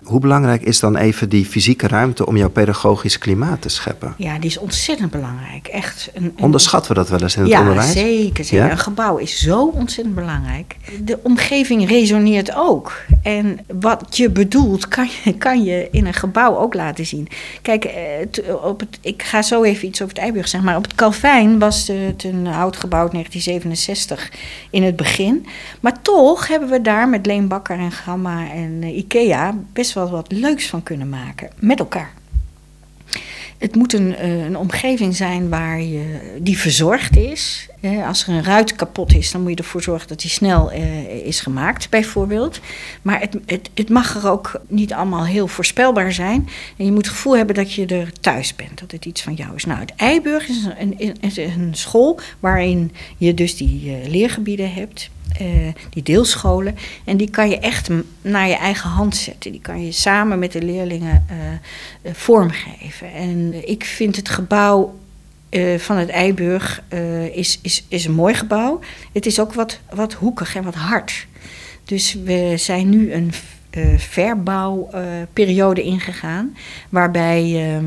Hoe 0.02 0.20
belangrijk 0.20 0.62
is 0.62 0.80
dan 0.80 0.96
even 0.96 1.28
die 1.28 1.44
fysieke 1.46 1.88
ruimte 1.88 2.26
om 2.26 2.36
jouw 2.36 2.50
pedagogisch 2.50 3.18
klimaat 3.18 3.62
te 3.62 3.68
scheppen? 3.68 4.14
Ja, 4.16 4.38
die 4.38 4.50
is 4.50 4.58
ontzettend 4.58 5.10
belangrijk. 5.10 5.66
Echt 5.66 6.10
een, 6.14 6.24
een... 6.24 6.44
Onderschatten 6.44 6.92
we 6.92 6.98
dat 6.98 7.08
wel 7.08 7.20
eens 7.20 7.36
in 7.36 7.42
het 7.42 7.50
ja, 7.50 7.60
onderwijs? 7.60 7.92
Zeker, 7.92 8.44
zeker. 8.44 8.66
Ja? 8.66 8.70
Een 8.70 8.78
gebouw 8.78 9.16
is 9.16 9.38
zo 9.38 9.66
ontzettend 9.66 10.14
belangrijk. 10.16 10.76
De 11.04 11.18
omgeving 11.22 11.88
resoneert 11.88 12.54
ook. 12.54 13.04
En 13.22 13.58
wat 13.80 14.16
je 14.16 14.30
bedoelt, 14.30 14.88
kan 14.88 15.08
je, 15.24 15.32
kan 15.32 15.64
je 15.64 15.88
in 15.90 16.06
een 16.06 16.14
gebouw 16.14 16.56
ook 16.56 16.74
laten 16.74 17.06
zien. 17.06 17.28
Kijk, 17.62 17.84
eh, 17.84 18.64
op 18.64 18.80
het, 18.80 18.98
ik 19.00 19.22
ga 19.22 19.42
zo 19.42 19.62
even 19.62 19.88
iets 19.88 20.02
over 20.02 20.14
het 20.14 20.22
Eiburg 20.22 20.48
zeggen. 20.48 20.68
Maar 20.68 20.78
op 20.78 20.84
het 20.84 20.94
Calvijn 20.94 21.58
was 21.58 21.88
het 21.88 22.24
een 22.24 22.46
oud 22.46 22.76
gebouw 22.76 23.08
1967 23.08 24.32
in 24.70 24.82
het 24.82 24.96
begin. 24.96 25.46
Maar 25.80 26.02
toch 26.02 26.48
hebben 26.48 26.68
we 26.68 26.82
daar 26.82 27.08
met 27.08 27.26
Leen 27.26 27.48
Bakker 27.48 27.78
en 27.78 27.92
Gamma 27.92 28.50
en 28.50 28.82
uh, 28.82 28.96
Ikea 28.96 29.54
best 29.72 29.85
wel 29.92 30.10
wat 30.10 30.32
leuks 30.32 30.66
van 30.66 30.82
kunnen 30.82 31.08
maken 31.08 31.50
met 31.58 31.78
elkaar. 31.78 32.12
Het 33.58 33.74
moet 33.74 33.92
een, 33.92 34.16
eh, 34.16 34.44
een 34.44 34.56
omgeving 34.56 35.16
zijn 35.16 35.48
waar 35.48 35.80
je, 35.80 36.36
die 36.40 36.58
verzorgd 36.58 37.16
is. 37.16 37.68
Als 38.06 38.26
er 38.26 38.34
een 38.34 38.44
ruit 38.44 38.74
kapot 38.74 39.14
is, 39.14 39.30
dan 39.30 39.40
moet 39.40 39.50
je 39.50 39.56
ervoor 39.56 39.82
zorgen 39.82 40.08
dat 40.08 40.20
die 40.20 40.30
snel 40.30 40.72
uh, 40.72 41.26
is 41.26 41.40
gemaakt, 41.40 41.90
bijvoorbeeld. 41.90 42.60
Maar 43.02 43.20
het, 43.20 43.36
het, 43.46 43.70
het, 43.74 43.88
mag 43.88 44.16
er 44.16 44.30
ook 44.30 44.60
niet 44.68 44.92
allemaal 44.92 45.24
heel 45.24 45.48
voorspelbaar 45.48 46.12
zijn. 46.12 46.48
En 46.76 46.84
je 46.84 46.92
moet 46.92 47.06
het 47.06 47.14
gevoel 47.14 47.36
hebben 47.36 47.54
dat 47.54 47.72
je 47.72 47.86
er 47.86 48.12
thuis 48.20 48.56
bent, 48.56 48.80
dat 48.80 48.90
het 48.90 49.04
iets 49.04 49.22
van 49.22 49.34
jou 49.34 49.54
is. 49.54 49.64
Nou, 49.64 49.80
het 49.80 49.92
Eiburg 49.96 50.48
is 50.48 50.68
een, 50.78 51.16
een, 51.20 51.74
school 51.74 52.20
waarin 52.40 52.92
je 53.16 53.34
dus 53.34 53.56
die 53.56 53.84
uh, 53.84 54.08
leergebieden 54.08 54.72
hebt. 54.72 55.10
Uh, 55.40 55.72
die 55.90 56.02
deelscholen. 56.02 56.76
En 57.04 57.16
die 57.16 57.30
kan 57.30 57.48
je 57.48 57.58
echt 57.58 57.88
naar 58.22 58.48
je 58.48 58.56
eigen 58.56 58.90
hand 58.90 59.16
zetten. 59.16 59.52
Die 59.52 59.60
kan 59.60 59.84
je 59.84 59.92
samen 59.92 60.38
met 60.38 60.52
de 60.52 60.62
leerlingen 60.62 61.26
uh, 61.30 61.36
uh, 62.02 62.12
vormgeven. 62.14 63.12
En 63.12 63.68
ik 63.68 63.84
vind 63.84 64.16
het 64.16 64.28
gebouw 64.28 64.98
van 65.76 65.96
het 65.96 66.08
Eiburg 66.08 66.82
is, 67.32 67.58
is, 67.62 67.84
is 67.88 68.04
een 68.04 68.14
mooi 68.14 68.34
gebouw. 68.34 68.80
Het 69.12 69.26
is 69.26 69.40
ook 69.40 69.54
wat, 69.54 69.80
wat 69.94 70.12
hoekig 70.12 70.56
en 70.56 70.64
wat 70.64 70.74
hard. 70.74 71.26
Dus 71.84 72.16
we 72.24 72.52
zijn 72.56 72.88
nu 72.88 73.12
een 73.12 73.32
verbouwperiode 73.96 75.82
ingegaan. 75.82 76.56
Waarbij 76.88 77.70
ehm, 77.74 77.84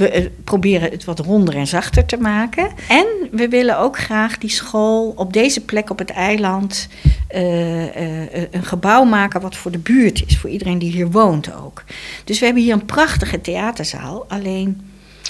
we 0.00 0.10
eh, 0.10 0.26
proberen 0.44 0.90
het 0.90 1.04
wat 1.04 1.18
ronder 1.18 1.56
en 1.56 1.66
zachter 1.66 2.06
te 2.06 2.16
maken. 2.16 2.68
En 2.88 3.06
we 3.30 3.48
willen 3.48 3.78
ook 3.78 3.98
graag 3.98 4.38
die 4.38 4.50
school 4.50 5.12
op 5.16 5.32
deze 5.32 5.64
plek 5.64 5.90
op 5.90 5.98
het 5.98 6.10
eiland 6.10 6.88
uh, 7.34 7.82
uh, 7.82 8.42
een 8.50 8.64
gebouw 8.64 9.04
maken 9.04 9.40
wat 9.40 9.56
voor 9.56 9.70
de 9.70 9.78
buurt 9.78 10.24
is, 10.26 10.38
voor 10.38 10.50
iedereen 10.50 10.78
die 10.78 10.92
hier 10.92 11.10
woont 11.10 11.54
ook. 11.54 11.84
Dus 12.24 12.38
we 12.38 12.44
hebben 12.44 12.62
hier 12.62 12.72
een 12.72 12.84
prachtige 12.84 13.40
theaterzaal, 13.40 14.24
alleen 14.28 14.80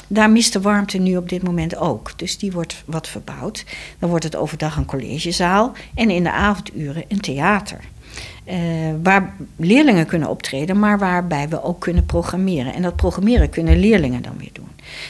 daar 0.07 0.31
mist 0.31 0.53
de 0.53 0.61
warmte 0.61 0.99
nu 0.99 1.17
op 1.17 1.29
dit 1.29 1.43
moment 1.43 1.77
ook. 1.77 2.13
Dus 2.17 2.39
die 2.39 2.53
wordt 2.53 2.83
wat 2.87 3.09
verbouwd. 3.09 3.65
Dan 3.99 4.09
wordt 4.09 4.25
het 4.25 4.37
overdag 4.37 4.77
een 4.77 4.85
collegezaal 4.85 5.73
en 5.95 6.11
in 6.11 6.23
de 6.23 6.33
avonduren 6.33 7.05
een 7.09 7.21
theater. 7.21 7.81
Uh, 8.51 8.57
waar 9.03 9.35
leerlingen 9.57 10.07
kunnen 10.07 10.29
optreden, 10.29 10.79
maar 10.79 10.99
waarbij 10.99 11.49
we 11.49 11.63
ook 11.63 11.81
kunnen 11.81 12.07
programmeren. 12.07 12.75
En 12.75 12.83
dat 12.83 12.97
programmeren 12.97 13.51
kunnen 13.51 13.79
leerlingen 13.79 14.23
dan 14.23 14.35
weer 14.39 14.51
doen. 14.53 14.69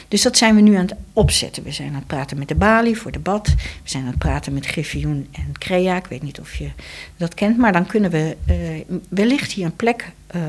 Dus 0.09 0.23
dat 0.23 0.37
zijn 0.37 0.55
we 0.55 0.61
nu 0.61 0.75
aan 0.75 0.87
het 0.87 0.95
opzetten. 1.13 1.63
We 1.63 1.73
zijn 1.73 1.89
aan 1.89 1.95
het 1.95 2.07
praten 2.07 2.39
met 2.39 2.49
de 2.49 2.55
Bali 2.55 2.97
voor 2.97 3.13
debat. 3.13 3.49
We 3.57 3.63
zijn 3.85 4.03
aan 4.03 4.09
het 4.09 4.19
praten 4.19 4.55
met 4.55 4.67
Griffioen 4.67 5.29
en 5.33 5.53
Crea. 5.59 5.97
Ik 5.97 6.07
weet 6.07 6.23
niet 6.23 6.41
of 6.41 6.55
je 6.55 6.71
dat 7.17 7.35
kent, 7.35 7.59
maar 7.59 7.73
dan 7.73 7.87
kunnen 7.87 8.11
we 8.11 8.37
uh, 8.51 8.97
wellicht 9.09 9.53
hier 9.53 9.65
een 9.65 9.77
plek 9.77 10.13
uh, 10.37 10.43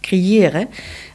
creëren 0.00 0.68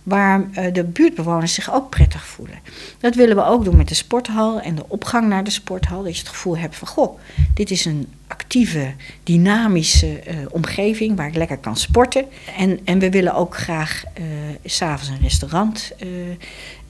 waar 0.03 0.41
uh, 0.41 0.73
de 0.73 0.83
buurtbewoners 0.83 1.53
zich 1.53 1.73
ook 1.73 1.89
prettig 1.89 2.25
voelen. 2.25 2.59
Dat 2.99 3.15
willen 3.15 3.35
we 3.35 3.45
ook 3.45 3.63
doen 3.63 3.77
met 3.77 3.87
de 3.87 3.95
sporthal 3.95 4.61
en 4.61 4.75
de 4.75 4.85
opgang 4.87 5.27
naar 5.27 5.43
de 5.43 5.49
sporthal. 5.49 6.03
Dat 6.03 6.13
je 6.13 6.19
het 6.19 6.29
gevoel 6.29 6.57
hebt 6.57 6.75
van, 6.75 6.87
goh, 6.87 7.19
dit 7.53 7.71
is 7.71 7.85
een 7.85 8.07
actieve, 8.27 8.93
dynamische 9.23 10.19
omgeving 10.49 11.15
waar 11.15 11.27
ik 11.27 11.35
lekker 11.35 11.57
kan 11.57 11.77
sporten. 11.77 12.25
En, 12.57 12.79
en 12.83 12.99
we 12.99 13.09
willen 13.09 13.33
ook 13.33 13.57
graag 13.57 14.03
s'avonds 14.65 15.09
een 15.09 15.21
restaurant 15.21 15.91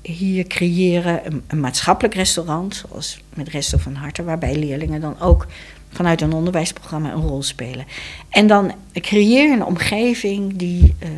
hier 0.03 0.47
creëren, 0.47 1.25
een, 1.25 1.43
een, 1.47 1.59
maatschappelijk 1.59 2.15
restaurant, 2.15 2.75
zoals 2.87 3.21
met 3.33 3.49
Resto 3.49 3.77
van 3.77 3.95
Harte, 3.95 4.23
waarbij 4.23 4.55
leerlingen 4.55 5.01
dan 5.01 5.19
ook 5.19 5.45
vanuit 5.89 6.21
een 6.21 6.33
onderwijsprogramma 6.33 7.11
een 7.11 7.21
rol 7.21 7.43
spelen. 7.43 7.85
En 8.29 8.47
dan 8.47 8.73
creëer 8.93 9.51
een 9.51 9.65
omgeving 9.65 10.57
die. 10.57 10.95
Uh, 11.03 11.09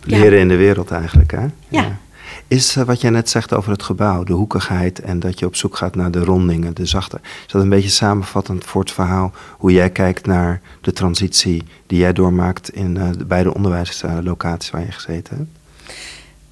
Leren 0.00 0.32
ja, 0.32 0.40
in 0.40 0.48
de 0.48 0.56
wereld 0.56 0.90
eigenlijk, 0.90 1.30
hè? 1.30 1.42
Ja. 1.42 1.50
ja. 1.68 1.98
Is 2.48 2.76
uh, 2.76 2.84
wat 2.84 3.00
jij 3.00 3.10
net 3.10 3.30
zegt 3.30 3.54
over 3.54 3.70
het 3.70 3.82
gebouw, 3.82 4.24
de 4.24 4.32
hoekigheid 4.32 5.00
en 5.00 5.20
dat 5.20 5.38
je 5.38 5.46
op 5.46 5.56
zoek 5.56 5.76
gaat 5.76 5.94
naar 5.94 6.10
de 6.10 6.24
rondingen, 6.24 6.74
de 6.74 6.86
zachte. 6.86 7.20
Is 7.46 7.52
dat 7.52 7.62
een 7.62 7.68
beetje 7.68 7.88
samenvattend 7.88 8.64
voor 8.64 8.80
het 8.80 8.92
verhaal 8.92 9.32
hoe 9.58 9.72
jij 9.72 9.90
kijkt 9.90 10.26
naar 10.26 10.60
de 10.80 10.92
transitie 10.92 11.62
die 11.86 11.98
jij 11.98 12.12
doormaakt 12.12 12.68
in 12.68 12.96
uh, 12.96 13.10
de 13.18 13.24
beide 13.24 13.54
onderwijslocaties 13.54 14.70
waar 14.70 14.84
je 14.84 14.92
gezeten 14.92 15.36
hebt? 15.36 15.63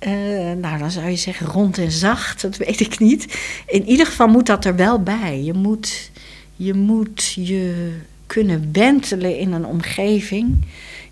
Eh, 0.03 0.53
nou, 0.61 0.79
dan 0.79 0.91
zou 0.91 1.09
je 1.09 1.17
zeggen 1.17 1.47
rond 1.47 1.79
en 1.79 1.91
zacht, 1.91 2.41
dat 2.41 2.57
weet 2.57 2.81
ik 2.81 2.99
niet. 2.99 3.39
In 3.67 3.89
ieder 3.89 4.07
geval 4.07 4.29
moet 4.29 4.47
dat 4.47 4.65
er 4.65 4.77
wel 4.77 5.03
bij. 5.03 5.43
Je 5.43 5.53
moet 5.53 6.11
je, 6.57 6.75
moet 6.75 7.33
je 7.33 7.93
kunnen 8.27 8.69
wentelen 8.73 9.39
in 9.39 9.53
een 9.53 9.67
omgeving. 9.67 10.65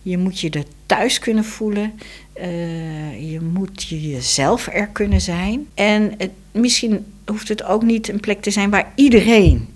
Je 0.02 0.18
moet 0.18 0.40
je 0.40 0.50
er 0.50 0.64
thuis 0.86 1.18
kunnen 1.18 1.44
voelen. 1.44 1.92
Uh, 2.40 3.32
je 3.32 3.40
moet 3.40 3.82
jezelf 3.88 4.68
er 4.72 4.86
kunnen 4.86 5.20
zijn. 5.20 5.66
En 5.74 6.12
misschien 6.52 7.06
hoeft 7.26 7.48
het 7.48 7.62
ook 7.62 7.82
niet 7.82 8.08
een 8.08 8.20
plek 8.20 8.42
te 8.42 8.50
zijn 8.50 8.70
waar 8.70 8.92
iedereen 8.94 9.68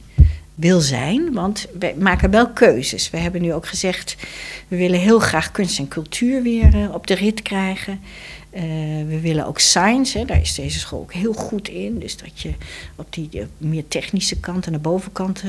wil 0.55 0.81
zijn, 0.81 1.33
want 1.33 1.67
we 1.79 1.95
maken 1.99 2.31
wel 2.31 2.51
keuzes. 2.51 3.11
We 3.11 3.17
hebben 3.17 3.43
nu 3.43 3.53
ook 3.53 3.67
gezegd, 3.67 4.17
we 4.69 4.77
willen 4.77 5.01
heel 5.01 5.19
graag 5.19 5.51
kunst 5.51 5.79
en 5.79 5.89
cultuur 5.89 6.43
weer 6.43 6.75
uh, 6.75 6.95
op 6.95 7.07
de 7.07 7.15
rit 7.15 7.43
krijgen. 7.43 8.01
Uh, 8.55 8.63
we 9.07 9.19
willen 9.21 9.47
ook 9.47 9.59
science, 9.59 10.25
daar 10.25 10.41
is 10.41 10.55
deze 10.55 10.79
school 10.79 11.01
ook 11.01 11.13
heel 11.13 11.33
goed 11.33 11.69
in. 11.69 11.99
Dus 11.99 12.17
dat 12.17 12.41
je 12.41 12.53
op 12.97 13.07
die 13.11 13.29
uh, 13.33 13.45
meer 13.59 13.89
technische 13.89 14.41
kant 14.41 14.67
en 14.67 14.73
de 14.73 14.79
bovenkant, 14.79 15.43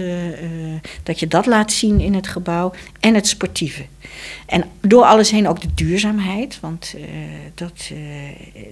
dat 1.03 1.19
je 1.19 1.27
dat 1.27 1.45
laat 1.45 1.71
zien 1.71 1.99
in 1.99 2.13
het 2.13 2.27
gebouw. 2.27 2.73
En 2.99 3.13
het 3.13 3.27
sportieve. 3.27 3.85
En 4.45 4.63
door 4.81 5.03
alles 5.03 5.31
heen 5.31 5.47
ook 5.47 5.61
de 5.61 5.73
duurzaamheid, 5.73 6.59
want 6.59 6.95
dat, 7.53 7.91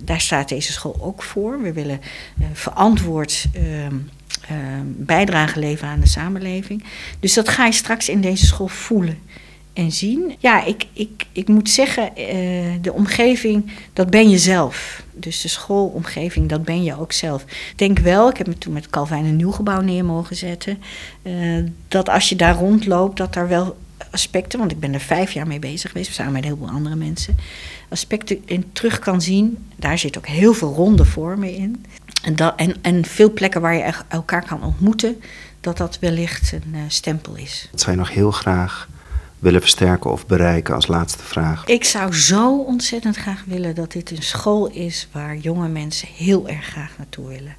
daar 0.04 0.22
staat 0.22 0.50
deze 0.50 0.72
school 0.72 0.98
ook 1.02 1.24
voor. 1.24 1.62
We 1.62 1.74
willen 1.74 2.02
verantwoord 2.54 3.46
ehm, 4.48 4.86
bijdrage 4.86 5.60
leveren 5.60 5.94
aan 5.94 6.00
de 6.00 6.08
samenleving. 6.08 6.84
Dus 7.20 7.34
dat 7.34 7.50
ga 7.50 7.66
je 7.66 7.72
straks 7.72 8.10
in 8.10 8.22
deze 8.22 8.46
school 8.46 8.68
voelen 8.68 9.18
en 9.74 9.91
zien. 9.91 10.36
Ja, 10.39 10.64
ik, 10.64 10.86
ik, 10.94 11.26
ik 11.32 11.48
moet 11.48 11.70
zeggen, 11.70 12.12
uh, 12.18 12.26
de 12.82 12.94
omgeving, 12.94 13.72
dat 13.94 14.10
ben 14.10 14.30
je 14.30 14.38
zelf. 14.38 15.04
Dus 15.12 15.41
de 15.41 15.48
schoolomgeving, 15.48 16.50
dat 16.50 16.64
ben 16.64 16.84
je 16.84 17.00
ook 17.00 17.12
zelf. 17.12 17.41
Ik 17.41 17.74
denk 17.76 18.00
wel, 18.00 18.30
ik 18.30 18.38
heb 18.38 18.48
me 18.48 18.58
toen 18.58 18.74
met 18.74 18.89
Calvijn 18.89 19.26
een 19.26 19.36
nieuw 19.36 19.52
gebouw 19.52 19.82
neer 19.82 20.06
mogen 20.06 20.36
zetten, 20.36 20.78
uh, 21.24 21.64
dat 21.88 22.10
als 22.10 22.30
je 22.30 22.36
daar 22.36 22.56
rondloopt, 22.56 23.18
dat 23.18 23.34
daar 23.34 23.48
wel 23.48 23.76
aspecten, 24.12 24.60
want 24.60 24.72
ik 24.72 24.80
ben 24.80 24.94
er 24.94 25.00
vijf 25.00 25.32
jaar 25.32 25.48
mee 25.48 25.60
bezig 25.60 25.91
geweest, 25.91 26.14
samen 26.14 26.34
met 26.34 26.44
heel 26.44 26.58
veel 26.58 26.70
andere 26.70 26.96
mensen, 26.96 27.38
aspecten 27.89 28.41
in 28.46 28.66
terug 28.72 29.00
kan 29.00 29.22
zien. 29.22 29.58
Daar 29.76 29.98
zit 29.98 30.18
ook 30.18 30.28
heel 30.28 30.54
veel 30.54 30.74
ronde 30.74 31.06
vormen 31.06 31.56
in. 31.56 31.86
En, 32.24 32.36
dat, 32.36 32.54
en, 32.56 32.76
en 32.82 33.06
veel 33.06 33.32
plekken 33.32 33.62
waar 33.62 33.76
je 33.76 33.94
elkaar 34.08 34.46
kan 34.46 34.64
ontmoeten, 34.64 35.22
dat 35.62 35.78
dat 35.78 36.00
wellicht 36.00 36.52
een 36.52 36.76
uh, 36.76 36.82
stempel 36.88 37.36
is. 37.36 37.68
Dat 37.72 37.80
zou 37.80 37.92
je 37.92 37.98
nog 37.98 38.12
heel 38.12 38.32
graag 38.32 38.88
willen 39.40 39.62
versterken 39.62 40.12
of 40.12 40.26
bereiken 40.26 40.76
als 40.76 40.88
laatste 40.88 41.24
vraag? 41.24 41.66
Ik 41.66 41.84
zou 41.84 42.14
zo 42.14 42.58
ontzettend 42.58 43.16
graag 43.16 43.44
willen 43.46 43.76
dat 43.76 43.92
dit 43.92 44.12
een 44.12 44.24
school 44.24 44.70
is 44.70 45.08
waar 45.12 45.38
jonge 45.38 45.68
mensen 45.68 46.08
heel 46.16 46.50
erg 46.50 46.66
graag 46.66 46.98
naartoe 46.98 47.28
willen 47.28 47.56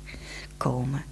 komen. 0.57 1.03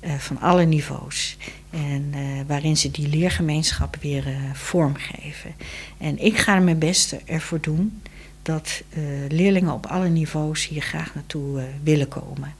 Uh, 0.00 0.14
van 0.14 0.40
alle 0.40 0.64
niveaus. 0.64 1.36
En 1.70 2.12
uh, 2.14 2.20
waarin 2.46 2.76
ze 2.76 2.90
die 2.90 3.08
leergemeenschap 3.08 3.96
weer 4.00 4.26
uh, 4.26 4.34
vormgeven. 4.52 5.54
En 5.98 6.24
ik 6.24 6.38
ga 6.38 6.54
er 6.54 6.62
mijn 6.62 6.78
beste 6.78 7.20
ervoor 7.24 7.60
doen 7.60 8.02
dat 8.42 8.82
leerlingen 9.28 9.72
op 9.72 9.86
alle 9.86 10.08
niveaus 10.08 10.68
hier 10.68 10.82
graag 10.82 11.14
naartoe 11.14 11.62
willen 11.82 12.08
komen. 12.08 12.54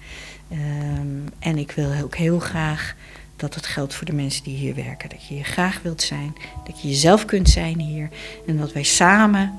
Um, 0.52 1.24
en 1.38 1.58
ik 1.58 1.72
wil 1.72 1.90
ook 2.02 2.16
heel 2.16 2.38
graag 2.38 2.94
dat 3.36 3.54
het 3.54 3.66
geldt 3.66 3.94
voor 3.94 4.06
de 4.06 4.12
mensen 4.12 4.44
die 4.44 4.56
hier 4.56 4.74
werken. 4.74 5.08
Dat 5.08 5.26
je 5.26 5.34
hier 5.34 5.44
graag 5.44 5.80
wilt 5.82 6.02
zijn, 6.02 6.34
dat 6.64 6.82
je 6.82 6.88
jezelf 6.88 7.24
kunt 7.24 7.48
zijn 7.48 7.78
hier 7.78 8.08
en 8.46 8.56
dat 8.56 8.72
wij 8.72 8.82
samen 8.82 9.54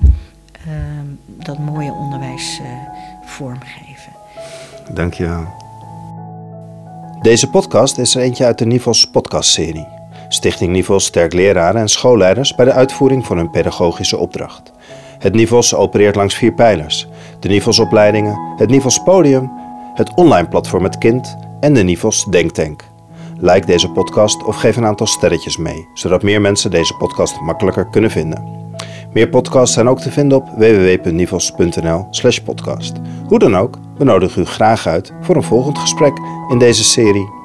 uh, 0.66 0.72
dat 1.26 1.58
mooie 1.58 1.92
onderwijs 1.92 2.60
uh, 2.62 2.68
vormgeven. 3.24 4.12
Dankjewel. 4.94 5.46
Deze 7.20 7.48
podcast 7.48 7.98
is 7.98 8.14
er 8.14 8.22
eentje 8.22 8.44
uit 8.44 8.58
de 8.58 8.66
Nivos 8.66 9.10
podcastserie. 9.10 9.86
Stichting 10.28 10.72
Nivos 10.72 11.04
sterkt 11.04 11.34
leraren 11.34 11.80
en 11.80 11.88
schoolleiders 11.88 12.54
bij 12.54 12.64
de 12.64 12.72
uitvoering 12.72 13.26
van 13.26 13.36
hun 13.36 13.50
pedagogische 13.50 14.16
opdracht. 14.16 14.72
Het 15.18 15.34
Nivos 15.34 15.74
opereert 15.74 16.16
langs 16.16 16.34
vier 16.34 16.52
pijlers. 16.52 17.08
De 17.40 17.48
Nivos 17.48 17.78
opleidingen, 17.78 18.38
het 18.56 18.70
Nivos 18.70 19.02
podium, 19.02 19.50
het 19.94 20.14
online 20.14 20.48
platform 20.48 20.84
Het 20.84 20.98
Kind 20.98 21.36
en 21.60 21.74
de 21.74 21.82
Nivos 21.82 22.24
Denktank. 22.24 22.84
Like 23.38 23.66
deze 23.66 23.90
podcast 23.90 24.44
of 24.44 24.56
geef 24.56 24.76
een 24.76 24.86
aantal 24.86 25.06
sterretjes 25.06 25.56
mee, 25.56 25.88
zodat 25.94 26.22
meer 26.22 26.40
mensen 26.40 26.70
deze 26.70 26.94
podcast 26.94 27.40
makkelijker 27.40 27.90
kunnen 27.90 28.10
vinden. 28.10 28.60
Meer 29.12 29.28
podcasts 29.28 29.74
zijn 29.74 29.88
ook 29.88 30.00
te 30.00 30.10
vinden 30.10 30.38
op 30.38 30.48
www.nivos.nl/podcast. 30.56 32.92
Hoe 33.26 33.38
dan 33.38 33.56
ook, 33.56 33.78
we 33.98 34.04
nodigen 34.04 34.42
u 34.42 34.44
graag 34.44 34.86
uit 34.86 35.12
voor 35.20 35.36
een 35.36 35.42
volgend 35.42 35.78
gesprek 35.78 36.12
in 36.50 36.58
deze 36.58 36.84
serie 36.84 37.41